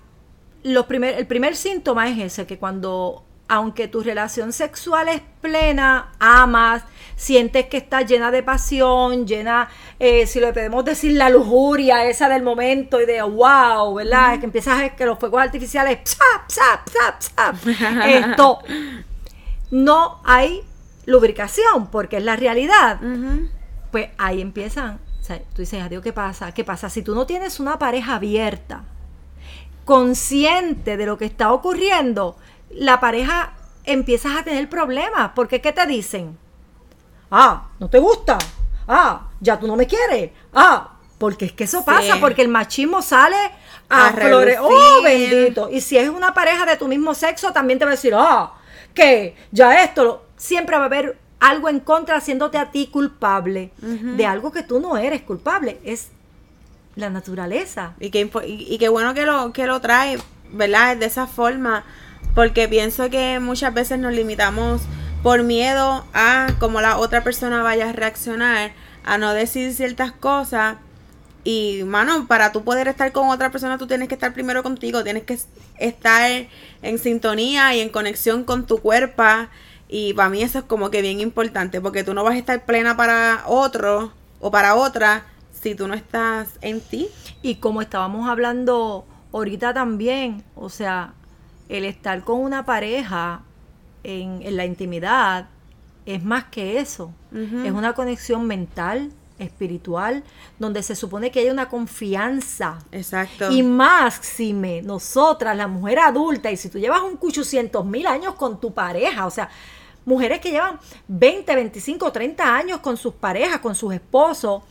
primer, 0.88 1.14
el 1.14 1.26
primer 1.26 1.56
síntoma 1.56 2.08
es 2.08 2.18
ese, 2.18 2.46
que 2.46 2.58
cuando 2.58 3.24
aunque 3.50 3.88
tu 3.88 4.00
relación 4.00 4.52
sexual 4.52 5.08
es 5.08 5.22
plena, 5.40 6.12
amas, 6.20 6.84
sientes 7.16 7.66
que 7.66 7.78
está 7.78 8.02
llena 8.02 8.30
de 8.30 8.44
pasión, 8.44 9.26
llena, 9.26 9.68
eh, 9.98 10.24
si 10.28 10.38
lo 10.38 10.52
podemos 10.52 10.84
decir, 10.84 11.16
la 11.16 11.30
lujuria 11.30 12.04
esa 12.04 12.28
del 12.28 12.44
momento 12.44 13.00
y 13.00 13.06
de 13.06 13.20
wow, 13.22 13.92
¿verdad? 13.92 14.38
Que 14.38 14.46
empiezas 14.46 14.80
a 14.80 14.88
que 14.90 15.04
los 15.04 15.18
fuegos 15.18 15.42
artificiales, 15.42 15.98
esto, 18.06 18.60
no 19.72 20.20
hay 20.24 20.62
lubricación, 21.06 21.88
porque 21.90 22.18
es 22.18 22.22
la 22.22 22.36
realidad. 22.36 23.00
Pues 23.90 24.10
ahí 24.16 24.40
empiezan, 24.40 25.00
o 25.20 25.24
sea, 25.24 25.40
tú 25.40 25.62
dices, 25.62 25.82
adiós, 25.82 26.04
¿qué 26.04 26.12
pasa? 26.12 26.52
¿Qué 26.52 26.62
pasa? 26.62 26.88
Si 26.88 27.02
tú 27.02 27.16
no 27.16 27.26
tienes 27.26 27.58
una 27.58 27.80
pareja 27.80 28.14
abierta, 28.14 28.84
consciente 29.84 30.96
de 30.96 31.04
lo 31.04 31.18
que 31.18 31.24
está 31.24 31.52
ocurriendo, 31.52 32.36
la 32.70 33.00
pareja 33.00 33.54
empiezas 33.84 34.36
a 34.36 34.42
tener 34.44 34.68
problemas. 34.68 35.32
Porque 35.34 35.60
¿qué 35.60 35.72
te 35.72 35.86
dicen? 35.86 36.38
Ah, 37.30 37.68
no 37.78 37.88
te 37.88 37.98
gusta. 37.98 38.38
Ah, 38.88 39.28
ya 39.40 39.58
tú 39.58 39.66
no 39.66 39.76
me 39.76 39.86
quieres. 39.86 40.30
Ah, 40.52 40.96
porque 41.18 41.44
es 41.44 41.52
que 41.52 41.64
eso 41.64 41.84
pasa, 41.84 42.18
porque 42.18 42.42
el 42.42 42.48
machismo 42.48 43.02
sale 43.02 43.36
a, 43.88 44.10
flores. 44.12 44.58
Oh, 44.60 45.02
bendito. 45.02 45.68
Y 45.70 45.80
si 45.80 45.98
es 45.98 46.08
una 46.08 46.32
pareja 46.32 46.64
de 46.64 46.76
tu 46.76 46.88
mismo 46.88 47.14
sexo, 47.14 47.52
también 47.52 47.78
te 47.78 47.84
va 47.84 47.90
a 47.90 47.94
decir, 47.94 48.14
ah, 48.16 48.54
que 48.94 49.36
ya 49.52 49.84
esto, 49.84 50.26
siempre 50.36 50.76
va 50.76 50.84
a 50.84 50.86
haber 50.86 51.18
algo 51.38 51.68
en 51.68 51.80
contra 51.80 52.16
haciéndote 52.16 52.58
a 52.58 52.70
ti 52.70 52.86
culpable 52.86 53.72
de 53.78 54.26
algo 54.26 54.52
que 54.52 54.62
tú 54.62 54.80
no 54.80 54.96
eres 54.96 55.22
culpable. 55.22 55.78
Es 55.84 56.08
la 56.96 57.10
naturaleza. 57.10 57.94
Y 58.00 58.10
qué, 58.10 58.30
y, 58.46 58.78
qué 58.78 58.88
bueno 58.88 59.14
que 59.14 59.26
lo, 59.26 59.52
que 59.52 59.66
lo 59.66 59.80
trae, 59.80 60.18
¿verdad? 60.52 60.96
De 60.96 61.06
esa 61.06 61.26
forma 61.26 61.84
porque 62.34 62.68
pienso 62.68 63.10
que 63.10 63.40
muchas 63.40 63.74
veces 63.74 63.98
nos 63.98 64.12
limitamos 64.12 64.82
por 65.22 65.42
miedo 65.42 66.04
a 66.14 66.48
cómo 66.58 66.80
la 66.80 66.98
otra 66.98 67.22
persona 67.22 67.62
vaya 67.62 67.90
a 67.90 67.92
reaccionar, 67.92 68.72
a 69.04 69.18
no 69.18 69.32
decir 69.32 69.72
ciertas 69.74 70.12
cosas. 70.12 70.76
Y, 71.42 71.82
mano, 71.84 72.26
para 72.26 72.52
tú 72.52 72.64
poder 72.64 72.88
estar 72.88 73.12
con 73.12 73.28
otra 73.28 73.50
persona, 73.50 73.78
tú 73.78 73.86
tienes 73.86 74.08
que 74.08 74.14
estar 74.14 74.32
primero 74.32 74.62
contigo, 74.62 75.02
tienes 75.02 75.24
que 75.24 75.38
estar 75.78 76.30
en 76.82 76.98
sintonía 76.98 77.74
y 77.74 77.80
en 77.80 77.88
conexión 77.88 78.44
con 78.44 78.66
tu 78.66 78.78
cuerpo. 78.78 79.24
Y 79.88 80.14
para 80.14 80.28
mí 80.28 80.42
eso 80.42 80.60
es 80.60 80.64
como 80.64 80.90
que 80.90 81.02
bien 81.02 81.20
importante, 81.20 81.80
porque 81.80 82.04
tú 82.04 82.14
no 82.14 82.22
vas 82.24 82.34
a 82.34 82.38
estar 82.38 82.64
plena 82.64 82.96
para 82.96 83.42
otro 83.46 84.12
o 84.38 84.50
para 84.50 84.74
otra 84.74 85.24
si 85.50 85.74
tú 85.74 85.88
no 85.88 85.94
estás 85.94 86.48
en 86.60 86.80
ti. 86.80 87.08
Y 87.42 87.56
como 87.56 87.82
estábamos 87.82 88.28
hablando 88.28 89.06
ahorita 89.32 89.74
también, 89.74 90.44
o 90.54 90.68
sea, 90.68 91.14
el 91.70 91.84
estar 91.84 92.24
con 92.24 92.40
una 92.40 92.66
pareja 92.66 93.42
en, 94.02 94.56
la 94.56 94.66
intimidad 94.66 95.48
es 96.04 96.22
más 96.24 96.44
que 96.44 96.78
eso. 96.78 97.12
Es 97.32 97.70
una 97.70 97.92
conexión 97.92 98.46
mental, 98.48 99.12
espiritual, 99.38 100.24
donde 100.58 100.82
se 100.82 100.96
supone 100.96 101.30
que 101.30 101.40
hay 101.40 101.50
una 101.50 101.68
confianza. 101.68 102.80
Exacto. 102.90 103.52
Y 103.52 103.62
máxime, 103.62 104.82
nosotras, 104.82 105.56
la 105.56 105.68
mujer 105.68 106.00
adulta, 106.00 106.50
y 106.50 106.56
si 106.56 106.68
tú 106.68 106.78
llevas 106.80 107.02
un 107.02 107.16
800 107.20 107.86
mil 107.86 108.06
años 108.08 108.34
con 108.34 108.58
tu 108.58 108.74
pareja, 108.74 109.24
o 109.26 109.30
sea, 109.30 109.48
mujeres 110.04 110.40
que 110.40 110.50
llevan 110.50 110.80
20, 111.06 111.54
25, 111.54 112.10
30 112.10 112.56
años 112.56 112.80
con 112.80 112.96
sus 112.96 113.14
parejas, 113.14 113.60
con 113.60 113.76
sus 113.76 113.94
esposos, 113.94 114.64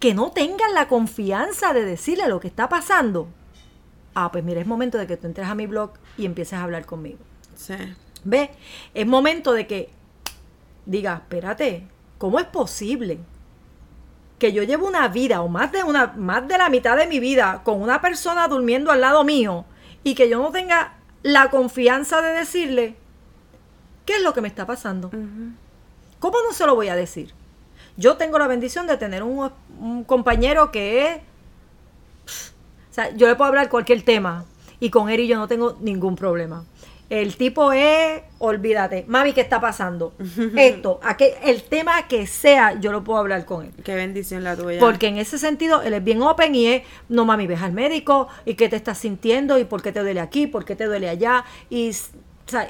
que 0.00 0.14
no 0.14 0.32
tengan 0.32 0.72
la 0.72 0.88
confianza 0.88 1.74
de 1.74 1.84
decirle 1.84 2.28
lo 2.28 2.40
que 2.40 2.48
está 2.48 2.70
pasando, 2.70 3.28
ah, 4.14 4.30
pues 4.32 4.42
mira, 4.42 4.60
es 4.60 4.66
momento 4.66 4.96
de 4.96 5.06
que 5.06 5.18
tú 5.18 5.26
entres 5.26 5.48
a 5.48 5.54
mi 5.54 5.66
blog 5.66 5.92
y 6.16 6.26
empieces 6.26 6.54
a 6.54 6.62
hablar 6.62 6.86
conmigo. 6.86 7.18
Sí. 7.54 7.74
¿Ve? 8.24 8.50
Es 8.94 9.06
momento 9.06 9.52
de 9.52 9.66
que 9.66 9.90
diga, 10.86 11.14
espérate, 11.14 11.86
¿cómo 12.18 12.38
es 12.38 12.46
posible 12.46 13.18
que 14.38 14.52
yo 14.52 14.62
llevo 14.62 14.86
una 14.86 15.08
vida 15.08 15.42
o 15.42 15.48
más 15.48 15.72
de 15.72 15.84
una 15.84 16.08
más 16.16 16.46
de 16.48 16.58
la 16.58 16.68
mitad 16.68 16.96
de 16.96 17.06
mi 17.06 17.20
vida 17.20 17.62
con 17.64 17.80
una 17.80 18.00
persona 18.00 18.48
durmiendo 18.48 18.90
al 18.90 19.00
lado 19.00 19.24
mío 19.24 19.64
y 20.02 20.14
que 20.14 20.28
yo 20.28 20.42
no 20.42 20.50
tenga 20.50 20.94
la 21.22 21.50
confianza 21.50 22.20
de 22.20 22.32
decirle 22.32 22.96
qué 24.04 24.16
es 24.16 24.22
lo 24.22 24.34
que 24.34 24.40
me 24.40 24.48
está 24.48 24.66
pasando? 24.66 25.10
¿Cómo 26.18 26.38
no 26.46 26.52
se 26.52 26.66
lo 26.66 26.74
voy 26.74 26.88
a 26.88 26.96
decir? 26.96 27.32
Yo 27.96 28.16
tengo 28.16 28.38
la 28.38 28.48
bendición 28.48 28.86
de 28.86 28.96
tener 28.96 29.22
un, 29.22 29.50
un 29.78 30.04
compañero 30.04 30.72
que 30.72 31.08
es 31.08 31.20
o 32.90 32.94
sea, 32.94 33.10
yo 33.16 33.26
le 33.26 33.34
puedo 33.34 33.48
hablar 33.48 33.68
cualquier 33.68 34.02
tema 34.02 34.44
y 34.84 34.90
con 34.90 35.08
él 35.08 35.20
y 35.20 35.26
yo 35.26 35.38
no 35.38 35.48
tengo 35.48 35.78
ningún 35.80 36.14
problema. 36.14 36.66
El 37.08 37.36
tipo 37.36 37.72
es, 37.72 38.20
olvídate, 38.38 39.06
mami, 39.08 39.32
¿qué 39.32 39.40
está 39.40 39.58
pasando? 39.58 40.12
Esto, 40.56 41.00
el 41.42 41.62
tema 41.62 42.06
que 42.06 42.26
sea, 42.26 42.78
yo 42.78 42.92
lo 42.92 43.02
puedo 43.02 43.18
hablar 43.18 43.46
con 43.46 43.64
él. 43.64 43.72
Qué 43.82 43.94
bendición 43.94 44.44
la 44.44 44.54
tuya. 44.54 44.78
Porque 44.80 45.06
en 45.06 45.16
ese 45.16 45.38
sentido, 45.38 45.80
él 45.80 45.94
es 45.94 46.04
bien 46.04 46.20
open 46.20 46.54
y 46.54 46.66
es, 46.66 46.82
no 47.08 47.24
mami, 47.24 47.46
ves 47.46 47.62
al 47.62 47.72
médico 47.72 48.28
y 48.44 48.56
qué 48.56 48.68
te 48.68 48.76
estás 48.76 48.98
sintiendo 48.98 49.58
y 49.58 49.64
por 49.64 49.80
qué 49.80 49.90
te 49.90 50.00
duele 50.00 50.20
aquí, 50.20 50.46
por 50.46 50.66
qué 50.66 50.76
te 50.76 50.84
duele 50.84 51.08
allá. 51.08 51.46
Y, 51.70 51.92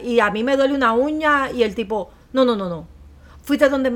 y 0.04 0.20
a 0.20 0.30
mí 0.30 0.44
me 0.44 0.56
duele 0.56 0.72
una 0.74 0.92
uña 0.92 1.50
y 1.50 1.64
el 1.64 1.74
tipo, 1.74 2.12
no, 2.32 2.44
no, 2.44 2.54
no, 2.54 2.68
no. 2.68 2.86
Fuiste 3.42 3.68
donde, 3.68 3.92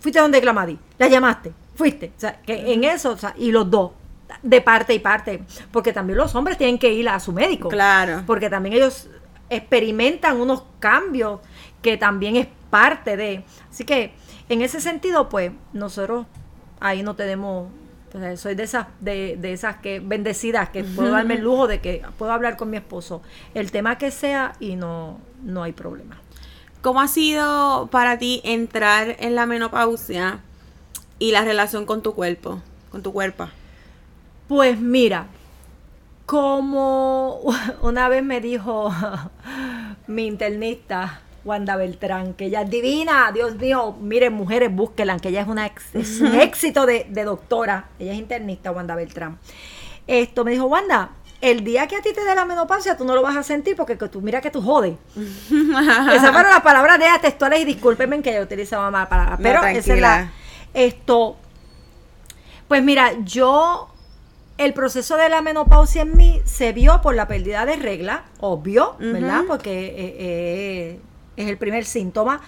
fuiste 0.00 0.18
donde 0.18 0.40
Clamadi, 0.40 0.76
la 0.98 1.06
llamaste, 1.06 1.52
fuiste. 1.76 2.10
O 2.16 2.20
sea, 2.20 2.40
que 2.42 2.72
en 2.72 2.82
eso, 2.82 3.12
o 3.12 3.16
sea, 3.16 3.36
y 3.38 3.52
los 3.52 3.70
dos 3.70 3.92
de 4.42 4.60
parte 4.60 4.94
y 4.94 4.98
parte, 4.98 5.42
porque 5.70 5.92
también 5.92 6.18
los 6.18 6.34
hombres 6.34 6.58
tienen 6.58 6.78
que 6.78 6.92
ir 6.92 7.08
a 7.08 7.20
su 7.20 7.32
médico. 7.32 7.68
Claro. 7.68 8.22
Porque 8.26 8.50
también 8.50 8.74
ellos 8.74 9.08
experimentan 9.50 10.40
unos 10.40 10.64
cambios 10.78 11.40
que 11.82 11.96
también 11.96 12.36
es 12.36 12.48
parte 12.70 13.16
de. 13.16 13.44
Así 13.70 13.84
que 13.84 14.12
en 14.48 14.62
ese 14.62 14.80
sentido, 14.80 15.28
pues 15.28 15.52
nosotros 15.72 16.26
ahí 16.80 17.02
no 17.02 17.14
tenemos 17.14 17.68
pues, 18.10 18.40
soy 18.40 18.54
de 18.54 18.64
esas 18.64 18.86
de, 19.00 19.36
de, 19.38 19.52
esas 19.52 19.76
que 19.76 20.00
bendecidas 20.00 20.68
que 20.68 20.84
puedo 20.84 21.12
darme 21.12 21.34
el 21.34 21.42
lujo 21.42 21.66
de 21.66 21.80
que 21.80 22.02
puedo 22.18 22.32
hablar 22.32 22.56
con 22.56 22.68
mi 22.68 22.76
esposo 22.76 23.22
el 23.54 23.70
tema 23.72 23.96
que 23.96 24.10
sea 24.10 24.52
y 24.60 24.76
no 24.76 25.18
no 25.42 25.62
hay 25.62 25.72
problema. 25.72 26.20
¿Cómo 26.82 27.00
ha 27.00 27.08
sido 27.08 27.88
para 27.90 28.18
ti 28.18 28.40
entrar 28.44 29.16
en 29.20 29.34
la 29.34 29.46
menopausia 29.46 30.40
y 31.18 31.30
la 31.30 31.42
relación 31.42 31.86
con 31.86 32.02
tu 32.02 32.14
cuerpo, 32.14 32.60
con 32.90 33.02
tu 33.02 33.12
cuerpo? 33.12 33.48
Pues 34.48 34.78
mira, 34.78 35.26
como 36.26 37.40
una 37.82 38.08
vez 38.08 38.24
me 38.24 38.40
dijo 38.40 38.92
mi 40.06 40.26
internista, 40.26 41.20
Wanda 41.44 41.76
Beltrán, 41.76 42.34
que 42.34 42.46
ella 42.46 42.62
es 42.62 42.70
divina, 42.70 43.32
Dios 43.32 43.56
mío, 43.56 43.96
miren 44.00 44.32
mujeres, 44.32 44.74
búsquenla, 44.74 45.18
que 45.18 45.28
ella 45.28 45.42
es, 45.42 45.48
una 45.48 45.66
es 45.66 46.20
un 46.20 46.34
éxito 46.34 46.86
de, 46.86 47.04
doctora, 47.24 47.88
ella 47.98 48.12
es 48.12 48.18
internista, 48.18 48.70
Wanda 48.70 48.94
Beltrán. 48.94 49.38
Esto 50.06 50.44
me 50.44 50.52
dijo, 50.52 50.66
Wanda, 50.66 51.10
el 51.40 51.64
día 51.64 51.88
que 51.88 51.96
a 51.96 52.02
ti 52.02 52.12
te 52.14 52.24
dé 52.24 52.34
la 52.34 52.44
menopausia, 52.44 52.96
tú 52.96 53.04
no 53.04 53.14
lo 53.14 53.22
vas 53.22 53.36
a 53.36 53.42
sentir 53.42 53.74
porque 53.76 53.96
tú 53.96 54.20
mira 54.20 54.40
que 54.40 54.50
tú 54.50 54.62
jodes. 54.62 54.94
Esas 55.16 56.30
fueron 56.30 56.52
las 56.52 56.62
palabras 56.62 56.98
de 56.98 57.06
ella 57.06 57.20
textuales 57.20 57.60
y 57.60 57.64
discúlpenme 57.64 58.22
que 58.22 58.32
yo 58.32 58.42
utilizaba 58.42 58.90
más 58.90 59.08
palabras. 59.08 59.40
Pero 59.42 59.64
esa 59.64 59.94
es 59.94 60.00
la. 60.00 60.32
Esto. 60.72 61.36
Pues 62.68 62.82
mira, 62.82 63.12
yo 63.24 63.91
el 64.64 64.74
proceso 64.74 65.16
de 65.16 65.28
la 65.28 65.42
menopausia 65.42 66.02
en 66.02 66.16
mí 66.16 66.40
se 66.44 66.72
vio 66.72 67.00
por 67.02 67.14
la 67.14 67.26
pérdida 67.26 67.66
de 67.66 67.76
regla, 67.76 68.24
obvio, 68.40 68.96
¿verdad? 68.98 69.42
Porque 69.46 69.86
eh, 69.86 70.16
eh, 70.18 71.00
es 71.36 71.48
el 71.48 71.58
primer 71.58 71.84
síntoma, 71.84 72.40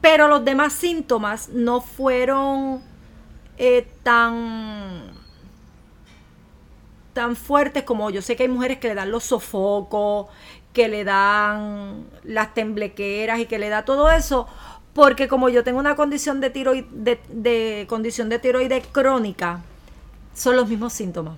pero 0.00 0.28
los 0.28 0.44
demás 0.44 0.72
síntomas 0.74 1.48
no 1.48 1.80
fueron 1.80 2.82
eh, 3.56 3.86
tan 4.02 5.22
tan 7.12 7.36
fuertes 7.36 7.84
como 7.84 8.08
yo 8.10 8.22
sé 8.22 8.36
que 8.36 8.44
hay 8.44 8.48
mujeres 8.48 8.78
que 8.78 8.88
le 8.88 8.94
dan 8.94 9.10
los 9.10 9.24
sofocos, 9.24 10.28
que 10.72 10.88
le 10.88 11.04
dan 11.04 12.06
las 12.24 12.54
temblequeras 12.54 13.38
y 13.38 13.46
que 13.46 13.58
le 13.58 13.68
da 13.68 13.84
todo 13.84 14.10
eso, 14.10 14.46
Porque 14.94 15.26
como 15.26 15.48
yo 15.48 15.64
tengo 15.64 15.78
una 15.78 15.96
condición 15.96 16.40
de 16.40 16.50
tiroide, 16.50 16.86
de, 16.90 17.20
de 17.28 17.86
condición 17.88 18.28
de 18.28 18.38
tiroides 18.38 18.86
crónica, 18.92 19.62
son 20.34 20.56
los 20.56 20.68
mismos 20.68 20.92
síntomas. 20.92 21.36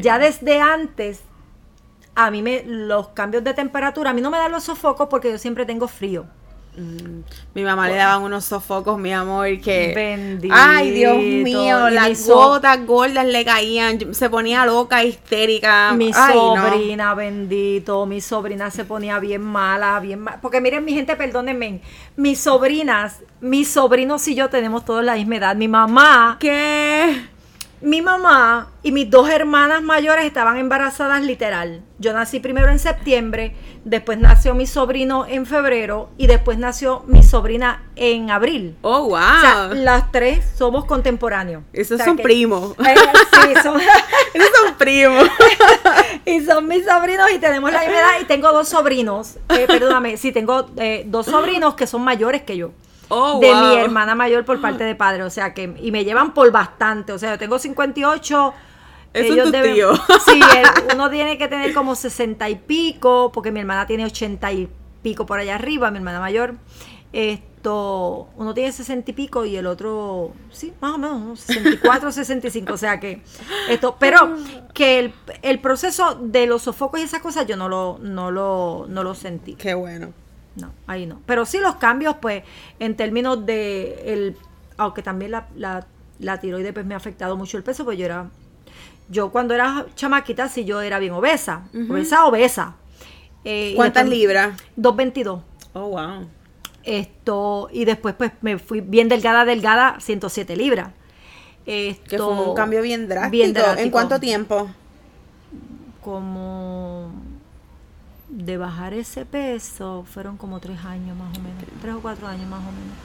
Ya 0.00 0.18
desde 0.18 0.60
antes, 0.60 1.20
a 2.14 2.30
mí 2.30 2.42
me, 2.42 2.62
los 2.66 3.08
cambios 3.08 3.44
de 3.44 3.54
temperatura, 3.54 4.10
a 4.10 4.12
mí 4.12 4.20
no 4.20 4.30
me 4.30 4.38
dan 4.38 4.50
los 4.52 4.64
sofocos 4.64 5.08
porque 5.08 5.30
yo 5.30 5.38
siempre 5.38 5.64
tengo 5.64 5.86
frío. 5.88 6.26
Mm, 6.76 7.22
Mi 7.54 7.64
mamá 7.64 7.88
le 7.88 7.96
daban 7.96 8.22
unos 8.22 8.44
sofocos, 8.44 8.96
mi 8.96 9.12
amor, 9.12 9.60
que... 9.60 9.92
Bendito. 9.94 10.54
Ay, 10.56 10.90
Dios 10.92 11.16
mío, 11.18 11.88
Y 11.88 11.94
las 11.94 12.18
so- 12.18 12.34
gotas 12.36 12.86
gordas 12.86 13.26
le 13.26 13.44
caían, 13.44 14.14
se 14.14 14.30
ponía 14.30 14.64
loca, 14.64 15.02
histérica. 15.04 15.92
Mi 15.94 16.12
Ay, 16.14 16.34
no. 16.36 16.56
sobrina, 16.56 17.14
bendito, 17.14 18.06
mi 18.06 18.20
sobrina 18.20 18.70
se 18.70 18.84
ponía 18.84 19.18
bien 19.18 19.42
mala, 19.42 19.98
bien 19.98 20.20
mala. 20.20 20.40
Porque 20.40 20.60
miren, 20.60 20.84
mi 20.84 20.94
gente, 20.94 21.16
perdónenme, 21.16 21.80
mis 22.16 22.40
sobrinas, 22.40 23.18
mis 23.40 23.68
sobrinos 23.68 24.26
y 24.28 24.36
yo 24.36 24.48
tenemos 24.48 24.84
todos 24.84 25.04
la 25.04 25.14
misma 25.16 25.36
edad. 25.36 25.56
Mi 25.56 25.66
mamá, 25.68 26.36
¿Qué? 26.40 27.20
Mi 27.82 28.02
mamá 28.02 28.68
y 28.82 28.92
mis 28.92 29.08
dos 29.10 29.28
hermanas 29.30 29.82
mayores 29.82 30.24
estaban 30.26 30.58
embarazadas 30.58 31.22
literal. 31.22 31.82
Yo 31.98 32.12
nací 32.12 32.38
primero 32.40 32.68
en 32.70 32.78
septiembre, 32.78 33.54
después 33.84 34.18
nació 34.18 34.54
mi 34.54 34.66
sobrino 34.66 35.26
en 35.26 35.46
febrero 35.46 36.10
y 36.18 36.26
después 36.26 36.58
nació 36.58 37.02
mi 37.06 37.22
sobrina 37.22 37.82
en 37.96 38.30
abril. 38.30 38.76
Oh, 38.82 39.04
wow. 39.04 39.14
O 39.14 39.40
sea, 39.40 39.68
las 39.72 40.12
tres 40.12 40.44
somos 40.56 40.84
contemporáneos. 40.84 41.62
Esos 41.72 41.94
O 41.94 41.96
sea 41.96 42.06
son 42.06 42.16
que- 42.16 42.22
primos. 42.22 42.74
Eh, 42.86 42.94
sí, 42.94 43.54
son- 43.62 43.80
Esos 44.34 44.50
son 44.64 44.74
primos. 44.76 45.28
y 46.26 46.40
son 46.40 46.68
mis 46.68 46.84
sobrinos 46.84 47.30
y 47.34 47.38
tenemos 47.38 47.72
la 47.72 47.80
misma 47.80 47.94
edad 47.98 48.20
y 48.20 48.24
tengo 48.24 48.52
dos 48.52 48.68
sobrinos, 48.68 49.36
eh, 49.50 49.66
perdóname, 49.66 50.16
sí, 50.16 50.32
tengo 50.32 50.66
eh, 50.76 51.04
dos 51.06 51.26
sobrinos 51.26 51.74
que 51.74 51.86
son 51.86 52.02
mayores 52.02 52.42
que 52.42 52.56
yo. 52.56 52.72
Oh, 53.10 53.40
de 53.40 53.52
wow. 53.52 53.60
mi 53.60 53.74
hermana 53.76 54.14
mayor 54.14 54.44
por 54.44 54.60
parte 54.60 54.84
de 54.84 54.94
padre, 54.94 55.24
o 55.24 55.30
sea 55.30 55.52
que, 55.52 55.74
y 55.82 55.90
me 55.90 56.04
llevan 56.04 56.32
por 56.32 56.50
bastante, 56.52 57.12
o 57.12 57.18
sea, 57.18 57.32
yo 57.32 57.38
tengo 57.38 57.58
58. 57.58 58.54
Esos 59.12 59.30
ellos 59.32 59.44
tus 59.46 59.52
deben- 59.52 59.74
tíos. 59.74 60.00
Sí, 60.24 60.40
el- 60.40 60.94
uno 60.94 61.10
tiene 61.10 61.36
que 61.36 61.48
tener 61.48 61.74
como 61.74 61.94
60 61.96 62.48
y 62.48 62.54
pico, 62.54 63.32
porque 63.32 63.50
mi 63.50 63.60
hermana 63.60 63.86
tiene 63.86 64.04
80 64.04 64.52
y 64.52 64.68
pico 65.02 65.26
por 65.26 65.38
allá 65.40 65.56
arriba, 65.56 65.90
mi 65.90 65.96
hermana 65.98 66.20
mayor. 66.20 66.54
Esto, 67.12 68.28
uno 68.36 68.54
tiene 68.54 68.72
60 68.72 69.10
y 69.10 69.14
pico 69.14 69.44
y 69.44 69.56
el 69.56 69.66
otro, 69.66 70.32
sí, 70.50 70.72
más 70.80 70.94
o 70.94 70.98
menos, 70.98 71.20
¿no? 71.20 71.36
64, 71.36 72.12
65, 72.12 72.72
o 72.74 72.76
sea 72.76 73.00
que 73.00 73.22
esto, 73.68 73.96
pero 73.98 74.36
que 74.72 74.98
el, 75.00 75.14
el 75.42 75.58
proceso 75.60 76.14
de 76.20 76.46
los 76.46 76.62
sofocos 76.62 77.00
y 77.00 77.02
esas 77.02 77.20
cosas 77.20 77.46
yo 77.46 77.56
no 77.56 77.68
lo, 77.68 77.98
no 78.00 78.30
lo, 78.30 78.86
no 78.88 79.02
lo 79.02 79.14
sentí. 79.14 79.54
Qué 79.56 79.74
bueno. 79.74 80.12
No, 80.56 80.72
ahí 80.86 81.06
no. 81.06 81.20
Pero 81.26 81.46
sí 81.46 81.58
los 81.58 81.76
cambios, 81.76 82.16
pues, 82.20 82.42
en 82.78 82.96
términos 82.96 83.46
de 83.46 84.12
el, 84.12 84.36
aunque 84.76 85.02
también 85.02 85.30
la, 85.30 85.48
la, 85.56 85.86
la 86.18 86.40
tiroides 86.40 86.72
pues 86.72 86.84
me 86.84 86.94
ha 86.94 86.96
afectado 86.96 87.36
mucho 87.36 87.56
el 87.56 87.62
peso, 87.62 87.84
pues 87.84 87.98
yo 87.98 88.04
era, 88.04 88.30
yo 89.08 89.30
cuando 89.30 89.54
era 89.54 89.86
chamaquita 89.94 90.48
sí 90.48 90.64
yo 90.64 90.80
era 90.80 90.98
bien 90.98 91.12
obesa, 91.12 91.62
obesa, 91.88 92.26
obesa. 92.26 92.76
Eh, 93.44 93.72
¿Cuántas 93.76 94.08
libras? 94.08 94.60
222. 94.76 95.42
Oh, 95.72 95.88
wow. 95.88 96.26
Esto, 96.82 97.68
y 97.72 97.84
después 97.84 98.14
pues 98.16 98.32
me 98.40 98.58
fui 98.58 98.80
bien 98.80 99.08
delgada, 99.08 99.44
delgada, 99.44 99.96
107 100.00 100.56
libras. 100.56 100.90
Esto, 101.66 102.04
Que 102.08 102.18
fue 102.18 102.48
un 102.48 102.54
cambio 102.54 102.82
bien 102.82 103.08
drástico. 103.08 103.30
bien 103.30 103.54
¿En 103.78 103.90
cuánto 103.90 104.18
tiempo? 104.18 104.70
como 106.02 107.09
de 108.42 108.56
bajar 108.56 108.94
ese 108.94 109.24
peso 109.24 110.04
fueron 110.12 110.36
como 110.36 110.60
tres 110.60 110.84
años 110.84 111.16
más 111.16 111.36
o 111.36 111.40
menos, 111.40 111.64
tres 111.80 111.94
o 111.94 112.00
cuatro 112.00 112.26
años 112.28 112.48
más 112.48 112.60
o 112.60 112.72
menos. 112.72 112.96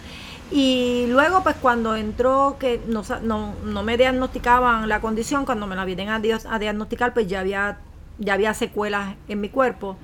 Y 0.51 1.07
luego, 1.09 1.41
pues 1.43 1.55
cuando 1.55 1.95
entró, 1.95 2.57
que 2.59 2.79
no, 2.87 3.03
no, 3.23 3.53
no 3.63 3.83
me 3.83 3.97
diagnosticaban 3.97 4.87
la 4.87 5.01
condición, 5.01 5.45
cuando 5.45 5.65
me 5.67 5.75
la 5.75 5.85
vienen 5.85 6.09
a, 6.09 6.19
dios- 6.19 6.45
a 6.45 6.59
diagnosticar, 6.59 7.13
pues 7.13 7.27
ya 7.27 7.39
había, 7.39 7.79
ya 8.19 8.33
había 8.35 8.53
secuelas 8.53 9.15
en 9.27 9.41
mi 9.41 9.49
cuerpo, 9.49 9.97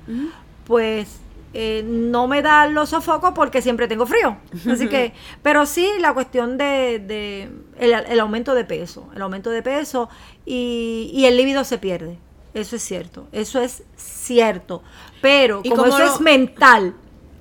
pues 0.66 1.20
eh, 1.54 1.84
no 1.86 2.26
me 2.28 2.42
da 2.42 2.66
los 2.66 2.88
sofocos 2.88 3.32
porque 3.34 3.62
siempre 3.62 3.86
tengo 3.86 4.04
frío. 4.06 4.36
Así 4.70 4.88
que, 4.88 5.12
pero 5.42 5.64
sí 5.66 5.88
la 6.00 6.12
cuestión 6.12 6.58
de, 6.58 6.98
de 6.98 7.50
el, 7.78 7.92
el 7.92 8.20
aumento 8.20 8.54
de 8.54 8.64
peso, 8.64 9.08
el 9.14 9.22
aumento 9.22 9.50
de 9.50 9.62
peso 9.62 10.08
y, 10.44 11.10
y 11.14 11.26
el 11.26 11.36
líbido 11.36 11.62
se 11.64 11.78
pierde. 11.78 12.18
Eso 12.54 12.76
es 12.76 12.82
cierto, 12.82 13.28
eso 13.32 13.60
es 13.60 13.82
cierto. 13.96 14.82
Pero 15.20 15.60
¿Y 15.64 15.70
como 15.70 15.86
eso 15.86 15.98
lo- 15.98 16.14
es 16.14 16.20
mental, 16.20 16.94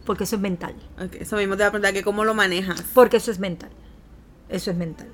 porque 0.06 0.24
eso 0.24 0.36
es 0.38 0.42
mental, 0.42 0.76
eso 1.20 1.36
mismo 1.38 1.56
te 1.58 1.64
voy 1.64 1.68
a 1.68 1.72
preguntar 1.72 1.94
que 1.94 2.04
cómo 2.04 2.24
lo 2.26 2.34
manejas. 2.34 2.82
porque 2.94 3.18
eso 3.18 3.32
es 3.32 3.40
mental, 3.40 3.70
eso 4.50 4.72
es 4.72 4.78
mental. 4.78 5.08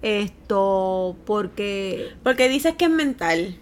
Esto, 0.00 1.16
porque 1.26 2.14
Porque 2.22 2.48
dices 2.48 2.76
que 2.76 2.84
es 2.84 2.90
mental. 2.90 3.58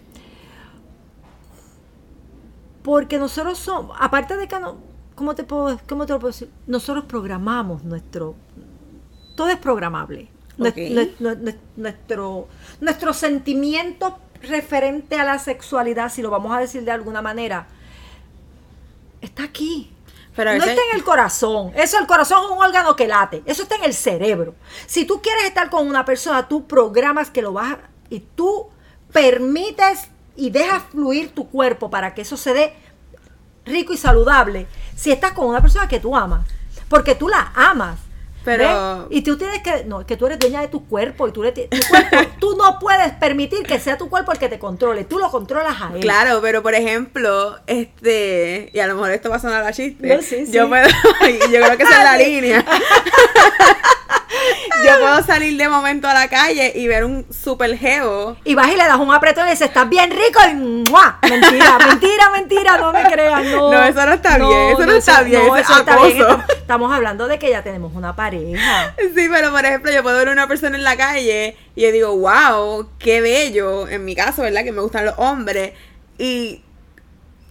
Porque 2.83 3.17
nosotros 3.17 3.57
somos, 3.57 3.97
aparte 3.99 4.37
de 4.37 4.47
que 4.47 4.59
no, 4.59 4.77
¿cómo 5.15 5.35
te 5.35 5.43
puedo, 5.43 5.79
cómo 5.89 6.05
te 6.05 6.13
lo 6.13 6.19
puedo 6.19 6.31
decir? 6.31 6.49
Nosotros 6.67 7.05
programamos 7.05 7.83
nuestro, 7.83 8.35
todo 9.35 9.49
es 9.49 9.57
programable. 9.57 10.29
Nuestro, 11.75 12.47
nuestro 12.81 13.13
sentimiento 13.13 14.17
referente 14.41 15.19
a 15.19 15.23
la 15.23 15.39
sexualidad, 15.39 16.11
si 16.11 16.21
lo 16.21 16.29
vamos 16.29 16.55
a 16.55 16.59
decir 16.59 16.83
de 16.83 16.91
alguna 16.91 17.21
manera, 17.21 17.67
está 19.21 19.43
aquí. 19.43 19.93
Pero 20.35 20.51
no 20.51 20.63
está 20.63 20.81
en 20.91 20.95
el 20.95 21.03
corazón. 21.03 21.71
Eso, 21.75 21.97
el 21.97 22.05
corazón 22.05 22.45
es 22.45 22.51
un 22.51 22.63
órgano 22.63 22.95
que 22.95 23.07
late. 23.07 23.41
Eso 23.47 23.63
está 23.63 23.75
en 23.75 23.85
el 23.85 23.93
cerebro. 23.95 24.53
Si 24.85 25.03
tú 25.03 25.19
quieres 25.19 25.45
estar 25.45 25.71
con 25.71 25.87
una 25.87 26.05
persona, 26.05 26.47
tú 26.47 26.67
programas 26.67 27.31
que 27.31 27.41
lo 27.41 27.53
vas 27.53 27.77
y 28.11 28.19
tú 28.19 28.67
permites 29.11 30.09
y 30.35 30.51
dejas 30.51 30.83
fluir 30.91 31.33
tu 31.33 31.49
cuerpo 31.49 31.89
para 31.89 32.13
que 32.13 32.21
eso 32.21 32.37
se 32.37 32.53
dé 32.53 32.73
rico 33.65 33.93
y 33.93 33.97
saludable. 33.97 34.67
Si 34.95 35.11
estás 35.11 35.31
con 35.31 35.47
una 35.47 35.59
persona 35.59 35.87
que 35.87 35.99
tú 35.99 36.15
amas, 36.15 36.47
porque 36.87 37.15
tú 37.15 37.27
la 37.27 37.51
amas. 37.55 37.99
Pero- 38.47 39.07
¿ves? 39.09 39.17
Y 39.17 39.21
tú 39.23 39.37
tienes 39.37 39.61
que, 39.61 39.83
no, 39.83 40.05
que 40.05 40.15
tú 40.15 40.25
eres 40.25 40.39
dueña 40.39 40.61
de 40.61 40.69
tu 40.69 40.87
cuerpo 40.87 41.27
y 41.27 41.31
tú, 41.33 41.43
le 41.43 41.51
tu 41.51 41.67
cuerpo, 41.89 42.17
tú 42.39 42.55
no 42.55 42.79
puedes 42.79 43.11
permitir 43.15 43.63
que 43.63 43.77
sea 43.79 43.97
tu 43.97 44.09
cuerpo 44.09 44.31
el 44.31 44.39
que 44.39 44.47
te 44.47 44.57
controle, 44.57 45.03
tú 45.03 45.19
lo 45.19 45.29
controlas 45.29 45.75
a 45.81 45.91
él. 45.93 45.99
Claro, 45.99 46.39
pero 46.41 46.63
por 46.63 46.73
ejemplo, 46.73 47.57
este, 47.67 48.69
y 48.73 48.79
a 48.79 48.87
lo 48.87 48.95
mejor 48.95 49.11
esto 49.11 49.29
va 49.29 49.35
a 49.35 49.39
sonar 49.39 49.63
a 49.65 49.73
chiste. 49.73 50.15
No, 50.15 50.21
sí, 50.21 50.45
sí. 50.45 50.51
Yo 50.53 50.67
y 50.67 51.51
yo 51.51 51.59
creo 51.61 51.77
que 51.77 51.83
esa 51.83 51.97
es 51.97 52.03
la 52.03 52.17
línea. 52.25 52.65
Yo 54.85 54.99
puedo 54.99 55.23
salir 55.23 55.57
de 55.57 55.67
momento 55.69 56.07
a 56.07 56.13
la 56.13 56.27
calle 56.27 56.71
y 56.75 56.87
ver 56.87 57.03
un 57.05 57.25
super 57.31 57.77
geo. 57.77 58.37
Y 58.43 58.55
vas 58.55 58.69
y 58.71 58.75
le 58.77 58.83
das 58.85 58.97
un 58.97 59.13
apretón 59.13 59.47
y 59.47 59.51
dices, 59.51 59.67
estás 59.67 59.87
bien 59.89 60.09
rico 60.11 60.39
y 60.49 60.53
¡mua! 60.55 61.19
Mentira, 61.29 61.77
mentira, 61.79 62.29
mentira, 62.31 62.77
no 62.77 62.93
me 62.93 63.03
creas, 63.03 63.45
no. 63.45 63.71
No, 63.71 63.83
eso 63.83 64.05
no 64.05 64.13
está 64.13 64.37
bien, 64.37 64.69
eso 64.71 64.85
no 64.85 64.93
está 64.93 65.21
bien, 65.23 65.41
eso 65.41 65.55
es 65.55 65.79
está 65.79 65.97
bien. 66.05 66.25
Estamos, 66.57 66.91
hablando 66.93 67.27
de 67.27 67.39
que 67.39 67.49
ya 67.49 67.63
tenemos 67.63 67.93
una 67.95 68.15
pareja. 68.15 68.93
Sí, 69.15 69.27
pero 69.31 69.51
por 69.51 69.65
ejemplo, 69.65 69.91
yo 69.91 70.03
puedo 70.03 70.17
ver 70.17 70.29
a 70.29 70.31
una 70.31 70.47
persona 70.47 70.77
en 70.77 70.83
la 70.83 70.97
calle 70.97 71.55
y 71.75 71.81
yo 71.81 71.91
digo, 71.91 72.15
wow, 72.17 72.89
qué 72.99 73.21
bello. 73.21 73.87
En 73.87 74.03
mi 74.05 74.15
caso, 74.15 74.41
¿verdad? 74.41 74.63
Que 74.63 74.71
me 74.71 74.81
gustan 74.81 75.05
los 75.05 75.15
hombres. 75.17 75.73
Y 76.17 76.61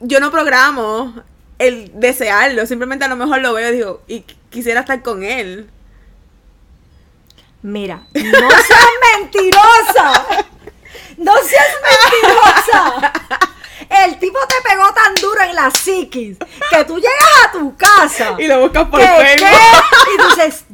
yo 0.00 0.20
no 0.20 0.30
programo 0.30 1.14
el 1.58 1.90
desearlo. 1.94 2.66
Simplemente 2.66 3.04
a 3.04 3.08
lo 3.08 3.16
mejor 3.16 3.40
lo 3.40 3.54
veo 3.54 3.70
y 3.70 3.76
digo, 3.76 4.02
y 4.06 4.20
qu- 4.20 4.34
quisiera 4.50 4.80
estar 4.80 5.02
con 5.02 5.22
él. 5.22 5.70
Mira, 7.62 8.02
no 8.14 8.50
seas 8.50 8.86
mentirosa. 9.18 10.26
No 11.16 11.34
seas 11.36 11.68
mentirosa. 11.82 13.12
El 13.88 14.18
tipo 14.18 14.38
te 14.46 14.56
pegó 14.68 14.92
tan 14.92 15.14
duro 15.14 15.40
en 15.42 15.54
la 15.54 15.70
psiquis 15.70 16.36
que 16.70 16.84
tú 16.84 16.96
llegas 16.96 17.44
a 17.44 17.52
tu 17.52 17.76
casa. 17.76 18.34
Y 18.38 18.46
lo 18.46 18.60
buscas 18.60 18.88
por 18.88 19.00
¿Qué, 19.00 19.06
Facebook. 19.06 19.48
Y 20.12 20.22
dices, 20.28 20.64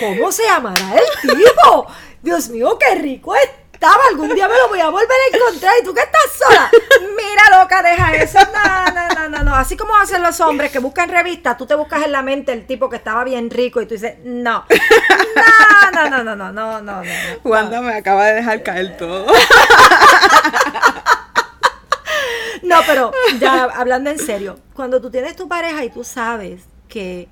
¿cómo 0.00 0.32
se 0.32 0.44
llamará 0.44 0.94
el 0.94 1.36
tipo? 1.36 1.86
Dios 2.22 2.48
mío, 2.48 2.78
qué 2.78 2.94
rico 2.96 3.34
estaba. 3.34 4.02
Algún 4.10 4.34
día 4.34 4.48
me 4.48 4.56
lo 4.56 4.68
voy 4.68 4.80
a 4.80 4.88
volver 4.88 5.10
a 5.10 5.36
encontrar. 5.36 5.74
¿Y 5.80 5.84
tú 5.84 5.92
que 5.92 6.00
estás 6.02 6.30
sola? 6.38 6.70
Mira, 7.16 7.60
loca, 7.60 7.82
deja 7.82 8.12
eso. 8.14 8.38
No, 8.38 8.84
no, 8.92 9.11
no. 9.52 9.58
Así 9.58 9.76
como 9.76 9.94
hacen 9.96 10.22
los 10.22 10.40
hombres 10.40 10.70
que 10.72 10.78
buscan 10.78 11.08
revistas, 11.08 11.56
tú 11.56 11.66
te 11.66 11.74
buscas 11.74 12.04
en 12.04 12.12
la 12.12 12.22
mente 12.22 12.52
el 12.52 12.66
tipo 12.66 12.88
que 12.88 12.96
estaba 12.96 13.22
bien 13.24 13.50
rico 13.50 13.80
y 13.82 13.86
tú 13.86 13.94
dices, 13.94 14.16
no. 14.24 14.64
No, 15.94 16.08
no, 16.08 16.24
no, 16.24 16.34
no, 16.36 16.52
no, 16.52 16.52
no, 16.52 16.80
no, 16.82 17.02
no. 17.04 17.10
Wanda 17.44 17.80
me 17.82 17.94
acaba 17.94 18.26
de 18.26 18.34
dejar 18.36 18.62
caer 18.62 18.96
todo. 18.96 19.26
No, 22.62 22.76
pero 22.86 23.10
ya 23.40 23.64
hablando 23.64 24.08
en 24.10 24.18
serio, 24.18 24.58
cuando 24.74 25.00
tú 25.00 25.10
tienes 25.10 25.34
tu 25.36 25.48
pareja 25.48 25.84
y 25.84 25.90
tú 25.90 26.04
sabes 26.04 26.62
que 26.88 27.28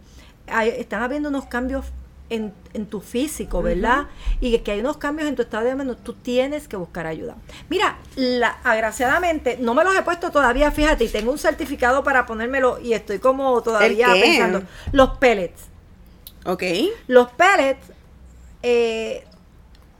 hay- 0.48 0.70
están 0.70 1.02
habiendo 1.02 1.28
unos 1.28 1.46
cambios 1.46 1.86
en, 2.30 2.54
en 2.72 2.86
tu 2.86 3.00
físico, 3.00 3.60
¿verdad? 3.62 4.06
Y 4.40 4.56
que 4.60 4.70
hay 4.72 4.80
unos 4.80 4.96
cambios 4.96 5.28
en 5.28 5.36
tu 5.36 5.42
estado 5.42 5.64
de 5.64 5.72
ánimo, 5.72 5.96
tú 5.96 6.14
tienes 6.14 6.66
que 6.68 6.76
buscar 6.76 7.06
ayuda. 7.06 7.34
Mira, 7.68 7.98
la, 8.16 8.58
agraciadamente, 8.64 9.58
no 9.60 9.74
me 9.74 9.84
los 9.84 9.94
he 9.96 10.02
puesto 10.02 10.30
todavía, 10.30 10.70
fíjate, 10.70 11.04
y 11.04 11.08
tengo 11.08 11.32
un 11.32 11.38
certificado 11.38 12.02
para 12.02 12.24
ponérmelo 12.26 12.78
y 12.80 12.94
estoy 12.94 13.18
como 13.18 13.60
todavía 13.62 14.08
pensando. 14.22 14.62
Los 14.92 15.18
pellets. 15.18 15.62
Ok. 16.46 16.62
Los 17.08 17.30
pellets 17.32 17.80
eh, 18.62 19.24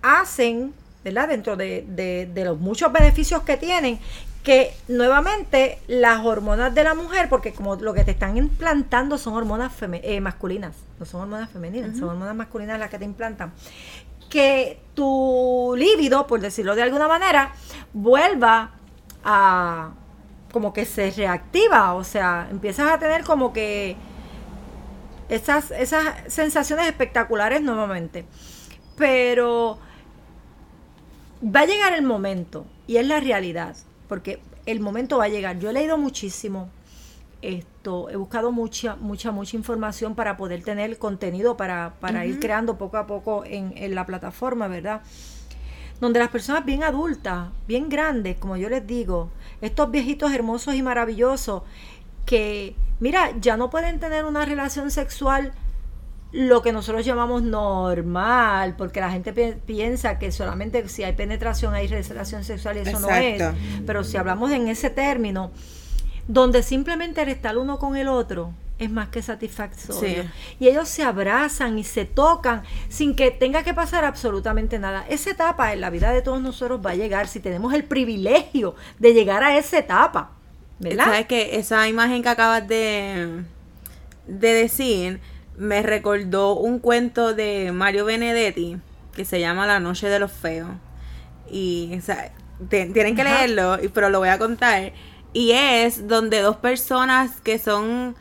hacen, 0.03 0.73
¿verdad? 1.05 1.29
Dentro 1.29 1.57
de, 1.57 1.85
de- 1.89 2.27
de 2.33 2.45
los 2.45 2.59
muchos 2.59 2.93
beneficios 2.93 3.43
que 3.43 3.57
tienen, 3.57 3.99
que 4.43 4.75
nuevamente 4.89 5.79
las 5.87 6.25
hormonas 6.25 6.75
de 6.75 6.85
la 6.85 6.95
mujer, 6.95 7.29
porque 7.29 7.53
como 7.53 7.77
lo 7.77 7.93
que 7.93 8.05
te 8.05 8.13
están 8.13 8.37
implantando 8.37 9.19
son 9.19 9.35
hormonas 9.35 9.73
eh, 9.81 10.21
masculinas, 10.21 10.75
no 10.99 11.05
son 11.05 11.23
hormonas 11.23 11.51
femeninas, 11.51 11.97
son 11.99 12.11
hormonas 12.11 12.35
masculinas 12.35 12.79
las 12.79 12.89
que 12.89 12.99
te 12.99 13.05
implantan, 13.05 13.53
que 14.31 14.81
tu 14.95 15.75
líbido, 15.77 16.27
por 16.27 16.41
decirlo 16.41 16.75
de 16.75 16.83
alguna 16.83 17.09
manera, 17.09 17.53
vuelva 17.93 18.71
a 19.25 19.91
como 20.53 20.73
que 20.73 20.85
se 20.85 21.11
reactiva, 21.11 21.95
o 21.95 22.05
sea, 22.05 22.49
empiezas 22.51 22.91
a 22.91 22.99
tener 22.99 23.25
como 23.25 23.53
que 23.53 23.97
esas, 25.29 25.71
esas 25.71 26.15
sensaciones 26.27 26.87
espectaculares 26.87 27.63
nuevamente. 27.63 28.25
Pero 28.97 29.79
va 31.45 31.61
a 31.61 31.67
llegar 31.67 31.93
el 31.93 32.03
momento, 32.03 32.67
y 32.87 32.97
es 32.97 33.07
la 33.07 33.21
realidad, 33.21 33.77
porque 34.11 34.41
el 34.67 34.81
momento 34.81 35.19
va 35.19 35.27
a 35.27 35.29
llegar. 35.29 35.61
Yo 35.61 35.71
he 35.71 35.73
leído 35.73 35.97
muchísimo 35.97 36.69
esto, 37.43 38.11
he 38.11 38.17
buscado 38.17 38.51
mucha, 38.51 38.97
mucha, 38.97 39.31
mucha 39.31 39.57
información 39.57 40.17
para 40.17 40.37
poder 40.37 40.65
tener 40.65 40.99
contenido 40.99 41.57
para, 41.57 41.95
para 42.01 42.27
ir 42.27 42.41
creando 42.41 42.77
poco 42.77 42.97
a 42.97 43.07
poco 43.07 43.45
en, 43.47 43.73
en 43.77 43.95
la 43.95 44.05
plataforma, 44.05 44.67
¿verdad? 44.67 45.01
donde 46.01 46.19
las 46.19 46.31
personas 46.31 46.65
bien 46.65 46.83
adultas, 46.83 47.51
bien 47.69 47.89
grandes, 47.89 48.37
como 48.37 48.57
yo 48.57 48.69
les 48.69 48.85
digo, 48.85 49.31
estos 49.61 49.91
viejitos 49.91 50.33
hermosos 50.33 50.75
y 50.75 50.83
maravillosos, 50.83 51.63
que, 52.27 52.75
mira, 52.99 53.31
ya 53.41 53.57
no 53.57 53.71
pueden 53.71 54.01
tener 54.01 54.25
una 54.25 54.45
relación 54.45 54.91
sexual 54.91 55.53
lo 56.33 56.63
que 56.63 56.73
nosotros 56.73 57.05
llamamos 57.05 57.43
normal, 57.43 58.75
porque 58.77 59.01
la 59.01 59.11
gente 59.11 59.33
pi- 59.33 59.57
piensa 59.67 60.19
que 60.19 60.31
solamente 60.31 60.89
si 60.89 61.03
hay 61.03 61.13
penetración 61.15 61.75
hay 61.75 61.89
relación 61.89 62.45
sexual 62.45 62.77
y 62.77 62.81
eso 62.81 63.01
no 63.01 63.11
es. 63.11 63.43
Pero 63.87 64.05
si 64.05 64.17
hablamos 64.17 64.51
en 64.53 64.69
ese 64.69 64.91
término, 64.91 65.51
donde 66.29 66.63
simplemente 66.63 67.23
el 67.23 67.29
estar 67.31 67.59
uno 67.59 67.79
con 67.79 67.97
el 67.97 68.07
otro 68.09 68.53
es 68.79 68.91
más 68.91 69.09
que 69.09 69.21
satisfactorio. 69.21 70.23
Sí. 70.23 70.29
Y 70.61 70.69
ellos 70.69 70.89
se 70.89 71.03
abrazan 71.03 71.79
y 71.79 71.85
se 71.85 72.05
tocan 72.07 72.63
sin 72.89 73.15
que 73.15 73.31
tenga 73.31 73.63
que 73.63 73.75
pasar 73.75 74.05
absolutamente 74.05 74.79
nada. 74.79 75.05
Esa 75.09 75.31
etapa 75.31 75.73
en 75.73 75.81
la 75.83 75.91
vida 75.91 76.13
de 76.13 76.23
todos 76.23 76.41
nosotros 76.41 76.81
va 76.85 76.93
a 76.93 76.95
llegar 76.95 77.27
si 77.29 77.41
tenemos 77.41 77.75
el 77.75 77.85
privilegio 77.85 78.77
de 78.99 79.13
llegar 79.13 79.43
a 79.43 79.59
esa 79.59 79.79
etapa. 79.79 80.31
¿Verdad? 80.79 81.05
¿Sabes 81.07 81.27
que 81.27 81.57
Esa 81.57 81.89
imagen 81.89 82.23
que 82.23 82.29
acabas 82.31 82.67
de, 82.67 83.43
de 84.27 84.53
decir 84.55 85.21
me 85.61 85.83
recordó 85.83 86.55
un 86.57 86.79
cuento 86.79 87.35
de 87.35 87.71
Mario 87.71 88.07
Benedetti 88.07 88.79
que 89.15 89.27
se 89.27 89.41
llama 89.41 89.67
La 89.67 89.79
Noche 89.79 90.09
de 90.09 90.19
los 90.19 90.33
Feos. 90.33 90.71
Y 91.51 91.93
o 91.99 92.01
sea, 92.01 92.33
te- 92.71 92.87
tienen 92.87 93.15
que 93.15 93.21
Ajá. 93.23 93.45
leerlo, 93.47 93.77
pero 93.93 94.09
lo 94.09 94.21
voy 94.21 94.31
a 94.31 94.39
contar. 94.39 94.93
Y 95.35 95.53
es 95.53 96.09
donde 96.09 96.41
dos 96.41 96.57
personas 96.57 97.41
que 97.43 97.59
son 97.59 98.17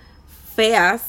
feas, 0.53 1.01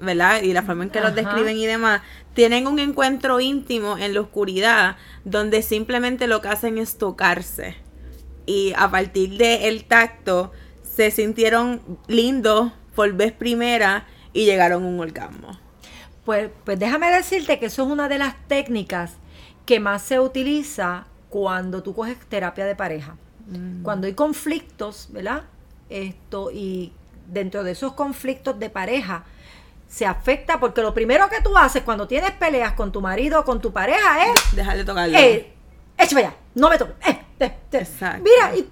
¿verdad? 0.00 0.40
Y 0.42 0.54
la 0.54 0.62
forma 0.62 0.84
en 0.84 0.90
que 0.90 1.00
los 1.02 1.14
describen 1.14 1.56
y 1.58 1.66
demás, 1.66 2.00
tienen 2.34 2.66
un 2.66 2.78
encuentro 2.78 3.38
íntimo 3.40 3.98
en 3.98 4.14
la 4.14 4.22
oscuridad 4.22 4.96
donde 5.24 5.60
simplemente 5.62 6.26
lo 6.28 6.40
que 6.40 6.48
hacen 6.48 6.78
es 6.78 6.96
tocarse. 6.96 7.76
Y 8.46 8.72
a 8.76 8.90
partir 8.90 9.36
del 9.36 9.84
tacto 9.84 10.50
se 10.82 11.10
sintieron 11.10 11.82
lindos 12.08 12.72
por 12.94 13.12
vez 13.12 13.32
primera 13.32 14.06
y 14.32 14.44
llegaron 14.44 14.84
a 14.84 14.86
un 14.86 15.00
orgasmo. 15.00 15.58
Pues, 16.24 16.50
pues 16.64 16.78
déjame 16.78 17.10
decirte 17.10 17.58
que 17.58 17.66
eso 17.66 17.82
es 17.84 17.88
una 17.88 18.08
de 18.08 18.18
las 18.18 18.34
técnicas 18.48 19.14
que 19.66 19.80
más 19.80 20.02
se 20.02 20.20
utiliza 20.20 21.06
cuando 21.30 21.82
tú 21.82 21.94
coges 21.94 22.16
terapia 22.28 22.64
de 22.64 22.76
pareja. 22.76 23.16
Cuando 23.82 24.06
hay 24.06 24.14
conflictos, 24.14 25.08
¿verdad? 25.10 25.42
Esto, 25.90 26.50
y 26.52 26.92
dentro 27.26 27.64
de 27.64 27.72
esos 27.72 27.92
conflictos 27.92 28.58
de 28.58 28.70
pareja 28.70 29.24
se 29.88 30.06
afecta 30.06 30.58
porque 30.58 30.80
lo 30.80 30.94
primero 30.94 31.28
que 31.28 31.40
tú 31.42 31.56
haces 31.56 31.82
cuando 31.82 32.06
tienes 32.08 32.30
peleas 32.32 32.72
con 32.72 32.92
tu 32.92 33.00
marido 33.02 33.40
o 33.40 33.44
con 33.44 33.60
tu 33.60 33.72
pareja 33.72 34.24
es 34.32 34.56
Dejar 34.56 34.76
de 34.78 34.84
tocarlo. 34.84 35.18
eh, 35.18 35.52
échame 35.98 36.22
allá, 36.22 36.34
no 36.54 36.70
me 36.70 36.78
toques. 36.78 36.94
eh. 37.06 37.18
Exacto. 37.72 38.22
Mira, 38.22 38.56
y 38.56 38.70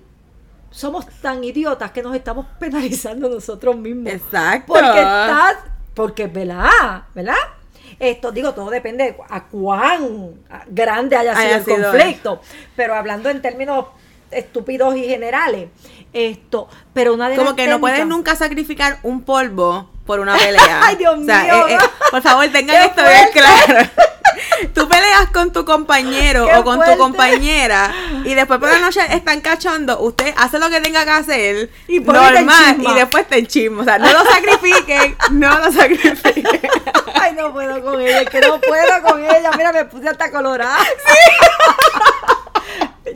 somos 0.70 1.06
tan 1.20 1.42
idiotas 1.44 1.90
que 1.90 2.02
nos 2.02 2.14
estamos 2.14 2.46
penalizando 2.58 3.28
nosotros 3.28 3.76
mismos. 3.76 4.12
Exacto. 4.12 4.72
Porque 4.72 4.98
estás, 5.00 5.56
porque 5.94 6.26
¿verdad? 6.26 7.02
¿verdad? 7.14 7.34
Esto, 7.98 8.32
digo, 8.32 8.54
todo 8.54 8.70
depende 8.70 9.04
de 9.04 9.16
a 9.28 9.44
cuán 9.44 10.34
grande 10.68 11.16
haya 11.16 11.34
sido 11.34 11.46
Haya 11.46 11.56
el 11.56 11.64
sido. 11.64 11.90
conflicto. 11.90 12.40
Pero 12.76 12.94
hablando 12.94 13.28
en 13.28 13.42
términos 13.42 13.86
estúpidos 14.30 14.96
y 14.96 15.04
generales, 15.04 15.68
esto, 16.12 16.68
pero 16.94 17.12
una 17.14 17.28
de 17.28 17.36
Como 17.36 17.50
las 17.50 17.56
que 17.56 17.66
no 17.66 17.80
puedes 17.80 18.06
nunca 18.06 18.36
sacrificar 18.36 19.00
un 19.02 19.22
polvo 19.22 19.90
por 20.06 20.20
una 20.20 20.36
pelea. 20.38 20.80
Ay, 20.82 20.96
Dios 20.96 21.18
O 21.20 21.24
sea, 21.24 21.42
mío. 21.42 21.68
eh, 21.68 21.74
eh, 21.74 21.78
por 22.10 22.22
favor, 22.22 22.46
tengan 22.48 22.76
esto 22.84 23.02
bien 23.02 23.28
claro. 23.32 23.90
Tú 24.74 24.88
peleas 24.88 25.30
con 25.32 25.52
tu 25.52 25.64
compañero 25.64 26.46
Qué 26.46 26.56
o 26.56 26.64
con 26.64 26.76
fuerte. 26.76 26.94
tu 26.94 26.98
compañera 26.98 27.92
y 28.24 28.34
después 28.34 28.60
por 28.60 28.70
la 28.70 28.78
noche 28.78 29.00
están 29.10 29.40
cachando, 29.40 30.00
usted 30.00 30.32
hace 30.36 30.58
lo 30.58 30.68
que 30.68 30.80
tenga 30.80 31.04
que 31.04 31.10
hacer 31.10 31.70
Y 31.88 32.00
normal 32.00 32.76
y 32.78 32.94
después 32.94 33.26
te 33.28 33.38
enchisma. 33.38 33.82
O 33.82 33.84
sea, 33.84 33.98
no 33.98 34.12
lo 34.12 34.24
sacrifiquen, 34.24 35.16
no 35.32 35.58
lo 35.58 35.72
sacrifiquen. 35.72 36.60
Ay, 37.20 37.34
no 37.34 37.52
puedo 37.52 37.82
con 37.82 38.00
ella, 38.00 38.24
que 38.24 38.40
no 38.40 38.60
puedo 38.60 39.02
con 39.02 39.24
ella. 39.24 39.50
Mira, 39.56 39.72
me 39.72 39.84
puse 39.84 40.08
hasta 40.08 40.30
colorada. 40.30 40.78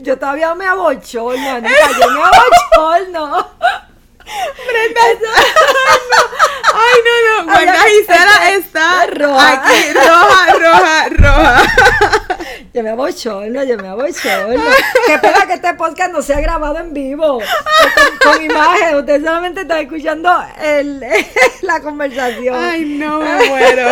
Yo 0.01 0.17
todavía 0.17 0.53
me 0.55 0.65
abochorno, 0.65 1.49
Anita, 1.49 1.89
yo 1.99 2.09
me 2.09 2.21
abochorno. 2.21 3.47
Brenda, 4.25 5.01
ay 6.73 6.99
no, 7.05 7.43
no, 7.53 7.63
ya- 7.63 7.83
Gisela 7.83 8.49
está 8.51 9.05
roja. 9.07 9.53
aquí, 9.53 9.93
roja, 9.93 10.53
roja, 10.53 11.09
roja. 11.09 11.61
Yo 12.73 12.83
me 12.83 12.89
abochorno, 12.89 13.63
yo 13.63 13.77
me 13.77 13.87
abochorno. 13.87 14.63
Qué 15.07 15.17
pena 15.19 15.45
que 15.47 15.53
este 15.53 15.73
podcast 15.75 16.11
no 16.11 16.21
sea 16.21 16.41
grabado 16.41 16.79
en 16.79 16.93
vivo, 16.93 17.39
con, 18.23 18.33
con 18.33 18.43
imagen. 18.43 18.95
Usted 18.97 19.23
solamente 19.23 19.61
está 19.61 19.79
escuchando 19.79 20.29
el, 20.61 21.01
la 21.61 21.79
conversación. 21.81 22.55
Ay 22.55 22.83
no, 22.85 23.19
me 23.19 23.47
muero. 23.49 23.91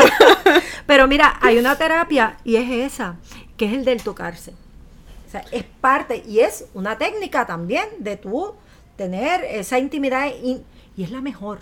Pero 0.85 1.07
mira, 1.07 1.37
hay 1.41 1.57
una 1.57 1.77
terapia 1.77 2.37
y 2.43 2.57
es 2.57 2.91
esa, 2.93 3.15
que 3.55 3.65
es 3.67 3.73
el 3.73 3.85
del 3.85 4.03
tocarse. 4.03 4.51
O 5.27 5.31
sea, 5.31 5.45
es 5.51 5.63
parte 5.63 6.21
y 6.27 6.41
es 6.41 6.65
una 6.73 6.97
técnica 6.97 7.45
también 7.45 7.87
de 7.99 8.17
tú 8.17 8.53
tener 8.95 9.43
esa 9.43 9.79
intimidad 9.79 10.27
in- 10.43 10.63
y 10.95 11.03
es 11.03 11.11
la 11.11 11.21
mejor. 11.21 11.61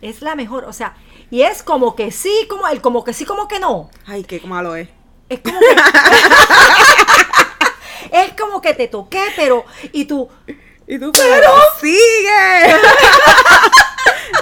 Es 0.00 0.22
la 0.22 0.34
mejor, 0.34 0.64
o 0.64 0.72
sea, 0.72 0.94
y 1.30 1.42
es 1.42 1.62
como 1.62 1.94
que 1.94 2.10
sí, 2.10 2.46
como 2.48 2.66
el 2.68 2.80
como 2.80 3.04
que 3.04 3.12
sí, 3.12 3.24
como 3.24 3.46
que 3.48 3.58
no. 3.60 3.90
Ay, 4.06 4.24
qué 4.24 4.40
malo 4.40 4.74
es. 4.76 4.88
Es 5.28 5.40
como 5.40 5.58
que 5.60 5.66
Es 8.12 8.32
como 8.38 8.60
que 8.60 8.74
te 8.74 8.88
toqué, 8.88 9.22
pero 9.36 9.64
y 9.92 10.04
tú 10.04 10.28
Y 10.86 10.98
tú, 10.98 11.12
pero 11.12 11.50
sigue. 11.80 12.76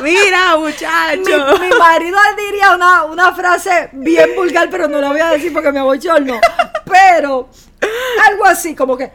Mira, 0.03 0.57
mi, 0.57 0.63
muchacho. 0.63 1.59
mi 1.61 1.69
marido 1.79 2.19
diría 2.37 2.75
una, 2.75 3.05
una 3.05 3.33
frase 3.35 3.91
bien 3.93 4.35
vulgar, 4.35 4.69
pero 4.71 4.89
no 4.89 5.01
la 5.01 5.11
voy 5.11 5.21
a 5.21 5.31
decir 5.31 5.53
porque 5.53 5.71
me 5.73 5.81
abochorno. 5.81 6.41
Pero 6.87 7.49
algo 8.31 8.45
así, 8.47 8.75
como 8.75 8.97
que. 8.97 9.13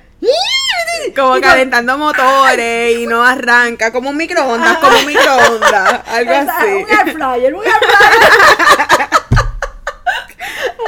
Como 1.16 1.40
calentando 1.40 1.98
motores 1.98 2.98
y 2.98 3.08
no 3.08 3.24
arranca, 3.24 3.92
como 3.92 4.10
un 4.10 4.18
microondas, 4.18 4.78
como 4.80 4.98
un 4.98 5.06
microondas, 5.06 6.02
algo 6.08 6.34
así. 6.34 6.66
Un 6.66 6.90
air 6.90 7.14
fryer, 7.14 7.54
un 7.54 7.64
air 7.66 7.74
fryer. 7.74 9.10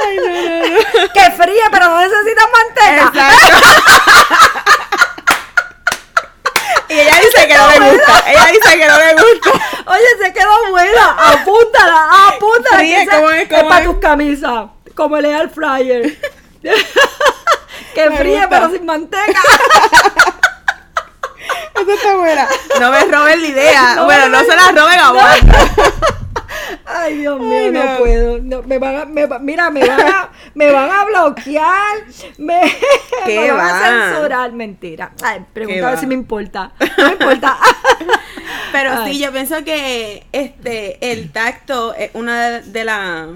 Ay, 0.00 0.16
no, 0.16 0.24
no, 0.24 0.68
no. 0.68 1.12
que 1.12 1.30
fríe, 1.32 1.62
pero 1.70 1.86
no 1.88 2.00
necesita 2.00 2.42
manteca. 2.52 3.30
Y 6.88 6.94
ella 6.94 7.16
dice 7.16 7.46
que 7.46 7.54
no 7.54 7.68
le 7.68 7.90
gusta. 7.90 8.24
Ella 8.30 8.46
dice 8.46 8.78
que 8.78 8.86
no 8.86 8.98
le 8.98 9.12
gusta. 9.12 9.50
Oye, 9.86 10.24
se 10.24 10.32
quedó 10.32 10.70
buena. 10.70 11.16
Apúntala, 11.32 12.28
apúntala. 12.28 12.78
Fríe, 12.78 12.96
que 12.96 13.02
esa 13.02 13.16
¿cómo 13.16 13.30
es? 13.30 13.48
¿Cómo 13.48 13.68
para 13.68 13.80
es? 13.80 13.86
tus 13.86 13.98
camisas. 13.98 14.64
Como 14.94 15.16
el 15.18 15.24
air 15.26 15.50
fryer. 15.50 16.18
que 17.94 18.08
gusta. 18.08 18.48
pero 18.48 18.70
sin 18.70 18.84
manteca. 18.84 19.40
Eso 21.80 21.92
está 21.92 22.16
buena. 22.16 22.46
No 22.80 22.90
me 22.90 23.04
roben 23.04 23.42
la 23.42 23.48
idea. 23.48 23.94
No 23.96 24.04
bueno, 24.06 24.28
no 24.28 24.40
se 24.40 24.56
la 24.56 24.72
roben 24.72 24.98
a 25.00 25.12
Wanda. 25.12 25.58
Ay, 26.84 27.18
Dios 27.18 27.38
mío, 27.40 27.58
Ay, 27.58 27.70
no. 27.70 27.84
no. 27.84 27.98
puedo. 27.98 28.38
No, 28.38 28.62
me 28.62 28.78
van 28.78 28.96
a, 28.96 29.04
me 29.04 29.26
mira, 29.40 29.70
me 29.70 29.86
van 29.86 30.00
a, 30.00 30.30
me 30.54 30.72
van 30.72 30.90
a 30.90 31.04
bloquear. 31.04 31.98
Me, 32.38 32.60
¿Qué 33.26 33.40
me 33.40 33.52
van 33.52 33.60
a 33.68 33.72
va? 33.72 34.10
censurar. 34.10 34.52
Mentira. 34.52 35.12
Ay, 35.22 35.40
¿Qué 35.40 35.46
pregunta 35.52 35.86
a 35.86 35.90
ver 35.90 36.00
si 36.00 36.06
me 36.06 36.14
importa. 36.14 36.72
No 36.96 37.04
me 37.04 37.12
importa. 37.12 37.58
Pero 38.72 39.04
sí, 39.04 39.18
yo 39.18 39.32
pienso 39.32 39.64
que 39.64 40.26
este 40.32 41.12
el 41.12 41.30
tacto 41.30 41.94
es 41.94 42.10
una 42.14 42.60
de, 42.60 42.84
las 42.84 43.28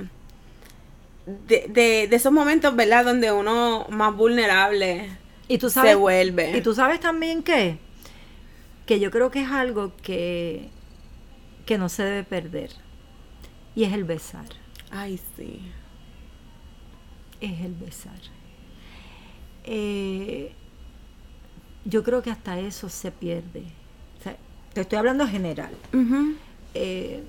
de, 1.26 1.66
de, 1.68 2.08
de, 2.08 2.16
esos 2.16 2.32
momentos, 2.32 2.74
¿verdad? 2.74 3.04
Donde 3.04 3.30
uno 3.32 3.86
más 3.88 4.14
vulnerable 4.14 5.08
¿Y 5.48 5.58
tú 5.58 5.70
sabes, 5.70 5.92
se 5.92 5.96
vuelve. 5.96 6.56
Y 6.56 6.62
tú 6.62 6.74
sabes 6.74 7.00
también 7.00 7.42
que, 7.42 7.78
que 8.86 9.00
yo 9.00 9.10
creo 9.10 9.30
que 9.30 9.42
es 9.42 9.50
algo 9.50 9.92
que, 10.02 10.68
que 11.66 11.78
no 11.78 11.88
se 11.88 12.04
debe 12.04 12.24
perder. 12.24 12.70
Y 13.74 13.84
es 13.84 13.92
el 13.92 14.04
besar. 14.04 14.46
Ay, 14.90 15.20
sí. 15.36 15.60
Es 17.40 17.60
el 17.60 17.74
besar. 17.74 18.18
Eh, 19.64 20.52
yo 21.84 22.02
creo 22.02 22.22
que 22.22 22.30
hasta 22.30 22.58
eso 22.58 22.88
se 22.88 23.10
pierde. 23.10 23.64
te 24.72 24.80
estoy 24.80 24.98
hablando 24.98 25.24
en 25.24 25.30
general. 25.30 25.72
Eh, 26.74 27.22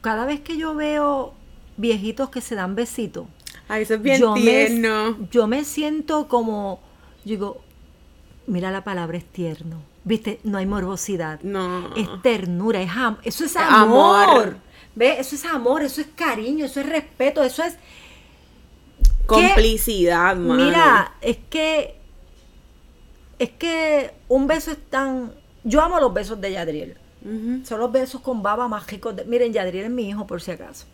cada 0.00 0.26
vez 0.26 0.40
que 0.40 0.56
yo 0.56 0.74
veo 0.74 1.34
viejitos 1.76 2.30
que 2.30 2.40
se 2.40 2.54
dan 2.54 2.74
besitos, 2.74 3.26
Ay, 3.68 3.82
eso 3.82 3.94
es 3.94 4.02
bien 4.02 4.20
yo 4.20 4.34
tierno. 4.34 5.16
Me, 5.18 5.28
yo 5.30 5.46
me 5.46 5.64
siento 5.64 6.28
como, 6.28 6.80
digo, 7.24 7.62
mira 8.46 8.70
la 8.70 8.84
palabra 8.84 9.18
es 9.18 9.24
tierno. 9.24 9.82
Viste, 10.04 10.40
no 10.42 10.58
hay 10.58 10.66
morbosidad. 10.66 11.40
No. 11.42 11.94
Es 11.94 12.08
ternura, 12.22 12.82
es 12.82 12.90
eso 13.24 13.44
es 13.44 13.56
amor. 13.56 14.56
¿Ve? 14.94 15.18
Eso 15.18 15.36
es 15.36 15.44
amor, 15.44 15.82
eso 15.82 16.00
es 16.00 16.08
cariño, 16.14 16.66
eso 16.66 16.80
es 16.80 16.86
respeto, 16.86 17.42
eso 17.42 17.62
es 17.62 17.76
complicidad, 19.26 20.36
Mira, 20.36 21.14
es 21.20 21.38
que 21.48 21.94
es 23.38 23.50
que 23.50 24.12
un 24.28 24.46
beso 24.46 24.72
es 24.72 24.78
tan 24.90 25.32
yo 25.64 25.80
amo 25.80 26.00
los 26.00 26.12
besos 26.12 26.40
de 26.40 26.52
Yadriel. 26.52 26.96
Son 27.64 27.78
los 27.78 27.92
besos 27.92 28.20
con 28.20 28.42
baba 28.42 28.66
más 28.66 28.86
ricos. 28.88 29.14
Miren, 29.26 29.52
Yadriel 29.52 29.84
es 29.84 29.90
mi 29.90 30.08
hijo, 30.08 30.26
por 30.26 30.42
si 30.42 30.50
acaso. 30.50 30.86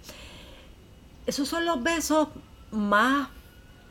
Esos 1.28 1.46
son 1.46 1.66
los 1.66 1.82
besos 1.82 2.28
más 2.70 3.28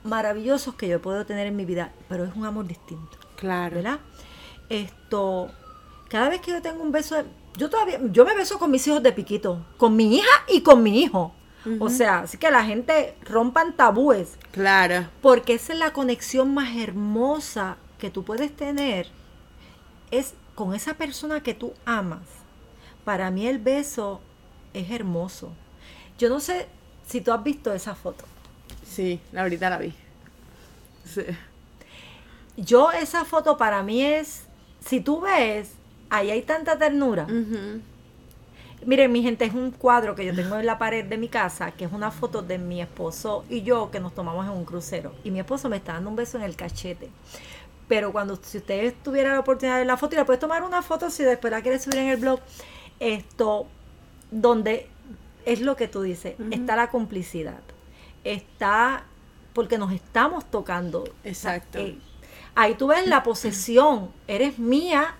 maravillosos 0.03 0.73
que 0.73 0.87
yo 0.87 0.99
puedo 0.99 1.23
tener 1.23 1.45
en 1.45 1.55
mi 1.55 1.65
vida, 1.65 1.93
pero 2.09 2.23
es 2.25 2.35
un 2.35 2.45
amor 2.45 2.65
distinto. 2.65 3.15
Claro. 3.35 3.75
¿Verdad? 3.75 3.99
Esto, 4.69 5.51
cada 6.09 6.29
vez 6.29 6.41
que 6.41 6.49
yo 6.49 6.63
tengo 6.63 6.81
un 6.81 6.91
beso, 6.91 7.15
yo 7.55 7.69
todavía, 7.69 7.99
yo 8.05 8.25
me 8.25 8.33
beso 8.33 8.57
con 8.57 8.71
mis 8.71 8.87
hijos 8.87 9.03
de 9.03 9.11
piquito, 9.11 9.63
con 9.77 9.95
mi 9.95 10.15
hija 10.15 10.45
y 10.47 10.61
con 10.61 10.81
mi 10.81 10.99
hijo. 10.99 11.31
O 11.79 11.91
sea, 11.91 12.21
así 12.21 12.39
que 12.39 12.49
la 12.49 12.63
gente 12.63 13.15
rompan 13.21 13.75
tabúes. 13.75 14.39
Claro. 14.49 15.07
Porque 15.21 15.53
esa 15.53 15.73
es 15.73 15.79
la 15.79 15.93
conexión 15.93 16.55
más 16.55 16.75
hermosa 16.75 17.77
que 17.99 18.09
tú 18.09 18.23
puedes 18.23 18.55
tener. 18.55 19.09
Es 20.09 20.33
con 20.55 20.73
esa 20.73 20.95
persona 20.95 21.43
que 21.43 21.53
tú 21.53 21.73
amas. 21.85 22.23
Para 23.05 23.29
mí 23.29 23.45
el 23.45 23.59
beso 23.59 24.21
es 24.73 24.89
hermoso. 24.89 25.51
Yo 26.17 26.29
no 26.29 26.39
sé 26.39 26.67
si 27.07 27.21
tú 27.21 27.31
has 27.31 27.43
visto 27.43 27.73
esa 27.73 27.95
foto. 27.95 28.25
Sí, 28.85 29.19
ahorita 29.35 29.69
la 29.69 29.77
vi. 29.77 29.93
Sí. 31.05 31.23
Yo 32.57 32.91
esa 32.91 33.25
foto 33.25 33.57
para 33.57 33.83
mí 33.83 34.03
es, 34.03 34.43
si 34.85 34.99
tú 34.99 35.21
ves, 35.21 35.71
ahí 36.09 36.31
hay 36.31 36.41
tanta 36.41 36.77
ternura. 36.77 37.27
Miren, 38.85 39.11
mi 39.11 39.23
gente, 39.23 39.45
es 39.45 39.53
un 39.53 39.71
cuadro 39.71 40.15
que 40.15 40.25
yo 40.25 40.35
tengo 40.35 40.57
en 40.57 40.65
la 40.65 40.77
pared 40.77 41.05
de 41.05 41.17
mi 41.17 41.29
casa, 41.29 41.71
que 41.71 41.85
es 41.85 41.91
una 41.91 42.11
foto 42.11 42.41
de 42.41 42.57
mi 42.57 42.81
esposo 42.81 43.43
y 43.49 43.63
yo 43.63 43.89
que 43.91 43.99
nos 43.99 44.13
tomamos 44.13 44.45
en 44.45 44.51
un 44.51 44.65
crucero. 44.65 45.13
Y 45.23 45.31
mi 45.31 45.39
esposo 45.39 45.69
me 45.69 45.77
está 45.77 45.93
dando 45.93 46.09
un 46.09 46.15
beso 46.15 46.37
en 46.37 46.43
el 46.43 46.55
cachete. 46.55 47.09
Pero 47.87 48.11
cuando, 48.11 48.37
si 48.41 48.57
ustedes 48.57 48.93
tuvieran 49.01 49.33
la 49.33 49.39
oportunidad 49.39 49.75
de 49.75 49.79
ver 49.81 49.87
la 49.87 49.97
foto, 49.97 50.15
y 50.15 50.17
la 50.17 50.25
puedes 50.25 50.39
tomar 50.39 50.63
una 50.63 50.81
foto 50.81 51.09
si 51.09 51.23
después 51.23 51.51
la 51.51 51.61
quieres 51.61 51.83
subir 51.83 51.99
en 51.99 52.09
el 52.09 52.17
blog, 52.17 52.39
esto, 52.99 53.67
donde 54.29 54.89
es 55.47 55.61
lo 55.61 55.77
que 55.77 55.87
tú 55.87 56.01
dices, 56.01 56.35
está 56.51 56.75
la 56.75 56.89
complicidad, 56.89 57.61
está 58.25 59.05
porque 59.53 59.77
nos 59.77 59.93
estamos 59.93 60.51
tocando. 60.51 61.05
Exacto. 61.23 61.79
Eh, 61.79 61.97
ahí 62.53 62.75
tú 62.75 62.87
ves 62.87 63.07
la 63.07 63.23
posesión, 63.23 64.11
eres 64.27 64.59
mía, 64.59 65.15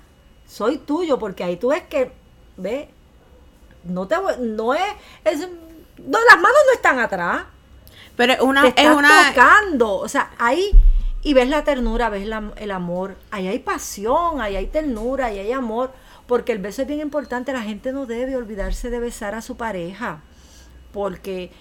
soy 0.45 0.79
tuyo, 0.79 1.17
porque 1.17 1.45
ahí 1.45 1.55
tú 1.55 1.69
ves 1.69 1.83
que, 1.83 2.11
ve, 2.57 2.89
no 3.85 4.05
te 4.05 4.17
no 4.41 4.73
es, 4.73 4.81
es 5.23 5.39
no, 5.39 6.19
las 6.25 6.35
manos 6.35 6.59
no 6.67 6.73
están 6.73 6.99
atrás. 6.99 7.45
Pero 8.17 8.43
una, 8.43 8.67
es 8.67 8.89
una 8.89 9.29
tocando, 9.29 9.95
o 9.95 10.09
sea, 10.09 10.31
ahí 10.37 10.71
y 11.23 11.33
ves 11.33 11.47
la 11.47 11.63
ternura, 11.63 12.09
ves 12.09 12.27
el 12.57 12.71
amor, 12.71 13.15
ahí 13.31 13.47
hay 13.47 13.59
pasión, 13.59 14.41
ahí 14.41 14.57
hay 14.57 14.67
ternura, 14.67 15.27
ahí 15.27 15.39
hay 15.39 15.53
amor, 15.53 15.93
porque 16.27 16.51
el 16.51 16.59
beso 16.59 16.81
es 16.81 16.87
bien 16.87 16.99
importante, 16.99 17.53
la 17.53 17.61
gente 17.61 17.91
no 17.91 18.05
debe 18.05 18.35
olvidarse 18.35 18.89
de 18.89 18.99
besar 18.99 19.33
a 19.35 19.41
su 19.41 19.57
pareja, 19.57 20.21
porque 20.91 21.51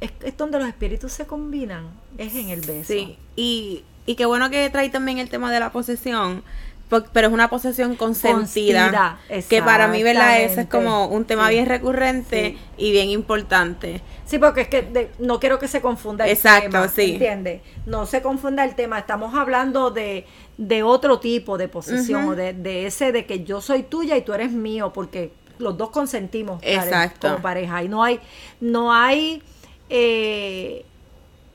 es, 0.00 0.10
es 0.22 0.36
donde 0.36 0.58
los 0.58 0.68
espíritus 0.68 1.12
se 1.12 1.26
combinan, 1.26 1.90
es 2.18 2.34
en 2.34 2.48
el 2.48 2.62
beso. 2.62 2.92
Sí, 2.92 3.18
y, 3.36 3.84
y 4.06 4.14
qué 4.16 4.26
bueno 4.26 4.50
que 4.50 4.68
trae 4.70 4.88
también 4.88 5.18
el 5.18 5.28
tema 5.28 5.52
de 5.52 5.60
la 5.60 5.70
posesión, 5.70 6.42
pero 6.88 7.28
es 7.28 7.32
una 7.32 7.50
posesión 7.50 7.96
consentida. 7.96 9.18
que 9.48 9.62
para 9.62 9.88
mí, 9.88 10.02
¿verdad? 10.02 10.40
Ese 10.40 10.62
es 10.62 10.68
como 10.68 11.06
un 11.06 11.24
tema 11.24 11.48
bien 11.48 11.66
recurrente 11.66 12.56
y 12.76 12.92
bien 12.92 13.10
importante. 13.10 14.02
Sí, 14.24 14.38
porque 14.38 14.62
es 14.62 14.68
que 14.68 15.10
no 15.18 15.38
quiero 15.38 15.58
que 15.58 15.68
se 15.68 15.80
confunda 15.80 16.26
el 16.26 16.36
tema. 16.36 16.56
Exacto, 16.58 16.92
sí. 16.94 17.12
¿Entiendes? 17.12 17.62
No 17.86 18.06
se 18.06 18.22
confunda 18.22 18.64
el 18.64 18.74
tema. 18.74 18.98
Estamos 18.98 19.34
hablando 19.34 19.90
de, 19.90 20.26
de 20.58 20.82
otro 20.82 21.20
tipo 21.20 21.58
de 21.58 21.68
posesión, 21.68 22.28
o 22.28 22.34
de, 22.34 22.52
de, 22.52 22.86
ese 22.86 23.12
de 23.12 23.24
que 23.24 23.44
yo 23.44 23.60
soy 23.60 23.84
tuya 23.84 24.16
y 24.16 24.22
tú 24.22 24.32
eres 24.32 24.50
mío, 24.50 24.92
porque 24.92 25.32
los 25.58 25.76
dos 25.76 25.90
consentimos 25.90 26.60
Exacto. 26.62 27.28
como 27.28 27.42
pareja. 27.42 27.82
Y 27.84 27.88
no 27.88 28.02
hay, 28.02 28.20
no 28.60 28.92
hay 28.92 29.42
eh, 29.88 30.84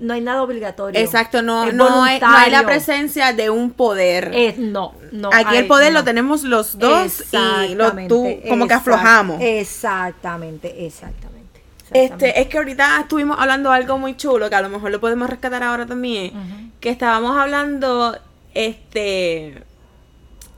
no 0.02 0.14
hay 0.14 0.22
nada 0.22 0.42
obligatorio. 0.44 1.00
Exacto, 1.00 1.42
no, 1.42 1.72
no 1.72 2.04
hay, 2.04 2.20
no, 2.20 2.28
hay, 2.28 2.52
la 2.52 2.66
presencia 2.66 3.34
de 3.34 3.50
un 3.50 3.72
poder. 3.72 4.56
no, 4.58 4.94
no. 5.12 5.30
Aquí 5.32 5.56
el 5.56 5.68
poder 5.68 5.94
lo 5.94 6.04
tenemos 6.04 6.44
los 6.44 6.78
dos 6.78 7.24
y 7.32 7.76
lo, 7.76 7.96
tú 8.08 8.28
como 8.50 8.68
que 8.68 8.74
aflojamos. 8.74 9.40
Exactamente, 9.42 10.86
exactamente, 10.86 11.62
Este, 11.92 12.42
es 12.42 12.48
que 12.48 12.58
ahorita 12.58 13.00
estuvimos 13.02 13.38
hablando 13.40 13.72
algo 13.72 13.98
muy 13.98 14.18
chulo 14.18 14.50
que 14.50 14.56
a 14.56 14.62
lo 14.62 14.70
mejor 14.70 14.92
lo 14.92 15.00
podemos 15.00 15.30
rescatar 15.30 15.64
ahora 15.64 15.86
también, 15.86 16.72
que 16.80 16.90
estábamos 16.90 17.38
hablando 17.38 18.18
este 18.54 19.64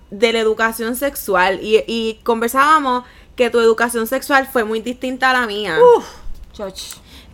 de 0.09 0.31
la 0.31 0.39
educación 0.39 0.95
sexual 0.95 1.59
y, 1.61 1.83
y 1.87 2.19
conversábamos 2.23 3.03
que 3.35 3.49
tu 3.49 3.59
educación 3.59 4.05
sexual 4.07 4.47
fue 4.47 4.63
muy 4.63 4.79
distinta 4.79 5.31
a 5.31 5.33
la 5.33 5.47
mía. 5.47 5.77
Uf. 5.97 6.05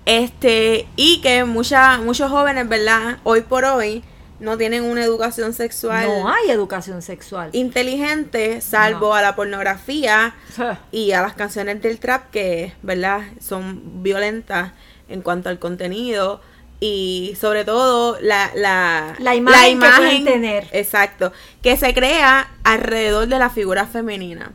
Este, 0.09 0.87
y 0.95 1.21
que 1.21 1.43
mucha, 1.43 1.99
muchos 1.99 2.31
jóvenes, 2.31 2.67
¿verdad? 2.67 3.19
Hoy 3.23 3.41
por 3.41 3.63
hoy 3.63 4.03
no 4.39 4.57
tienen 4.57 4.83
una 4.83 5.03
educación 5.03 5.53
sexual. 5.53 6.07
No 6.07 6.27
hay 6.33 6.49
educación 6.49 7.03
sexual. 7.03 7.51
Inteligente, 7.53 8.59
salvo 8.61 9.13
a 9.13 9.21
la 9.21 9.35
pornografía 9.35 10.33
y 10.91 11.11
a 11.11 11.21
las 11.21 11.33
canciones 11.33 11.83
del 11.83 11.99
trap 11.99 12.31
que, 12.31 12.73
¿verdad? 12.81 13.21
Son 13.39 14.01
violentas 14.01 14.71
en 15.09 15.21
cuanto 15.21 15.49
al 15.49 15.59
contenido 15.59 16.41
y 16.79 17.37
sobre 17.39 17.63
todo 17.63 18.17
la, 18.19 18.49
la, 18.55 19.13
la 19.19 19.35
imagen, 19.35 19.79
que 19.79 19.89
pueden 19.95 20.25
tener. 20.25 20.67
Exacto, 20.71 21.33
que 21.61 21.77
se 21.77 21.93
crea 21.93 22.49
alrededor 22.63 23.27
de 23.27 23.37
la 23.37 23.51
figura 23.51 23.85
femenina. 23.85 24.53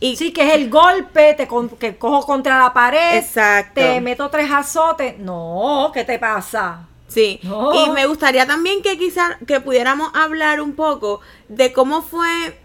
Y, 0.00 0.16
sí, 0.16 0.32
que 0.32 0.46
es 0.46 0.54
el 0.54 0.68
golpe, 0.70 1.34
te 1.34 1.48
que 1.78 1.96
cojo 1.96 2.26
contra 2.26 2.58
la 2.58 2.72
pared, 2.72 3.16
exacto. 3.16 3.80
te 3.80 4.00
meto 4.00 4.28
tres 4.28 4.50
azotes. 4.50 5.18
No, 5.18 5.90
¿qué 5.94 6.04
te 6.04 6.18
pasa? 6.18 6.86
Sí, 7.08 7.40
y 7.42 7.90
me 7.90 8.06
gustaría 8.06 8.46
también 8.46 8.82
que 8.82 8.98
quizás 8.98 9.36
que 9.46 9.60
pudiéramos 9.60 10.10
hablar 10.14 10.60
un 10.60 10.74
poco 10.74 11.20
de 11.48 11.72
cómo 11.72 12.02
fue, 12.02 12.58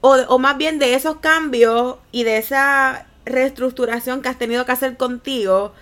o, 0.00 0.16
o 0.28 0.38
más 0.38 0.58
bien 0.58 0.78
de 0.78 0.94
esos 0.94 1.16
cambios 1.16 1.96
y 2.12 2.24
de 2.24 2.36
esa 2.36 3.06
reestructuración 3.24 4.22
que 4.22 4.28
has 4.28 4.38
tenido 4.38 4.66
que 4.66 4.72
hacer 4.72 4.96
contigo 4.96 5.72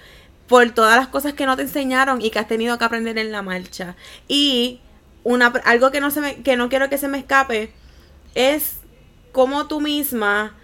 por 0.47 0.71
todas 0.71 0.97
las 0.97 1.09
cosas 1.09 1.35
que 1.35 1.47
no 1.47 1.57
te 1.57 1.63
enseñaron 1.63 2.23
y 2.23 2.31
que 2.31 2.39
has 2.39 2.49
tenido 2.49 2.79
que 2.79 2.85
aprender 2.85 3.19
en 3.19 3.31
la 3.31 3.43
marcha. 3.43 3.97
Y 4.27 4.81
una, 5.25 5.49
algo 5.65 5.91
que 5.91 6.01
no, 6.01 6.11
se 6.11 6.21
me, 6.21 6.37
que 6.43 6.57
no 6.57 6.69
quiero 6.69 6.89
que 6.89 6.99
se 6.99 7.09
me 7.09 7.19
escape 7.19 7.73
es 8.35 8.77
cómo 9.33 9.67
tú 9.67 9.81
misma 9.81 10.57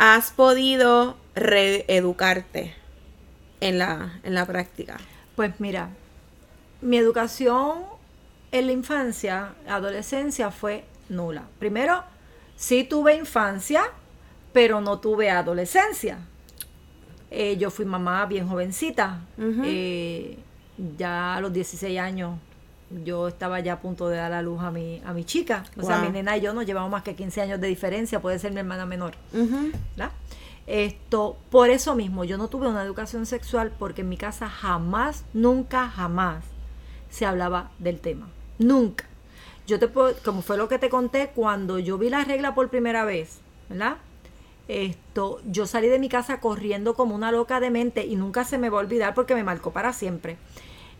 has 0.00 0.30
podido 0.30 1.14
reeducarte 1.34 2.74
en 3.60 3.78
la, 3.78 4.18
en 4.22 4.34
la 4.34 4.46
práctica? 4.46 4.96
Pues 5.36 5.60
mira, 5.60 5.90
mi 6.80 6.96
educación 6.96 7.80
en 8.50 8.66
la 8.66 8.72
infancia, 8.72 9.52
adolescencia 9.68 10.50
fue 10.50 10.84
nula. 11.10 11.42
Primero, 11.58 12.02
sí 12.56 12.84
tuve 12.84 13.14
infancia, 13.14 13.82
pero 14.54 14.80
no 14.80 15.00
tuve 15.00 15.28
adolescencia. 15.28 16.20
Eh, 17.30 17.58
yo 17.58 17.70
fui 17.70 17.84
mamá 17.84 18.24
bien 18.24 18.48
jovencita. 18.48 19.20
Eh, 19.38 20.38
ya 20.96 21.36
a 21.36 21.40
los 21.42 21.52
16 21.52 21.98
años 22.00 22.38
yo 23.04 23.28
estaba 23.28 23.60
ya 23.60 23.74
a 23.74 23.80
punto 23.80 24.08
de 24.08 24.16
dar 24.16 24.32
a 24.32 24.42
luz 24.42 24.60
a 24.60 24.70
mi, 24.70 25.00
a 25.04 25.12
mi 25.12 25.24
chica. 25.24 25.64
O 25.76 25.82
sea, 25.82 25.98
mi 25.98 26.10
nena 26.10 26.36
y 26.36 26.40
yo 26.40 26.52
nos 26.52 26.66
llevamos 26.66 26.90
más 26.90 27.02
que 27.02 27.14
15 27.14 27.42
años 27.42 27.60
de 27.60 27.68
diferencia, 27.68 28.20
puede 28.20 28.38
ser 28.38 28.52
mi 28.52 28.60
hermana 28.60 28.86
menor. 28.86 29.14
¿verdad? 29.32 30.12
Esto, 30.66 31.36
por 31.50 31.70
eso 31.70 31.94
mismo, 31.94 32.24
yo 32.24 32.38
no 32.38 32.48
tuve 32.48 32.68
una 32.68 32.82
educación 32.82 33.26
sexual 33.26 33.72
porque 33.78 34.02
en 34.02 34.08
mi 34.08 34.16
casa 34.16 34.48
jamás, 34.48 35.24
nunca, 35.32 35.88
jamás 35.88 36.44
se 37.10 37.26
hablaba 37.26 37.70
del 37.78 38.00
tema. 38.00 38.28
Nunca. 38.58 39.04
Yo 39.66 39.78
te 39.78 39.88
puedo, 39.88 40.14
como 40.24 40.42
fue 40.42 40.56
lo 40.56 40.68
que 40.68 40.78
te 40.78 40.88
conté, 40.88 41.30
cuando 41.34 41.78
yo 41.78 41.98
vi 41.98 42.10
la 42.10 42.24
regla 42.24 42.54
por 42.54 42.68
primera 42.68 43.04
vez, 43.04 43.38
¿verdad? 43.68 43.96
Esto, 44.68 45.40
yo 45.46 45.66
salí 45.66 45.88
de 45.88 45.98
mi 45.98 46.08
casa 46.08 46.40
corriendo 46.40 46.94
como 46.94 47.14
una 47.14 47.32
loca 47.32 47.58
de 47.58 47.70
mente 47.70 48.06
y 48.06 48.14
nunca 48.14 48.44
se 48.44 48.58
me 48.58 48.68
va 48.70 48.78
a 48.78 48.82
olvidar 48.82 49.14
porque 49.14 49.34
me 49.34 49.42
marcó 49.42 49.72
para 49.72 49.92
siempre. 49.92 50.36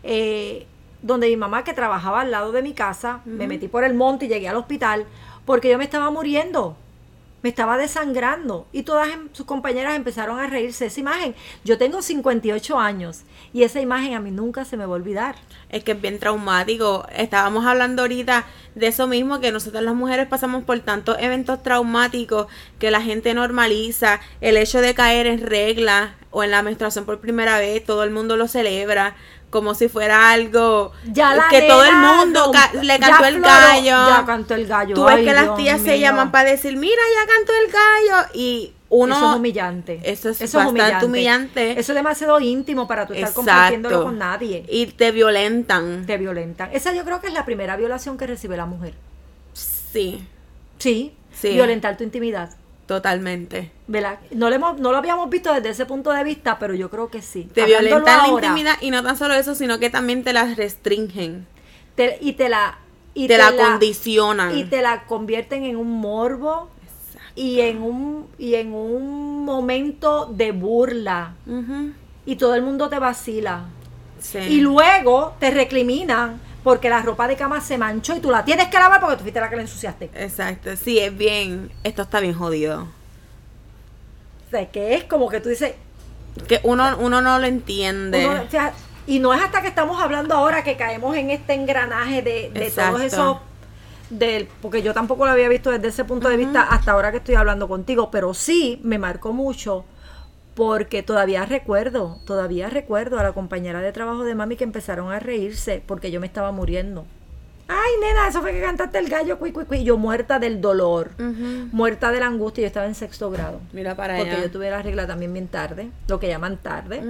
Eh, 0.03 0.67
donde 1.01 1.27
mi 1.27 1.37
mamá 1.37 1.63
que 1.63 1.73
trabajaba 1.73 2.21
al 2.21 2.31
lado 2.31 2.51
de 2.51 2.61
mi 2.61 2.73
casa, 2.73 3.21
me 3.25 3.47
metí 3.47 3.67
por 3.67 3.83
el 3.83 3.93
monte 3.93 4.25
y 4.25 4.29
llegué 4.29 4.49
al 4.49 4.57
hospital 4.57 5.05
porque 5.45 5.69
yo 5.69 5.77
me 5.77 5.83
estaba 5.83 6.09
muriendo 6.11 6.77
me 7.43 7.49
estaba 7.49 7.77
desangrando 7.77 8.67
y 8.71 8.83
todas 8.83 9.09
em- 9.09 9.29
sus 9.33 9.45
compañeras 9.45 9.95
empezaron 9.95 10.39
a 10.39 10.47
reírse 10.47 10.83
de 10.83 10.87
esa 10.89 10.99
imagen. 10.99 11.35
Yo 11.63 11.77
tengo 11.77 12.01
58 12.01 12.79
años 12.79 13.21
y 13.53 13.63
esa 13.63 13.81
imagen 13.81 14.13
a 14.13 14.19
mí 14.19 14.31
nunca 14.31 14.65
se 14.65 14.77
me 14.77 14.85
va 14.85 14.93
a 14.93 14.95
olvidar. 14.95 15.35
Es 15.69 15.83
que 15.83 15.93
es 15.93 16.01
bien 16.01 16.19
traumático. 16.19 17.05
Estábamos 17.15 17.65
hablando 17.65 18.03
ahorita 18.03 18.45
de 18.75 18.87
eso 18.87 19.07
mismo, 19.07 19.39
que 19.39 19.51
nosotras 19.51 19.83
las 19.83 19.95
mujeres 19.95 20.27
pasamos 20.27 20.63
por 20.63 20.79
tantos 20.81 21.17
eventos 21.19 21.63
traumáticos 21.63 22.47
que 22.79 22.91
la 22.91 23.01
gente 23.01 23.33
normaliza. 23.33 24.19
El 24.39 24.57
hecho 24.57 24.81
de 24.81 24.93
caer 24.93 25.27
en 25.27 25.41
regla 25.41 26.15
o 26.29 26.43
en 26.43 26.51
la 26.51 26.61
menstruación 26.61 27.05
por 27.05 27.19
primera 27.19 27.57
vez, 27.57 27.83
todo 27.83 28.03
el 28.03 28.11
mundo 28.11 28.37
lo 28.37 28.47
celebra 28.47 29.15
como 29.51 29.75
si 29.75 29.87
fuera 29.89 30.31
algo 30.31 30.91
Ya 31.05 31.35
la 31.35 31.47
que 31.49 31.61
todo 31.61 31.83
el 31.85 31.95
mundo 31.95 32.51
no- 32.51 32.81
le 32.81 32.97
cantó 32.97 33.25
el 33.25 33.35
floró, 33.35 33.47
gallo. 33.53 33.83
Ya 34.09 34.23
cantó 34.25 34.55
el 34.55 34.65
gallo. 34.65 34.95
Tú 34.95 35.03
ves 35.05 35.17
Ay, 35.17 35.25
que 35.25 35.33
las 35.33 35.55
tías 35.55 35.81
se 35.81 35.99
llaman 35.99 36.31
para 36.31 36.49
decir, 36.49 36.75
mira, 36.77 37.01
ya 37.15 37.27
cantó 37.31 37.51
el 37.63 37.71
gallo. 37.71 38.29
Y 38.33 38.73
uno... 38.89 39.15
Eso 39.15 39.31
es 39.31 39.37
humillante. 39.37 39.99
Eso 40.03 40.29
es 40.29 40.53
bastante 40.53 41.05
humillante. 41.05 41.71
Eso 41.79 41.91
es 41.91 41.95
demasiado 41.95 42.39
íntimo 42.39 42.87
para 42.87 43.05
tú 43.05 43.13
estar 43.13 43.29
Exacto. 43.29 43.41
compartiéndolo 43.41 44.03
con 44.03 44.17
nadie. 44.17 44.65
Y 44.69 44.87
te 44.87 45.11
violentan. 45.11 46.05
Te 46.07 46.17
violentan. 46.17 46.69
Esa 46.73 46.93
yo 46.93 47.03
creo 47.03 47.21
que 47.21 47.27
es 47.27 47.33
la 47.33 47.45
primera 47.45 47.75
violación 47.75 48.17
que 48.17 48.25
recibe 48.27 48.57
la 48.57 48.65
mujer. 48.65 48.93
Sí, 49.53 50.25
Sí. 50.79 51.13
Sí. 51.33 51.49
Violentar 51.53 51.95
tu 51.97 52.03
intimidad. 52.03 52.49
Totalmente. 52.95 53.71
¿Verdad? 53.87 54.19
No 54.31 54.49
lo, 54.49 54.55
hemos, 54.55 54.77
no 54.77 54.91
lo 54.91 54.97
habíamos 54.97 55.29
visto 55.29 55.53
desde 55.53 55.69
ese 55.69 55.85
punto 55.85 56.11
de 56.11 56.25
vista, 56.25 56.59
pero 56.59 56.73
yo 56.73 56.89
creo 56.89 57.09
que 57.09 57.21
sí. 57.21 57.47
Te 57.53 57.61
Hablándolo 57.61 58.01
violentan 58.01 58.17
la 58.19 58.27
intimidad 58.27 58.73
y 58.81 58.91
no 58.91 59.01
tan 59.01 59.15
solo 59.15 59.33
eso, 59.33 59.55
sino 59.55 59.79
que 59.79 59.89
también 59.89 60.25
te 60.25 60.33
las 60.33 60.57
restringen. 60.57 61.47
te- 61.95 62.17
y 62.19 62.33
te 62.33 62.49
la... 62.49 62.79
Y 63.13 63.27
te, 63.29 63.37
la, 63.37 63.53
condicionan. 63.55 64.57
y 64.57 64.65
te 64.65 64.81
la 64.81 65.05
convierten 65.05 65.63
en 65.63 65.77
un 65.77 65.99
morbo 66.01 66.69
y 67.35 67.61
en 67.61 67.81
un 67.81 68.27
y 68.37 68.55
en 68.55 68.73
un 68.73 69.45
momento 69.45 70.25
de 70.25 70.51
burla 70.51 71.33
y 72.25 72.35
todo 72.35 72.55
el 72.55 72.61
mundo 72.61 72.87
te 72.89 72.99
vacila 72.99 73.65
sí. 74.19 74.37
y 74.39 74.61
luego 74.61 75.33
te 75.39 75.51
recriminan 75.51 76.39
porque 76.63 76.89
la 76.89 77.01
ropa 77.01 77.27
de 77.27 77.35
cama 77.35 77.59
se 77.61 77.77
manchó 77.77 78.15
y 78.15 78.19
tú 78.19 78.29
la 78.31 78.45
tienes 78.45 78.67
que 78.67 78.77
lavar 78.77 78.99
porque 79.01 79.15
tú 79.17 79.21
fuiste 79.23 79.39
la 79.39 79.49
que 79.49 79.55
la 79.55 79.61
ensuciaste. 79.63 80.09
Exacto, 80.15 80.75
sí, 80.75 80.99
es 80.99 81.15
bien. 81.17 81.71
Esto 81.83 82.03
está 82.03 82.19
bien 82.19 82.33
jodido. 82.33 82.87
O 84.47 84.49
sea, 84.51 84.69
que 84.69 84.95
es 84.95 85.03
como 85.05 85.29
que 85.29 85.39
tú 85.39 85.49
dices, 85.49 85.73
Que 86.47 86.59
uno, 86.63 86.97
uno 86.99 87.21
no 87.21 87.39
lo 87.39 87.45
entiende. 87.47 88.25
uno- 88.27 88.43
o 88.43 88.49
sea, 88.49 88.73
y 89.07 89.19
no 89.19 89.33
es 89.33 89.41
hasta 89.41 89.61
que 89.61 89.67
estamos 89.67 90.01
hablando 90.01 90.35
ahora 90.35 90.63
que 90.63 90.77
caemos 90.77 91.15
en 91.15 91.31
este 91.31 91.53
engranaje 91.53 92.21
de, 92.21 92.51
de 92.53 92.69
todos 92.71 93.01
esos 93.01 93.37
del 94.09 94.47
porque 94.61 94.81
yo 94.81 94.93
tampoco 94.93 95.25
lo 95.25 95.31
había 95.31 95.47
visto 95.47 95.71
desde 95.71 95.87
ese 95.87 96.03
punto 96.03 96.27
de 96.27 96.35
vista 96.37 96.63
hasta 96.63 96.91
ahora 96.91 97.11
que 97.11 97.17
estoy 97.17 97.35
hablando 97.35 97.67
contigo, 97.69 98.11
pero 98.11 98.33
sí 98.33 98.79
me 98.83 98.97
marcó 98.97 99.31
mucho 99.33 99.85
porque 100.55 101.01
todavía 101.03 101.45
recuerdo, 101.45 102.19
todavía 102.25 102.69
recuerdo 102.69 103.19
a 103.19 103.23
la 103.23 103.31
compañera 103.33 103.81
de 103.81 103.91
trabajo 103.91 104.23
de 104.23 104.35
mami 104.35 104.55
que 104.57 104.63
empezaron 104.63 105.11
a 105.11 105.19
reírse 105.19 105.81
porque 105.85 106.11
yo 106.11 106.19
me 106.19 106.27
estaba 106.27 106.51
muriendo. 106.51 107.05
Ay, 107.73 107.91
nena, 108.01 108.27
eso 108.27 108.41
fue 108.41 108.51
que 108.51 108.59
cantaste 108.59 108.97
el 108.99 109.07
gallo, 109.07 109.39
cui, 109.39 109.53
cui, 109.53 109.63
cui. 109.63 109.77
Y 109.77 109.83
yo 109.85 109.97
muerta 109.97 110.39
del 110.39 110.59
dolor, 110.59 111.11
muerta 111.71 112.11
de 112.11 112.19
la 112.19 112.27
angustia. 112.27 112.63
Yo 112.63 112.67
estaba 112.67 112.85
en 112.85 112.95
sexto 112.95 113.31
grado. 113.31 113.61
Mira 113.71 113.95
para 113.95 114.17
Porque 114.17 114.31
allá. 114.31 114.41
yo 114.43 114.51
tuve 114.51 114.69
la 114.69 114.81
regla 114.81 115.07
también 115.07 115.31
bien 115.31 115.47
tarde, 115.47 115.87
lo 116.09 116.19
que 116.19 116.27
llaman 116.27 116.57
tarde. 116.57 117.01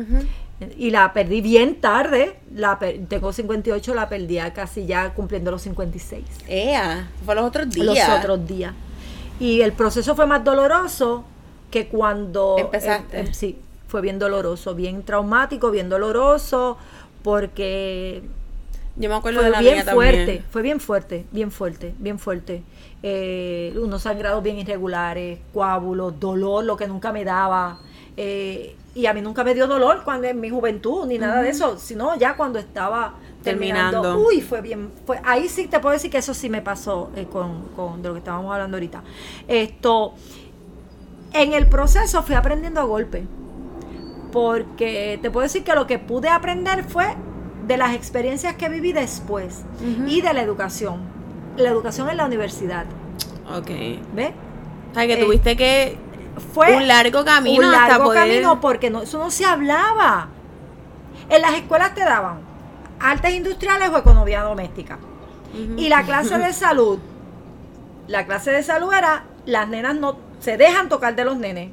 Y 0.78 0.92
la 0.92 1.14
perdí 1.14 1.42
bien 1.42 1.82
tarde. 1.82 2.36
La 2.54 2.78
per- 2.78 3.08
tengo 3.08 3.34
58, 3.34 3.96
la 3.96 4.08
perdí 4.08 4.38
casi 4.54 4.86
ya 4.86 5.12
cumpliendo 5.16 5.50
los 5.50 5.64
56. 5.64 6.24
Ea, 6.48 7.10
fue 7.26 7.34
los 7.34 7.46
otros 7.46 7.68
días. 7.68 8.08
Los 8.08 8.20
otros 8.20 8.48
días. 8.48 8.74
Y 9.40 9.62
el 9.62 9.74
proceso 9.74 10.16
fue 10.16 10.28
más 10.28 10.44
doloroso 10.44 11.24
que 11.72 11.88
cuando... 11.88 12.58
Empezaste. 12.60 13.20
em- 13.20 13.28
em- 13.28 13.34
sí, 13.34 13.58
fue 13.88 14.02
bien 14.02 14.20
doloroso, 14.20 14.76
bien 14.76 15.04
traumático, 15.04 15.72
bien 15.72 15.90
doloroso, 15.90 16.78
porque 17.24 18.22
Yo 18.96 19.10
me 19.10 19.16
acuerdo 19.16 19.40
de 19.42 19.46
fue 19.48 19.52
la 19.52 19.60
bien 19.60 19.74
mía 19.76 19.84
fuerte, 19.94 20.18
también. 20.26 20.46
fue 20.52 20.62
bien 20.62 20.80
fuerte, 20.80 21.26
bien 21.32 21.52
fuerte, 21.52 21.94
bien 21.98 22.20
fuerte. 22.20 22.62
Eh, 23.04 23.74
unos 23.82 24.04
sangrados 24.04 24.44
bien 24.44 24.60
irregulares, 24.60 25.40
coágulos, 25.54 26.20
dolor, 26.20 26.64
lo 26.66 26.78
que 26.78 26.88
nunca 26.88 27.12
me 27.12 27.24
daba. 27.26 27.80
eh, 28.18 28.76
y 28.94 29.06
a 29.06 29.14
mí 29.14 29.22
nunca 29.22 29.46
me 29.46 29.54
dio 29.54 29.68
dolor 29.68 30.02
cuando 30.04 30.28
en 30.28 30.38
mi 30.42 30.50
juventud, 30.50 31.06
ni 31.08 31.18
nada 31.18 31.42
de 31.42 31.50
eso, 31.50 31.78
sino 31.80 32.14
ya 32.18 32.36
cuando 32.36 32.60
estaba 32.60 33.14
terminando. 33.42 34.02
Terminando. 34.02 34.28
Uy, 34.28 34.42
fue 34.42 34.60
bien, 34.62 34.92
fue, 35.06 35.18
ahí 35.24 35.48
sí 35.48 35.68
te 35.68 35.80
puedo 35.80 35.94
decir 35.94 36.12
que 36.12 36.18
eso 36.18 36.34
sí 36.34 36.50
me 36.50 36.62
pasó 36.62 37.10
eh, 37.16 37.26
con, 37.32 37.70
con 37.74 38.02
de 38.02 38.10
lo 38.10 38.14
que 38.16 38.20
estábamos 38.20 38.52
hablando 38.54 38.76
ahorita. 38.76 39.02
Esto, 39.48 40.14
en 41.34 41.54
el 41.54 41.68
proceso 41.68 42.24
fui 42.24 42.36
aprendiendo 42.36 42.82
a 42.82 42.84
golpe. 42.84 43.26
Porque 44.32 45.20
te 45.22 45.30
puedo 45.30 45.44
decir 45.44 45.64
que 45.64 45.76
lo 45.76 45.88
que 45.88 46.00
pude 46.00 46.30
aprender 46.30 46.84
fue 46.84 47.16
de 47.68 47.78
las 47.78 47.94
experiencias 47.94 48.56
que 48.56 48.70
viví 48.70 48.94
después 48.94 49.62
y 50.08 50.22
de 50.22 50.34
la 50.34 50.42
educación. 50.42 51.02
La 51.58 51.70
educación 51.70 52.10
en 52.10 52.18
la 52.18 52.26
universidad. 52.26 52.86
Ok. 53.54 53.70
¿Ves? 54.16 54.32
O 54.92 54.94
sea, 54.94 55.08
que 55.08 55.14
Eh, 55.14 55.24
tuviste 55.24 55.58
que 55.58 55.98
Fue 56.54 56.76
un 56.78 56.88
largo 56.88 57.26
camino 57.26 57.68
un 57.68 57.74
hasta 57.74 57.88
largo 57.90 58.06
poder... 58.06 58.24
camino 58.30 58.62
porque 58.62 58.90
no, 58.90 59.02
eso 59.02 59.18
no 59.18 59.30
se 59.32 59.46
hablaba. 59.46 60.30
En 61.30 61.42
las 61.42 61.54
escuelas 61.56 61.94
te 61.94 62.02
daban 62.02 62.40
artes 63.00 63.34
industriales 63.34 63.90
o 63.90 63.98
economía 63.98 64.42
doméstica. 64.44 64.98
Y 65.76 65.90
la 65.90 66.04
clase 66.04 66.38
de 66.38 66.54
salud, 66.54 67.00
la 68.08 68.26
clase 68.26 68.52
de 68.52 68.64
salud 68.64 68.94
era, 68.94 69.26
las 69.46 69.68
nenas 69.68 69.96
no 69.96 70.16
se 70.42 70.58
dejan 70.58 70.90
tocar 70.90 71.16
de 71.16 71.24
los 71.24 71.38
nenes. 71.38 71.70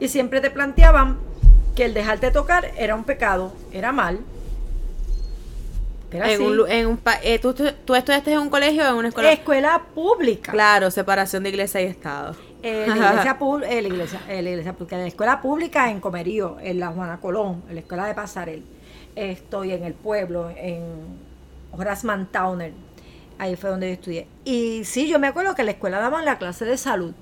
Y 0.00 0.08
siempre 0.08 0.40
te 0.40 0.50
planteaban 0.50 1.18
que 1.76 1.84
el 1.84 1.94
dejarte 1.94 2.30
tocar 2.30 2.72
era 2.76 2.94
un 2.94 3.04
pecado, 3.04 3.52
era 3.72 3.92
mal. 3.92 4.20
Era 6.10 6.26
en 6.30 6.34
así. 6.34 6.42
un, 6.42 6.70
en 6.70 6.86
un 6.86 7.00
eh, 7.22 7.38
¿tú, 7.38 7.54
tú, 7.54 7.64
tú 7.84 7.94
estudiaste 7.94 8.32
en 8.32 8.38
un 8.38 8.50
colegio 8.50 8.84
o 8.84 8.88
en 8.88 8.94
una 8.94 9.08
escuela? 9.08 9.32
escuela 9.32 9.82
pública. 9.94 10.52
Claro, 10.52 10.90
separación 10.90 11.42
de 11.42 11.48
iglesia 11.50 11.80
y 11.80 11.86
Estado. 11.86 12.36
Eh, 12.62 12.86
la 12.86 12.96
iglesia, 12.96 13.36
eh, 13.68 13.82
la 13.82 13.88
iglesia, 13.88 14.20
eh, 14.28 14.42
la 14.42 14.50
iglesia 14.50 14.72
pública, 14.72 14.96
la 14.96 15.06
escuela 15.06 15.42
pública 15.42 15.90
en 15.90 16.00
Comerío, 16.00 16.56
en 16.62 16.80
la 16.80 16.88
Juana 16.88 17.20
Colón, 17.20 17.62
en 17.68 17.74
la 17.74 17.80
escuela 17.82 18.06
de 18.06 18.14
Pasarel. 18.14 18.62
Estoy 19.14 19.72
en 19.72 19.84
el 19.84 19.92
pueblo, 19.92 20.50
en 20.56 20.82
Horace 21.72 22.06
Mantauner. 22.06 22.72
Ahí 23.38 23.56
fue 23.56 23.68
donde 23.68 23.88
yo 23.88 23.92
estudié. 23.92 24.26
Y 24.44 24.84
sí, 24.84 25.08
yo 25.08 25.18
me 25.18 25.26
acuerdo 25.26 25.54
que 25.54 25.62
en 25.62 25.66
la 25.66 25.72
escuela 25.72 25.98
daban 25.98 26.24
la 26.24 26.38
clase 26.38 26.64
de 26.64 26.78
salud, 26.78 27.12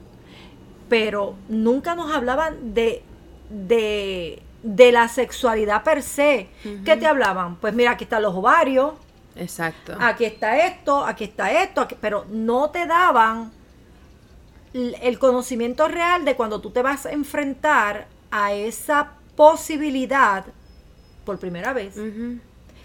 pero 0.93 1.36
nunca 1.49 1.95
nos 1.95 2.12
hablaban 2.14 2.74
de, 2.74 3.03
de, 3.49 4.43
de 4.62 4.93
la 4.93 5.09
sexualidad 5.09 5.82
per 5.82 6.03
se. 6.03 6.49
¿Qué 6.84 6.97
te 6.99 7.07
hablaban? 7.07 7.57
Pues 7.57 7.72
mira, 7.72 7.93
aquí 7.93 8.05
están 8.05 8.20
los 8.20 8.34
ovarios, 8.34 8.93
Exacto. 9.34 9.95
aquí 9.99 10.26
está 10.26 10.66
esto, 10.66 11.03
aquí 11.07 11.24
está 11.24 11.51
esto, 11.62 11.80
aquí- 11.80 11.97
pero 11.99 12.26
no 12.30 12.68
te 12.68 12.84
daban 12.84 13.51
el 14.74 15.18
conocimiento 15.18 15.88
real 15.88 16.26
de 16.26 16.36
cuando 16.36 16.61
tú 16.61 16.68
te 16.70 16.82
vas 16.82 17.07
a 17.07 17.12
enfrentar 17.12 18.07
a 18.30 18.53
esa 18.53 19.12
posibilidad 19.34 20.45
por 21.24 21.38
primera 21.38 21.72
vez, 21.72 21.97
Ujú. 21.97 22.38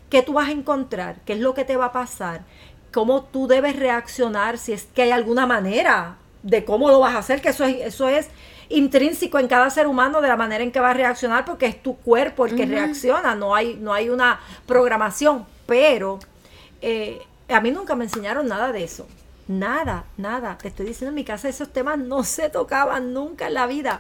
qué 0.10 0.22
tú 0.22 0.32
vas 0.32 0.48
a 0.48 0.52
encontrar, 0.52 1.18
qué 1.26 1.34
es 1.34 1.40
lo 1.40 1.54
que 1.54 1.66
te 1.66 1.76
va 1.76 1.88
a 1.88 1.92
pasar, 1.92 2.46
cómo 2.94 3.24
tú 3.24 3.48
debes 3.48 3.76
reaccionar, 3.76 4.58
si 4.58 4.72
es 4.72 4.86
que 4.86 5.02
hay 5.02 5.12
alguna 5.12 5.46
manera 5.46 6.16
de 6.44 6.66
cómo 6.66 6.90
lo 6.90 7.00
vas 7.00 7.16
a 7.16 7.20
hacer, 7.20 7.42
que 7.42 7.50
eso 7.50 7.64
es, 7.66 7.78
eso 7.86 8.08
es 8.08 8.30
intrínseco 8.70 9.40
en 9.40 9.48
cada 9.48 9.70
ser 9.70 9.88
humano 9.88 10.22
de 10.22 10.28
la 10.28 10.36
manera 10.36 10.64
en 10.64 10.72
que 10.72 10.80
va 10.80 10.92
a 10.92 10.94
reaccionar, 10.94 11.46
porque 11.46 11.66
es 11.66 11.82
tu 11.82 11.98
cuerpo 11.98 12.46
el 12.46 12.56
que 12.56 12.66
reacciona, 12.66 13.36
no 13.36 13.56
hay, 13.56 13.76
no 13.76 13.94
hay 13.94 14.10
una 14.10 14.40
programación, 14.66 15.46
pero 15.66 16.20
eh, 16.82 17.22
a 17.50 17.62
mí 17.62 17.72
nunca 17.72 17.96
me 17.96 18.06
enseñaron 18.06 18.48
nada 18.48 18.72
de 18.72 18.84
eso. 18.84 19.08
Nada, 19.48 20.04
nada. 20.18 20.58
Te 20.58 20.68
estoy 20.68 20.86
diciendo, 20.88 21.10
en 21.10 21.16
mi 21.16 21.24
casa 21.24 21.48
esos 21.48 21.72
temas 21.72 21.98
no 21.98 22.24
se 22.24 22.50
tocaban 22.50 23.14
nunca 23.14 23.48
en 23.48 23.54
la 23.54 23.66
vida. 23.66 24.00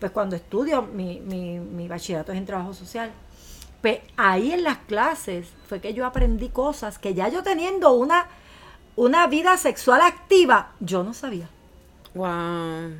Pues 0.00 0.10
cuando 0.10 0.34
estudio, 0.34 0.82
mi, 0.82 1.20
mi, 1.20 1.60
mi 1.60 1.86
bachillerato 1.86 2.32
es 2.32 2.38
en 2.38 2.46
trabajo 2.46 2.74
social, 2.74 3.12
Pues 3.80 4.00
ahí 4.16 4.52
en 4.52 4.64
las 4.64 4.78
clases 4.78 5.46
fue 5.68 5.80
que 5.80 5.94
yo 5.94 6.04
aprendí 6.04 6.48
cosas 6.48 6.98
que 6.98 7.14
ya 7.14 7.28
yo 7.28 7.44
teniendo 7.44 7.92
una, 7.92 8.26
una 8.96 9.28
vida 9.28 9.56
sexual 9.56 10.00
activa, 10.00 10.72
yo 10.80 11.04
no 11.04 11.14
sabía. 11.14 11.48
Wow. 12.14 12.92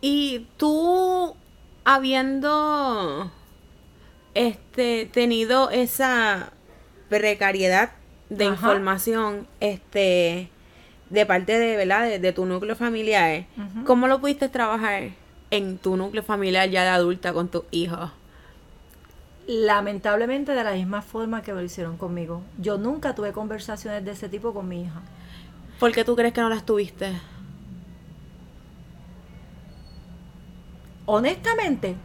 Y 0.00 0.46
tú, 0.56 1.34
habiendo 1.84 3.30
este, 4.34 5.06
tenido 5.12 5.70
esa 5.70 6.52
precariedad 7.08 7.90
de 8.28 8.44
Ajá. 8.46 8.54
información, 8.54 9.46
este, 9.60 10.50
de 11.10 11.26
parte 11.26 11.58
de, 11.58 11.76
¿verdad? 11.76 12.04
De, 12.04 12.18
de 12.18 12.32
tu 12.32 12.46
núcleo 12.46 12.76
familiar. 12.76 13.46
¿cómo 13.84 14.06
lo 14.06 14.20
pudiste 14.20 14.48
trabajar 14.48 15.10
en 15.50 15.78
tu 15.78 15.96
núcleo 15.96 16.22
familiar 16.22 16.68
ya 16.68 16.82
de 16.82 16.90
adulta 16.90 17.32
con 17.32 17.48
tus 17.48 17.64
hijos? 17.70 18.10
Lamentablemente 19.46 20.52
de 20.52 20.62
la 20.62 20.72
misma 20.72 21.00
forma 21.00 21.42
que 21.42 21.52
lo 21.52 21.62
hicieron 21.62 21.96
conmigo. 21.96 22.42
Yo 22.58 22.76
nunca 22.76 23.14
tuve 23.14 23.32
conversaciones 23.32 24.04
de 24.04 24.12
ese 24.12 24.28
tipo 24.28 24.52
con 24.52 24.68
mi 24.68 24.82
hija. 24.82 25.00
¿Por 25.80 25.92
qué 25.92 26.04
tú 26.04 26.14
crees 26.14 26.34
que 26.34 26.42
no 26.42 26.50
las 26.50 26.66
tuviste? 26.66 27.12
Honestamente, 31.10 31.96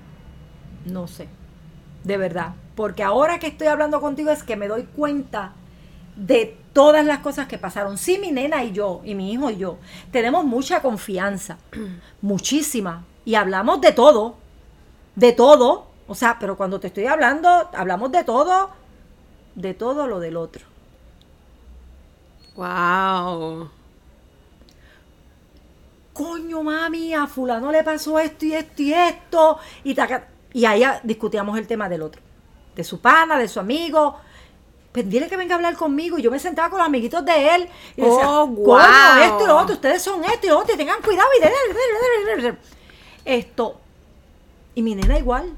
no 0.85 1.07
sé. 1.07 1.27
De 2.05 2.15
verdad. 2.15 2.53
Porque 2.73 3.03
ahora 3.03 3.37
que 3.37 3.47
estoy 3.47 3.67
hablando 3.67 3.99
contigo 3.99 4.31
es 4.31 4.43
que 4.43 4.55
me 4.55 4.69
doy 4.69 4.83
cuenta 4.83 5.51
de 6.15 6.57
todas 6.71 7.05
las 7.05 7.19
cosas 7.19 7.49
que 7.49 7.57
pasaron. 7.57 7.97
Sí, 7.97 8.17
mi 8.17 8.31
nena 8.31 8.63
y 8.63 8.71
yo, 8.71 9.01
y 9.03 9.13
mi 9.13 9.33
hijo 9.33 9.51
y 9.51 9.57
yo, 9.57 9.77
tenemos 10.13 10.45
mucha 10.45 10.81
confianza. 10.81 11.57
muchísima. 12.21 13.03
Y 13.25 13.35
hablamos 13.35 13.81
de 13.81 13.91
todo. 13.91 14.37
De 15.17 15.33
todo. 15.33 15.87
O 16.07 16.15
sea, 16.15 16.37
pero 16.39 16.55
cuando 16.55 16.79
te 16.79 16.87
estoy 16.87 17.07
hablando, 17.07 17.49
hablamos 17.73 18.09
de 18.09 18.23
todo. 18.23 18.69
De 19.53 19.73
todo 19.73 20.07
lo 20.07 20.21
del 20.21 20.37
otro. 20.37 20.65
Wow. 22.55 23.69
Coño 26.33 26.63
mami, 26.63 27.13
a 27.13 27.27
fulano 27.27 27.71
le 27.71 27.83
pasó 27.83 28.17
esto 28.19 28.45
y 28.45 28.53
esto 28.53 28.81
y 28.81 28.93
esto. 28.93 29.59
Y, 29.83 29.93
taca- 29.93 30.27
y 30.53 30.65
ahí 30.65 30.83
ah, 30.83 30.99
discutíamos 31.03 31.57
el 31.57 31.67
tema 31.67 31.87
del 31.89 32.01
otro. 32.01 32.21
De 32.75 32.83
su 32.83 32.99
pana, 32.99 33.37
de 33.37 33.47
su 33.47 33.59
amigo. 33.59 34.17
Pues 34.91 35.09
dile 35.09 35.27
que 35.27 35.37
venga 35.37 35.53
a 35.55 35.57
hablar 35.57 35.75
conmigo. 35.75 36.17
Y 36.17 36.21
yo 36.21 36.31
me 36.31 36.39
sentaba 36.39 36.69
con 36.69 36.79
los 36.79 36.87
amiguitos 36.87 37.23
de 37.25 37.55
él. 37.55 37.69
Y 37.95 38.01
decía, 38.01 38.29
Oh, 38.29 38.45
coño, 38.47 38.57
guau. 38.63 39.21
esto 39.23 39.43
y 39.43 39.47
lo 39.47 39.57
otro, 39.57 39.75
ustedes 39.75 40.01
son 40.01 40.23
esto 40.23 40.45
y 40.47 40.49
lo 40.49 40.59
otro, 40.59 40.73
y 40.73 40.77
tengan 40.77 41.01
cuidado. 41.01 41.27
Y 41.37 41.41
de- 41.41 42.41
de- 42.41 42.51
de- 42.51 42.57
esto. 43.25 43.79
Y 44.75 44.81
mi 44.81 44.95
nena 44.95 45.17
igual. 45.17 45.53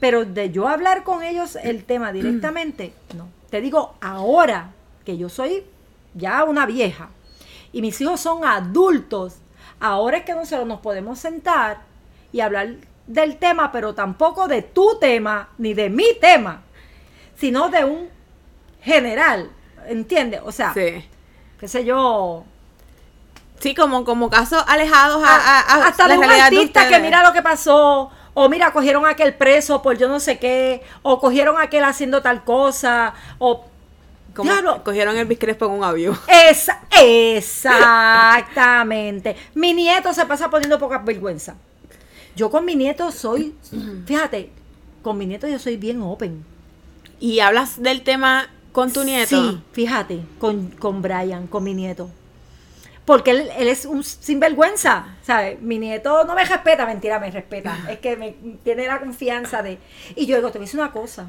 Pero 0.00 0.24
de 0.24 0.50
yo 0.50 0.68
hablar 0.68 1.02
con 1.04 1.22
ellos 1.22 1.56
el 1.56 1.84
tema 1.84 2.12
directamente, 2.12 2.92
no. 3.16 3.28
Te 3.50 3.60
digo, 3.60 3.94
ahora 4.00 4.72
que 5.04 5.16
yo 5.16 5.28
soy 5.28 5.64
ya 6.14 6.44
una 6.44 6.66
vieja 6.66 7.08
y 7.72 7.82
mis 7.82 8.00
hijos 8.00 8.20
son 8.20 8.44
adultos, 8.44 9.36
ahora 9.80 10.18
es 10.18 10.24
que 10.24 10.34
nosotros 10.34 10.66
nos 10.66 10.80
podemos 10.80 11.18
sentar 11.18 11.78
y 12.32 12.40
hablar 12.40 12.68
del 13.06 13.36
tema, 13.36 13.72
pero 13.72 13.94
tampoco 13.94 14.48
de 14.48 14.62
tu 14.62 14.98
tema 15.00 15.48
ni 15.58 15.74
de 15.74 15.88
mi 15.90 16.14
tema, 16.20 16.62
sino 17.36 17.68
de 17.68 17.84
un 17.84 18.08
general, 18.82 19.50
¿entiendes? 19.86 20.40
O 20.44 20.52
sea, 20.52 20.72
Sí. 20.74 21.04
qué 21.58 21.68
sé 21.68 21.84
yo, 21.84 22.44
Sí, 23.60 23.74
como, 23.74 24.04
como 24.04 24.30
casos 24.30 24.62
alejados 24.68 25.20
a, 25.24 25.34
a- 25.36 25.60
a 25.60 25.88
hasta 25.88 26.06
la 26.06 26.14
de 26.14 26.20
un 26.20 26.28
de 26.28 26.40
artista 26.40 26.88
que 26.88 27.00
mira 27.00 27.24
lo 27.24 27.32
que 27.32 27.42
pasó, 27.42 28.08
o 28.34 28.48
mira, 28.48 28.72
cogieron 28.72 29.04
a 29.04 29.10
aquel 29.10 29.34
preso 29.34 29.82
por 29.82 29.98
yo 29.98 30.06
no 30.06 30.20
sé 30.20 30.38
qué, 30.38 30.80
o 31.02 31.18
cogieron 31.18 31.56
a 31.56 31.62
aquel 31.62 31.82
haciendo 31.84 32.22
tal 32.22 32.44
cosa, 32.44 33.14
o... 33.38 33.64
Como 34.38 34.50
Diablo. 34.52 34.82
cogieron 34.84 35.16
el 35.16 35.36
Crespo 35.36 35.66
en 35.66 35.72
un 35.72 35.82
avión. 35.82 36.16
Esa, 36.28 36.80
exactamente. 37.02 39.34
Mi 39.56 39.74
nieto 39.74 40.14
se 40.14 40.24
pasa 40.26 40.48
poniendo 40.48 40.78
poca 40.78 40.98
vergüenza. 40.98 41.56
Yo 42.36 42.48
con 42.48 42.64
mi 42.64 42.76
nieto 42.76 43.10
soy, 43.10 43.56
fíjate, 44.06 44.50
con 45.02 45.18
mi 45.18 45.26
nieto 45.26 45.48
yo 45.48 45.58
soy 45.58 45.76
bien 45.76 46.00
open. 46.02 46.44
Y 47.18 47.40
hablas 47.40 47.82
del 47.82 48.02
tema 48.02 48.48
con 48.70 48.92
tu 48.92 49.02
nieto. 49.02 49.50
Sí, 49.50 49.60
fíjate, 49.72 50.20
con, 50.38 50.68
con 50.68 51.02
Brian, 51.02 51.48
con 51.48 51.64
mi 51.64 51.74
nieto. 51.74 52.08
Porque 53.04 53.32
él, 53.32 53.50
él 53.58 53.66
es 53.66 53.86
un 53.86 54.04
sinvergüenza, 54.04 55.16
¿sabes? 55.24 55.60
Mi 55.60 55.80
nieto 55.80 56.24
no 56.26 56.36
me 56.36 56.44
respeta, 56.44 56.86
mentira, 56.86 57.18
me 57.18 57.32
respeta. 57.32 57.76
Es 57.90 57.98
que 57.98 58.16
me 58.16 58.36
tiene 58.62 58.86
la 58.86 59.00
confianza 59.00 59.62
de... 59.62 59.80
Y 60.14 60.26
yo 60.26 60.36
digo, 60.36 60.52
te 60.52 60.58
voy 60.58 60.64
a 60.64 60.66
decir 60.66 60.78
una 60.78 60.92
cosa. 60.92 61.28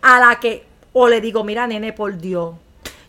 A 0.00 0.20
la 0.20 0.38
que, 0.38 0.69
o 0.92 1.08
le 1.08 1.20
digo, 1.20 1.44
mira, 1.44 1.66
nene, 1.66 1.92
por 1.92 2.18
Dios, 2.18 2.54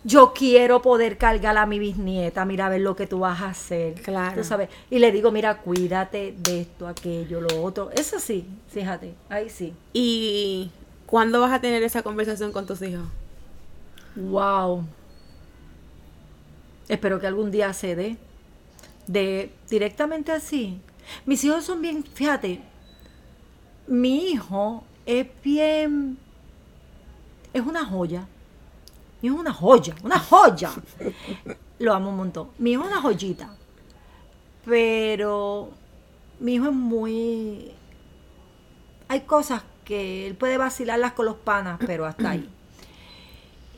yo 0.04 0.34
quiero 0.34 0.82
poder 0.82 1.18
cargar 1.18 1.58
a 1.58 1.66
mi 1.66 1.78
bisnieta, 1.78 2.44
mira 2.46 2.66
a 2.66 2.70
ver 2.70 2.82
lo 2.82 2.96
que 2.96 3.08
tú 3.08 3.20
vas 3.20 3.42
a 3.42 3.50
hacer. 3.50 3.96
Claro. 4.02 4.42
Tú 4.42 4.44
sabes. 4.44 4.70
Y 4.90 5.00
le 5.00 5.12
digo, 5.12 5.32
mira, 5.32 5.58
cuídate 5.60 6.34
de 6.38 6.62
esto, 6.62 6.88
aquello, 6.88 7.42
lo 7.42 7.64
otro. 7.64 7.92
Eso 7.92 8.20
sí, 8.20 8.46
fíjate, 8.70 9.14
ahí 9.30 9.50
sí. 9.50 9.74
¿Y 9.94 10.72
cuándo 11.06 11.42
vas 11.42 11.52
a 11.52 11.62
tener 11.62 11.84
esa 11.84 12.02
conversación 12.02 12.52
con 12.52 12.66
tus 12.66 12.82
hijos? 12.82 13.06
Wow. 14.16 14.86
Espero 16.90 17.20
que 17.20 17.28
algún 17.28 17.52
día 17.52 17.72
se 17.74 17.96
dé. 17.96 18.18
De 19.08 19.52
directamente 19.70 20.32
así. 20.32 20.80
Mis 21.26 21.44
hijos 21.44 21.64
son 21.64 21.82
bien, 21.82 22.04
fíjate, 22.04 22.62
mi 23.88 24.30
hijo 24.30 24.84
es 25.06 25.28
bien, 25.44 26.18
es 27.54 27.66
una 27.66 27.86
joya. 27.86 28.28
Mi 29.22 29.28
hijo 29.28 29.36
es 29.36 29.42
una 29.42 29.54
joya, 29.54 29.96
una 30.04 30.20
joya. 30.20 30.72
Lo 31.80 31.94
amo 31.94 32.10
un 32.10 32.18
montón. 32.18 32.50
Mi 32.58 32.72
hijo 32.72 32.84
es 32.84 32.92
una 32.92 33.02
joyita. 33.02 33.56
Pero 34.66 35.72
mi 36.40 36.56
hijo 36.56 36.68
es 36.68 36.74
muy... 36.74 37.72
Hay 39.08 39.22
cosas 39.22 39.64
que 39.86 40.28
él 40.28 40.36
puede 40.36 40.58
vacilarlas 40.58 41.14
con 41.14 41.26
los 41.26 41.36
panas, 41.36 41.80
pero 41.86 42.06
hasta 42.06 42.32
ahí. 42.32 42.50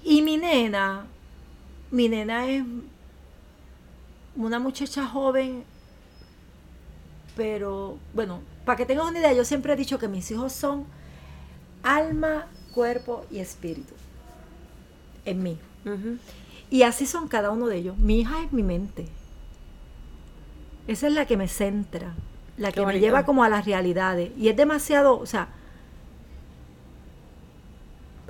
Y 0.06 0.22
mi 0.22 0.36
nena, 0.36 1.06
mi 1.90 2.10
nena 2.10 2.46
es 2.46 2.62
una 4.36 4.60
muchacha 4.60 5.08
joven, 5.08 5.64
pero 7.38 7.98
bueno, 8.14 8.42
para 8.66 8.76
que 8.76 8.86
tengas 8.86 9.08
una 9.08 9.20
idea, 9.20 9.32
yo 9.32 9.46
siempre 9.46 9.72
he 9.72 9.76
dicho 9.78 9.98
que 10.00 10.10
mis 10.10 10.30
hijos 10.30 10.52
son 10.52 10.86
alma, 11.84 12.48
cuerpo 12.74 13.26
y 13.32 13.40
espíritu 13.40 13.94
en 15.26 15.44
mí. 15.44 15.58
Y 16.70 16.84
así 16.84 17.06
son 17.06 17.28
cada 17.28 17.52
uno 17.52 17.68
de 17.68 17.78
ellos. 17.78 17.98
Mi 17.98 18.22
hija 18.22 18.44
es 18.44 18.52
mi 18.52 18.64
mente. 18.64 19.08
Esa 20.88 21.08
es 21.08 21.14
la 21.14 21.26
que 21.26 21.38
me 21.38 21.48
centra, 21.48 22.14
la 22.58 22.72
Qué 22.72 22.82
que 22.82 22.86
me 22.86 23.00
lleva 23.00 23.26
como 23.26 23.44
a 23.44 23.50
las 23.50 23.66
realidades. 23.66 24.32
Y 24.38 24.50
es 24.50 24.58
demasiado, 24.58 25.18
o 25.18 25.26
sea, 25.26 25.48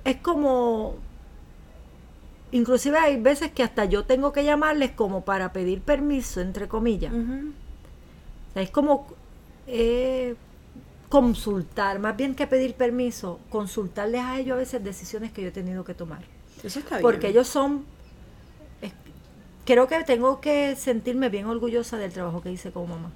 es 0.04 0.18
como, 0.18 0.96
inclusive 2.52 2.98
hay 2.98 3.20
veces 3.20 3.52
que 3.52 3.64
hasta 3.64 3.86
yo 3.86 4.04
tengo 4.06 4.34
que 4.34 4.44
llamarles 4.44 4.92
como 4.92 5.26
para 5.26 5.52
pedir 5.54 5.82
permiso, 5.82 6.42
entre 6.42 6.68
comillas. 6.68 7.14
Ujú. 7.14 7.54
O 8.50 8.54
sea, 8.54 8.62
es 8.62 8.70
como 8.70 9.08
eh, 9.66 10.36
consultar, 11.14 12.00
más 12.00 12.18
bien 12.18 12.34
que 12.34 12.48
pedir 12.48 12.74
permiso, 12.74 13.40
consultarles 13.52 14.22
a 14.22 14.40
ellos 14.40 14.56
a 14.56 14.58
veces 14.58 14.84
decisiones 14.84 15.32
que 15.32 15.44
yo 15.44 15.50
he 15.50 15.52
tenido 15.52 15.84
que 15.86 15.94
tomar. 15.94 16.22
Eso 16.64 16.80
está 16.80 16.96
bien. 16.96 17.04
Porque 17.04 17.28
ellos 17.28 17.48
son. 17.48 17.86
es- 18.82 18.94
creo 19.64 19.88
que 19.88 20.04
tengo 20.06 20.42
que 20.42 20.76
sentirme 20.76 21.30
bien 21.30 21.46
orgullosa 21.46 21.98
del 21.98 22.12
trabajo 22.12 22.42
que 22.42 22.52
hice 22.52 22.72
como 22.72 22.88
mamá. 22.96 23.12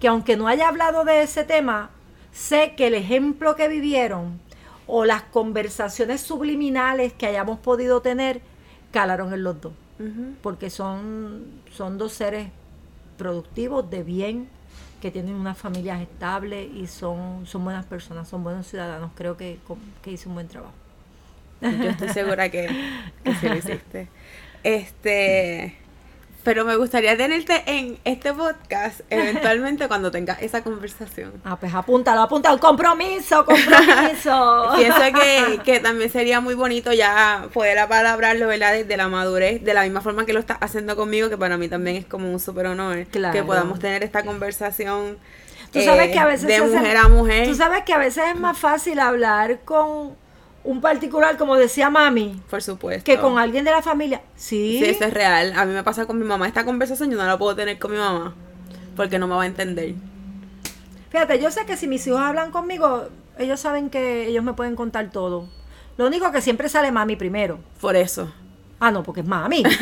Que 0.00 0.08
aunque 0.08 0.36
no 0.36 0.48
haya 0.48 0.68
hablado 0.68 1.06
de 1.06 1.22
ese 1.22 1.44
tema, 1.44 1.88
sé 2.30 2.74
que 2.76 2.88
el 2.88 2.94
ejemplo 2.94 3.56
que 3.56 3.68
vivieron 3.68 4.38
o 4.86 5.06
las 5.06 5.22
conversaciones 5.22 6.20
subliminales 6.20 7.14
que 7.14 7.24
hayamos 7.24 7.58
podido 7.60 8.02
tener 8.02 8.42
calaron 8.90 9.32
en 9.32 9.44
los 9.44 9.58
dos. 9.62 9.72
Porque 10.42 10.68
son, 10.68 11.44
son 11.74 11.96
dos 11.96 12.12
seres 12.12 12.48
productivos, 13.16 13.88
de 13.88 14.02
bien, 14.02 14.48
que 15.02 15.10
tienen 15.10 15.34
unas 15.34 15.58
familias 15.58 16.00
estables 16.00 16.70
y 16.72 16.86
son, 16.86 17.44
son 17.44 17.64
buenas 17.64 17.84
personas, 17.86 18.28
son 18.28 18.44
buenos 18.44 18.68
ciudadanos. 18.68 19.10
Creo 19.16 19.36
que, 19.36 19.58
que 20.00 20.12
hice 20.12 20.28
un 20.28 20.36
buen 20.36 20.46
trabajo. 20.46 20.72
Yo 21.60 21.90
estoy 21.90 22.08
segura 22.10 22.48
que, 22.48 22.68
que 23.24 23.34
sí 23.34 23.48
lo 23.48 23.56
hiciste. 23.56 24.08
Este, 24.64 25.76
pero 26.42 26.64
me 26.64 26.76
gustaría 26.76 27.16
tenerte 27.16 27.62
en 27.66 27.98
este 28.04 28.32
podcast 28.32 29.00
eventualmente 29.10 29.86
cuando 29.88 30.10
tengas 30.10 30.42
esa 30.42 30.62
conversación. 30.62 31.32
Ah, 31.44 31.56
pues 31.58 31.72
apúntalo, 31.74 32.22
apúntalo. 32.22 32.58
Compromiso, 32.58 33.44
compromiso. 33.44 34.72
Pienso 34.76 35.00
que, 35.20 35.60
que 35.64 35.80
también 35.80 36.10
sería 36.10 36.40
muy 36.40 36.54
bonito 36.54 36.92
ya 36.92 37.46
poder 37.52 37.78
apalabrarlo, 37.78 38.46
¿verdad? 38.48 38.72
Desde 38.72 38.96
la 38.96 39.08
madurez, 39.08 39.62
de 39.64 39.74
la 39.74 39.82
misma 39.84 40.00
forma 40.00 40.26
que 40.26 40.32
lo 40.32 40.40
estás 40.40 40.58
haciendo 40.60 40.96
conmigo, 40.96 41.28
que 41.28 41.38
para 41.38 41.56
mí 41.56 41.68
también 41.68 41.96
es 41.96 42.06
como 42.06 42.30
un 42.32 42.40
súper 42.40 42.66
honor 42.66 43.06
Claro. 43.10 43.32
que 43.32 43.42
podamos 43.42 43.78
tener 43.78 44.02
esta 44.02 44.24
conversación. 44.24 45.18
Tú 45.72 45.80
sabes 45.80 46.08
eh, 46.08 46.12
que 46.12 46.18
a 46.18 46.26
veces 46.26 46.46
de 46.46 46.56
hace- 46.56 46.66
mujer 46.66 46.96
a 46.98 47.08
mujer. 47.08 47.46
Tú 47.48 47.54
sabes 47.54 47.82
que 47.84 47.92
a 47.94 47.98
veces 47.98 48.24
es 48.34 48.38
más 48.38 48.58
fácil 48.58 48.98
hablar 48.98 49.60
con 49.64 50.14
un 50.64 50.80
particular, 50.80 51.36
como 51.36 51.56
decía 51.56 51.90
mami, 51.90 52.40
Por 52.48 52.62
supuesto. 52.62 53.04
que 53.04 53.18
con 53.18 53.38
alguien 53.38 53.64
de 53.64 53.70
la 53.72 53.82
familia. 53.82 54.20
Sí. 54.36 54.78
Sí, 54.78 54.84
eso 54.90 55.04
es 55.04 55.12
real. 55.14 55.52
A 55.56 55.64
mí 55.64 55.72
me 55.72 55.82
pasa 55.82 56.06
con 56.06 56.18
mi 56.18 56.24
mamá. 56.24 56.46
Esta 56.46 56.64
conversación 56.64 57.10
yo 57.10 57.16
no 57.16 57.24
la 57.24 57.36
puedo 57.38 57.56
tener 57.56 57.78
con 57.78 57.90
mi 57.90 57.98
mamá. 57.98 58.34
Porque 58.96 59.18
no 59.18 59.26
me 59.26 59.34
va 59.34 59.42
a 59.42 59.46
entender. 59.46 59.94
Fíjate, 61.10 61.40
yo 61.40 61.50
sé 61.50 61.66
que 61.66 61.76
si 61.76 61.86
mis 61.88 62.06
hijos 62.06 62.20
hablan 62.20 62.50
conmigo, 62.50 63.08
ellos 63.38 63.60
saben 63.60 63.90
que 63.90 64.26
ellos 64.28 64.44
me 64.44 64.52
pueden 64.54 64.76
contar 64.76 65.10
todo. 65.10 65.48
Lo 65.96 66.06
único 66.06 66.30
que 66.32 66.40
siempre 66.40 66.68
sale 66.68 66.90
mami 66.92 67.16
primero. 67.16 67.58
Por 67.80 67.96
eso. 67.96 68.32
Ah, 68.80 68.90
no, 68.90 69.02
porque 69.02 69.20
es 69.20 69.26
mami. 69.26 69.62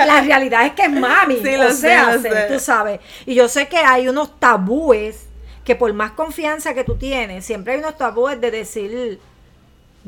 O 0.00 0.06
la 0.06 0.20
realidad 0.22 0.64
es 0.66 0.72
que 0.72 0.82
es 0.82 0.90
mami. 0.90 1.36
Sí, 1.42 1.54
o 1.54 1.64
lo 1.64 1.70
sé, 1.70 1.76
sea, 1.76 2.14
lo 2.14 2.20
sé. 2.20 2.30
tú 2.52 2.58
sabes. 2.60 3.00
Y 3.26 3.34
yo 3.34 3.48
sé 3.48 3.68
que 3.68 3.78
hay 3.78 4.08
unos 4.08 4.38
tabúes 4.38 5.26
que 5.64 5.74
por 5.76 5.92
más 5.92 6.12
confianza 6.12 6.72
que 6.72 6.84
tú 6.84 6.96
tienes, 6.96 7.44
siempre 7.44 7.74
hay 7.74 7.80
unos 7.80 7.98
tabúes 7.98 8.40
de 8.40 8.50
decir, 8.50 9.20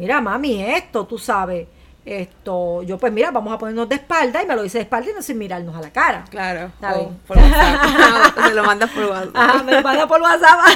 mira, 0.01 0.21
mami, 0.21 0.63
esto, 0.65 1.07
tú 1.07 1.19
sabes. 1.19 1.69
Esto, 2.05 2.83
yo 2.83 2.97
pues 2.99 3.13
mira, 3.13 3.31
vamos 3.31 3.53
a 3.53 3.59
ponernos 3.59 3.89
de 3.89 3.97
espalda 3.97 4.43
y 4.43 4.47
me 4.47 4.57
lo 4.57 4.63
dice 4.63 4.79
de 4.79 4.83
espalda 4.85 5.11
y 5.11 5.15
no 5.15 5.23
sin 5.23 5.37
mirarnos 5.39 5.77
a 5.77 5.81
la 5.83 5.91
cara. 5.91 6.25
Claro. 6.31 6.67
Está 6.67 6.95
O 6.95 6.99
bien. 7.01 7.19
por 7.27 7.37
WhatsApp. 7.37 8.39
Se 8.49 8.55
lo 8.55 8.65
mandas 8.65 8.91
por 8.91 9.05
WhatsApp. 9.05 9.37
Ajá, 9.37 9.63
me 9.63 9.73
lo 9.73 9.83
manda 9.83 10.07
por 10.09 10.21
WhatsApp. 10.23 10.61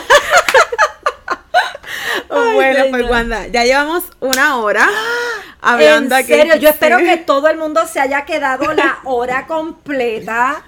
Ay, 2.30 2.54
bueno, 2.54 2.84
pues. 2.90 3.10
Wanda, 3.10 3.46
ya 3.48 3.64
llevamos 3.64 4.04
una 4.20 4.56
hora 4.58 4.86
hablando 5.60 6.14
en 6.14 6.20
aquí. 6.22 6.32
serio, 6.32 6.56
yo 6.56 6.68
espero 6.68 6.98
que 6.98 7.16
todo 7.18 7.48
el 7.48 7.56
mundo 7.58 7.86
se 7.86 8.00
haya 8.00 8.24
quedado 8.24 8.72
la 8.74 8.98
hora 9.04 9.46
completa, 9.46 10.62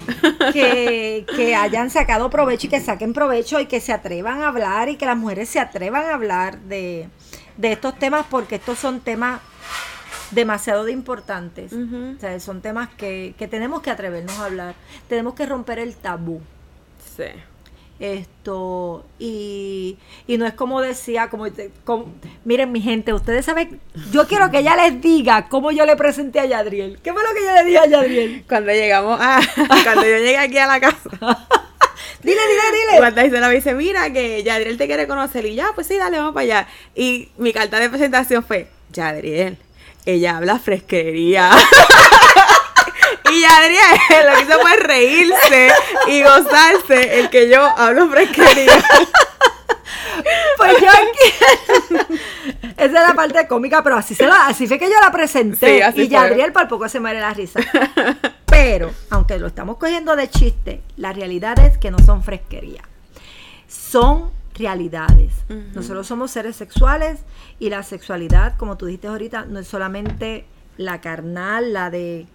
que, 0.53 1.27
que 1.37 1.55
hayan 1.55 1.91
sacado 1.91 2.31
provecho 2.31 2.67
y 2.67 2.71
que 2.71 2.81
saquen 2.81 3.13
provecho 3.13 3.61
y 3.61 3.67
que 3.67 3.81
se 3.81 3.93
atrevan 3.93 4.43
a 4.43 4.49
hablar 4.49 4.89
y 4.89 4.97
que 4.97 5.07
las 5.07 5.17
mujeres 5.17 5.49
se 5.49 5.61
atrevan 5.61 6.07
a 6.07 6.15
hablar 6.15 6.59
de, 6.61 7.09
de 7.57 7.73
estos 7.73 7.99
temas 7.99 8.27
porque 8.31 8.57
estos 8.57 8.79
son 8.79 9.01
temas 9.01 9.41
demasiado 10.31 10.85
de 10.85 10.93
importantes. 10.93 11.73
O 11.73 12.21
sea, 12.21 12.39
son 12.41 12.61
temas 12.61 12.89
que, 12.97 13.35
que 13.39 13.49
tenemos 13.49 13.83
que 13.83 13.91
atrevernos 13.91 14.39
a 14.39 14.47
hablar. 14.47 14.75
Tenemos 15.09 15.35
que 15.35 15.47
romper 15.47 15.79
el 15.79 15.95
tabú. 15.97 16.41
Sí. 17.17 17.25
Esto, 17.99 19.07
y, 19.19 19.97
y 20.27 20.37
no 20.37 20.45
es 20.47 20.53
como 20.53 20.83
decía, 20.83 21.31
como- 21.31 21.47
miren 22.45 22.71
mi 22.71 22.83
gente, 22.83 23.15
ustedes 23.15 23.47
saben, 23.47 23.81
yo 24.13 24.27
quiero 24.29 24.51
que 24.51 24.59
ella 24.59 24.77
les 24.77 25.01
diga 25.01 25.49
cómo 25.49 25.71
yo 25.71 25.87
le 25.87 25.97
presenté 25.97 26.41
a 26.41 26.45
Yadriel. 26.45 26.99
¿Qué 27.03 27.13
fue 27.15 27.23
lo 27.23 27.29
que 27.35 27.43
yo 27.47 27.55
le 27.55 27.65
dije 27.65 27.79
a 27.79 27.87
Yadriel? 27.87 28.45
Cuando 28.47 28.71
llegamos 28.73 29.19
a. 29.19 29.41
Cuando 29.85 30.03
yo 30.03 30.17
llegué 30.19 30.37
aquí 30.37 30.59
a 30.59 30.67
la 30.67 30.79
casa. 30.81 31.09
Dile, 32.27 32.41
dile, 32.49 32.62
dile. 32.91 33.01
Wanda 33.01 33.22
dice, 33.22 33.41
la 33.41 33.49
dice, 33.49 33.74
mira 33.74 34.12
que 34.12 34.43
Yadriel 34.43 34.77
te 34.77 34.87
quiere 34.87 35.07
conocer. 35.07 35.47
Y 35.47 35.55
ya, 35.55 35.68
pues 35.74 35.87
sí, 35.87 35.97
dale, 35.97 36.18
vamos 36.18 36.35
para 36.35 36.43
allá. 36.43 36.68
Y 36.95 37.29
mi 37.39 37.53
carta 37.53 37.79
de 37.79 37.89
presentación 37.89 38.45
fue, 38.45 38.68
Yadriel, 38.91 39.57
ella 40.05 40.37
habla 40.37 40.59
fresquería. 40.59 41.51
y 43.31 43.41
Yadriel 43.41 44.27
lo 44.27 44.35
que 44.35 44.43
hizo 44.43 44.61
fue 44.61 44.77
reírse 44.77 45.68
y 46.09 46.22
gozarse 46.22 47.20
el 47.20 47.31
que 47.31 47.49
yo 47.49 47.62
hablo 47.62 48.11
fresquería. 48.11 48.85
Pues 50.57 50.81
yo 50.81 50.89
aquí. 50.89 52.09
Esa 52.79 52.85
es 52.85 52.93
la 52.93 53.14
parte 53.14 53.47
cómica, 53.47 53.83
pero 53.83 53.97
así, 53.97 54.14
se 54.14 54.27
la, 54.27 54.47
así 54.47 54.66
fue 54.66 54.79
que 54.79 54.87
yo 54.87 54.99
la 55.01 55.12
presenté. 55.12 55.85
Sí, 55.93 56.01
y. 56.03 56.09
Yadriel 56.09 56.53
por 56.53 56.66
poco 56.66 56.89
se 56.89 56.99
muere 56.99 57.20
la 57.20 57.35
risa. 57.35 57.61
Pero, 58.57 58.91
aunque 59.11 59.39
lo 59.39 59.47
estamos 59.49 59.77
cogiendo 59.77 60.17
de 60.17 60.31
chiste, 60.31 60.81
la 60.97 61.13
realidad 61.13 61.59
es 61.59 61.77
que 61.79 61.91
no 61.91 61.99
son 61.99 62.23
fresquería. 62.23 62.83
Son 63.69 64.31
realidades. 64.55 65.35
Nosotros 65.75 66.07
somos 66.07 66.31
seres 66.31 66.57
sexuales 66.57 67.21
y 67.59 67.69
la 67.69 67.83
sexualidad, 67.83 68.57
como 68.57 68.77
tú 68.79 68.87
dijiste 68.87 69.09
ahorita, 69.09 69.45
no 69.45 69.59
es 69.61 69.69
solamente 69.69 70.47
la 70.79 71.01
carnal, 71.03 71.73
la 71.75 71.91
de, 71.91 72.27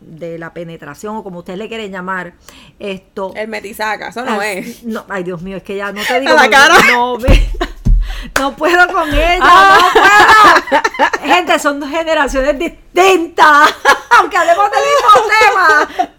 de 0.00 0.38
la 0.38 0.52
penetración 0.52 1.16
o 1.16 1.22
como 1.22 1.38
ustedes 1.38 1.58
le 1.60 1.68
quieren 1.68 1.92
llamar. 1.92 2.34
Esto. 2.80 3.32
El 3.36 3.46
metisaca, 3.48 4.08
eso 4.08 4.24
no 4.24 4.42
es. 4.42 4.82
No, 4.82 5.04
ay 5.08 5.22
Dios 5.22 5.40
mío, 5.42 5.58
es 5.58 5.62
que 5.62 5.76
ya 5.76 5.92
no 5.92 6.02
te 6.02 6.18
digo. 6.20 6.32
A 6.32 6.34
la 6.34 6.50
cara. 6.50 6.74
No, 6.92 7.16
me- 7.18 7.46
no 8.40 8.56
puedo 8.56 8.92
con 8.92 9.08
ella, 9.14 9.38
Ah. 9.40 9.78
no 9.80 10.00
puedo. 10.00 10.82
Son 11.58 11.80
dos 11.80 11.88
generaciones 11.90 12.58
distintas. 12.58 13.74
Aunque 14.18 14.36
hablemos 14.36 14.70
del 14.70 14.80
mismo 14.80 15.30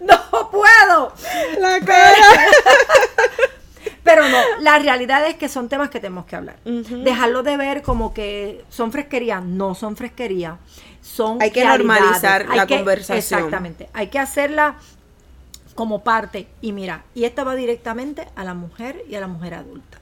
tema, 0.00 0.20
no 0.30 0.50
puedo. 0.50 1.12
La 1.58 1.80
cara. 1.80 2.16
Pero 4.02 4.28
no, 4.28 4.38
la 4.60 4.78
realidad 4.78 5.26
es 5.26 5.36
que 5.36 5.48
son 5.48 5.68
temas 5.68 5.90
que 5.90 6.00
tenemos 6.00 6.24
que 6.26 6.34
hablar. 6.36 6.56
Dejarlo 6.64 7.42
de 7.42 7.56
ver 7.56 7.82
como 7.82 8.12
que 8.12 8.64
son 8.70 8.90
fresquería, 8.92 9.40
no 9.40 9.74
son 9.74 9.96
fresquería. 9.96 10.58
Son 11.02 11.40
Hay 11.40 11.50
que 11.50 11.64
normalizar 11.64 12.46
Hay 12.50 12.56
la 12.56 12.66
que- 12.66 12.76
conversación. 12.76 13.18
Exactamente. 13.18 13.88
Hay 13.92 14.08
que 14.08 14.18
hacerla 14.18 14.76
como 15.74 16.02
parte. 16.02 16.48
Y 16.60 16.72
mira, 16.72 17.04
y 17.14 17.24
esta 17.24 17.44
va 17.44 17.54
directamente 17.54 18.26
a 18.36 18.44
la 18.44 18.54
mujer 18.54 19.02
y 19.08 19.14
a 19.14 19.20
la 19.20 19.26
mujer 19.28 19.54
adulta. 19.54 19.98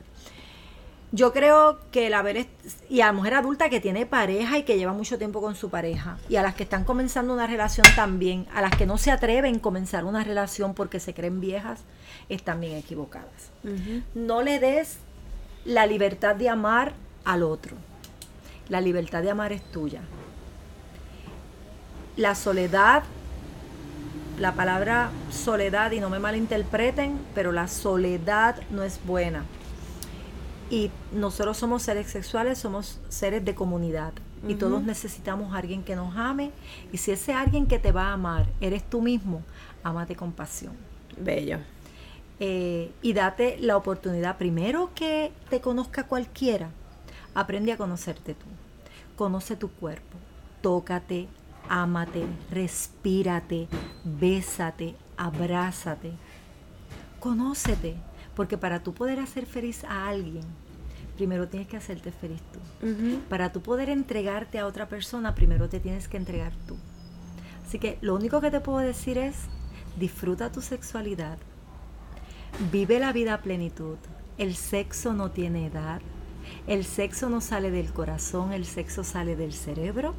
Yo 1.11 1.32
creo 1.32 1.78
que 1.90 2.09
el 2.09 2.14
haber 2.14 2.46
y 2.90 3.00
a 3.00 3.06
la 3.06 3.12
mujer 3.12 3.34
adulta 3.34 3.70
que 3.70 3.80
tiene 3.80 4.04
pareja 4.04 4.59
y 4.59 4.64
que 4.64 4.76
lleva 4.76 4.92
mucho 4.92 5.16
tiempo 5.16 5.40
con 5.40 5.54
su 5.54 5.70
pareja 5.70 6.18
y 6.28 6.36
a 6.36 6.42
las 6.42 6.54
que 6.54 6.64
están 6.64 6.84
comenzando 6.84 7.32
una 7.32 7.46
relación 7.46 7.86
también, 7.96 8.46
a 8.54 8.61
las 8.61 8.76
que 8.76 8.84
no 8.84 8.98
se 8.98 9.11
atreven 9.11 9.56
a 9.56 9.61
comenzar 9.61 10.04
una 10.04 10.22
relación 10.22 10.74
porque 10.74 11.00
se 11.00 11.14
creen 11.14 11.40
viejas, 11.40 11.80
están 12.28 12.61
bien 12.61 12.76
equivocadas. 12.76 13.52
No 14.14 14.42
le 14.42 14.59
des 14.59 14.98
la 15.64 15.86
libertad 15.86 16.36
de 16.36 16.50
amar 16.50 16.92
al 17.24 17.42
otro. 17.42 17.76
La 18.68 18.82
libertad 18.82 19.22
de 19.22 19.30
amar 19.30 19.52
es 19.52 19.62
tuya. 19.72 20.02
La 22.16 22.34
soledad, 22.34 23.02
la 24.38 24.52
palabra 24.52 25.11
soledad, 25.30 25.92
y 25.92 26.00
no 26.00 26.11
me 26.11 26.18
malinterpreten, 26.18 27.18
pero 27.34 27.50
la 27.52 27.66
soledad 27.66 28.56
no 28.70 28.82
es 28.82 29.00
buena. 29.06 29.44
Y 30.71 30.91
nosotros 31.12 31.57
somos 31.57 31.83
seres 31.83 32.09
sexuales, 32.09 32.59
somos 32.59 33.01
seres 33.09 33.45
de 33.45 33.55
comunidad. 33.55 34.12
Y 34.47 34.55
todos 34.55 34.83
necesitamos 34.83 35.53
a 35.53 35.59
alguien 35.59 35.83
que 35.83 35.97
nos 35.97 36.16
ame. 36.16 36.53
Y 36.93 36.99
si 36.99 37.11
ese 37.11 37.33
alguien 37.33 37.66
que 37.66 37.79
te 37.79 37.91
va 37.91 38.09
a 38.09 38.12
amar 38.12 38.47
eres 38.61 38.89
tú 38.89 39.03
mismo, 39.03 39.43
amate 39.83 40.14
con 40.14 40.33
pasión. 40.33 40.75
Bello. 41.16 41.59
Eh, 42.39 42.93
y 43.03 43.14
date 43.14 43.57
la 43.59 43.77
oportunidad 43.77 44.39
primero 44.39 44.91
que 44.95 45.33
te 45.51 45.61
conozca 45.61 46.05
cualquiera. 46.07 46.71
Aprende 47.35 47.73
a 47.73 47.77
conocerte 47.77 48.35
tú. 48.35 48.47
Conoce 49.16 49.57
tu 49.57 49.71
cuerpo. 49.71 50.16
Tócate, 50.62 51.27
ámate, 51.69 52.25
respírate, 52.51 53.69
bésate, 54.05 54.95
abrázate. 55.16 56.12
Conócete. 57.19 57.97
Porque 58.39 58.57
para 58.57 58.84
tú 58.84 58.95
poder 58.95 59.18
hacer 59.18 59.47
feliz 59.47 59.82
a 59.82 60.07
alguien, 60.07 60.45
primero 61.16 61.49
tienes 61.49 61.66
que 61.66 61.76
hacerte 61.76 62.12
feliz 62.12 62.41
tú. 62.53 62.61
Para 63.28 63.51
tú 63.51 63.62
poder 63.62 63.89
entregarte 63.89 64.61
a 64.61 64.66
otra 64.66 64.89
persona, 64.89 65.34
primero 65.34 65.68
te 65.68 65.80
tienes 65.80 66.07
que 66.07 66.18
entregar 66.18 66.53
tú. 66.68 66.76
Así 67.66 67.80
que 67.80 67.99
lo 68.01 68.14
único 68.14 68.41
que 68.41 68.53
te 68.53 68.61
puedo 68.61 68.78
decir 68.78 69.18
es, 69.18 69.34
disfruta 69.99 70.53
tu 70.53 70.62
sexualidad, 70.62 71.36
vive 72.70 73.01
la 73.01 73.12
vida 73.12 73.34
a 73.34 73.43
plenitud. 73.43 73.97
El 74.39 74.55
sexo 74.55 75.14
no 75.14 75.32
tiene 75.32 75.66
edad, 75.66 76.01
el 76.68 76.84
sexo 76.84 77.28
no 77.28 77.41
sale 77.41 77.72
del 77.72 77.93
corazón, 77.93 78.53
el 78.53 78.66
sexo 78.66 79.03
sale 79.03 79.34
del 79.34 79.53
cerebro. 79.53 80.14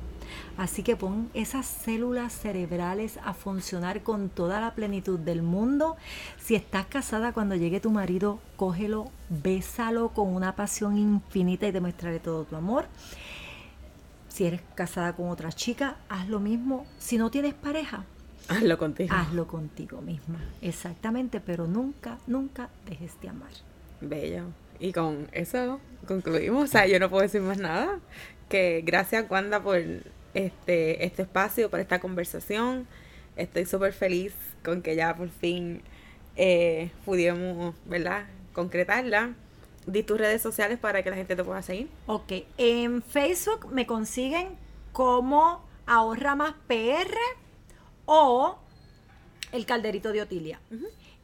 Así 0.57 0.84
que 0.84 0.95
pon 0.95 1.30
esas 1.34 1.65
células 1.65 2.34
cerebrales 2.34 3.17
a 3.23 3.34
funcionar 3.34 4.03
con 4.03 4.30
toda 4.30 4.59
la 4.61 4.73
plenitud 4.75 5.19
del 5.19 5.41
mundo. 5.41 5.97
Si 6.39 6.55
estás 6.55 6.86
casada, 6.88 7.32
cuando 7.34 7.55
llegue 7.55 7.80
tu 7.80 7.91
marido, 7.91 8.39
cógelo, 8.55 9.09
bésalo 9.30 10.09
con 10.09 10.27
una 10.34 10.55
pasión 10.55 10.97
infinita 10.97 11.67
y 11.67 11.71
demostrarle 11.71 12.19
todo 12.19 12.43
tu 12.45 12.55
amor. 12.55 12.86
Si 14.27 14.45
eres 14.45 14.61
casada 14.75 15.13
con 15.15 15.30
otra 15.30 15.51
chica, 15.51 15.97
haz 16.07 16.27
lo 16.30 16.39
mismo. 16.39 16.86
Si 16.97 17.17
no 17.17 17.30
tienes 17.32 17.53
pareja, 17.53 18.05
Hazlo 18.47 18.77
contigo. 18.77 19.13
hazlo 19.13 19.47
contigo 19.47 20.01
misma. 20.01 20.39
Exactamente, 20.61 21.39
pero 21.39 21.67
nunca, 21.67 22.17
nunca 22.25 22.69
dejes 22.88 23.19
de 23.21 23.30
amar. 23.30 23.51
Bello. 24.01 24.45
Y 24.80 24.93
con 24.93 25.27
eso 25.34 25.80
concluimos. 26.07 26.63
O 26.63 26.67
sea, 26.67 26.88
yo 26.88 26.99
no 26.99 27.09
puedo 27.09 27.23
decir 27.23 27.41
más 27.41 27.57
nada. 27.57 27.99
Que 28.47 28.82
gracias, 28.86 29.30
Wanda, 29.30 29.61
por 29.61 29.77
este, 30.34 31.05
este 31.05 31.23
espacio, 31.23 31.69
por 31.69 31.80
esta 31.80 31.99
conversación. 31.99 32.88
Estoy 33.36 33.65
súper 33.65 33.93
feliz 33.93 34.34
con 34.63 34.82
que 34.82 34.95
ya 34.95 35.15
por 35.15 35.30
fin 35.30 35.82
eh, 36.36 36.91
pudimos, 37.05 37.75
¿verdad? 37.86 38.25
Concretarla. 38.53 39.34
Di 39.86 40.03
tus 40.03 40.17
redes 40.17 40.41
sociales 40.41 40.77
para 40.77 41.03
que 41.03 41.09
la 41.09 41.15
gente 41.15 41.36
te 41.36 41.43
pueda 41.43 41.61
seguir. 41.61 41.89
Ok, 42.05 42.34
en 42.57 43.01
Facebook 43.01 43.71
me 43.71 43.86
consiguen 43.86 44.49
como 44.91 45.65
Ahorra 45.86 46.36
Más 46.36 46.53
PR 46.67 47.15
o 48.05 48.59
El 49.51 49.65
Calderito 49.65 50.11
de 50.11 50.21
Otilia. 50.21 50.59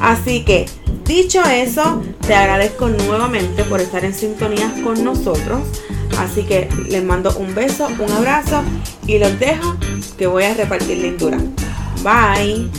Así 0.00 0.44
que, 0.44 0.66
dicho 1.04 1.44
eso, 1.44 2.02
te 2.26 2.34
agradezco 2.34 2.88
nuevamente 2.88 3.62
por 3.64 3.80
estar 3.80 4.04
en 4.04 4.14
sintonía 4.14 4.72
con 4.82 5.04
nosotros. 5.04 5.60
Así 6.18 6.44
que 6.44 6.68
les 6.88 7.04
mando 7.04 7.36
un 7.38 7.54
beso, 7.54 7.88
un 7.98 8.10
abrazo 8.12 8.62
y 9.06 9.18
los 9.18 9.38
dejo 9.38 9.76
que 10.16 10.26
voy 10.26 10.44
a 10.44 10.54
repartir 10.54 10.96
lindura. 10.98 11.38
Bye. 12.02 12.70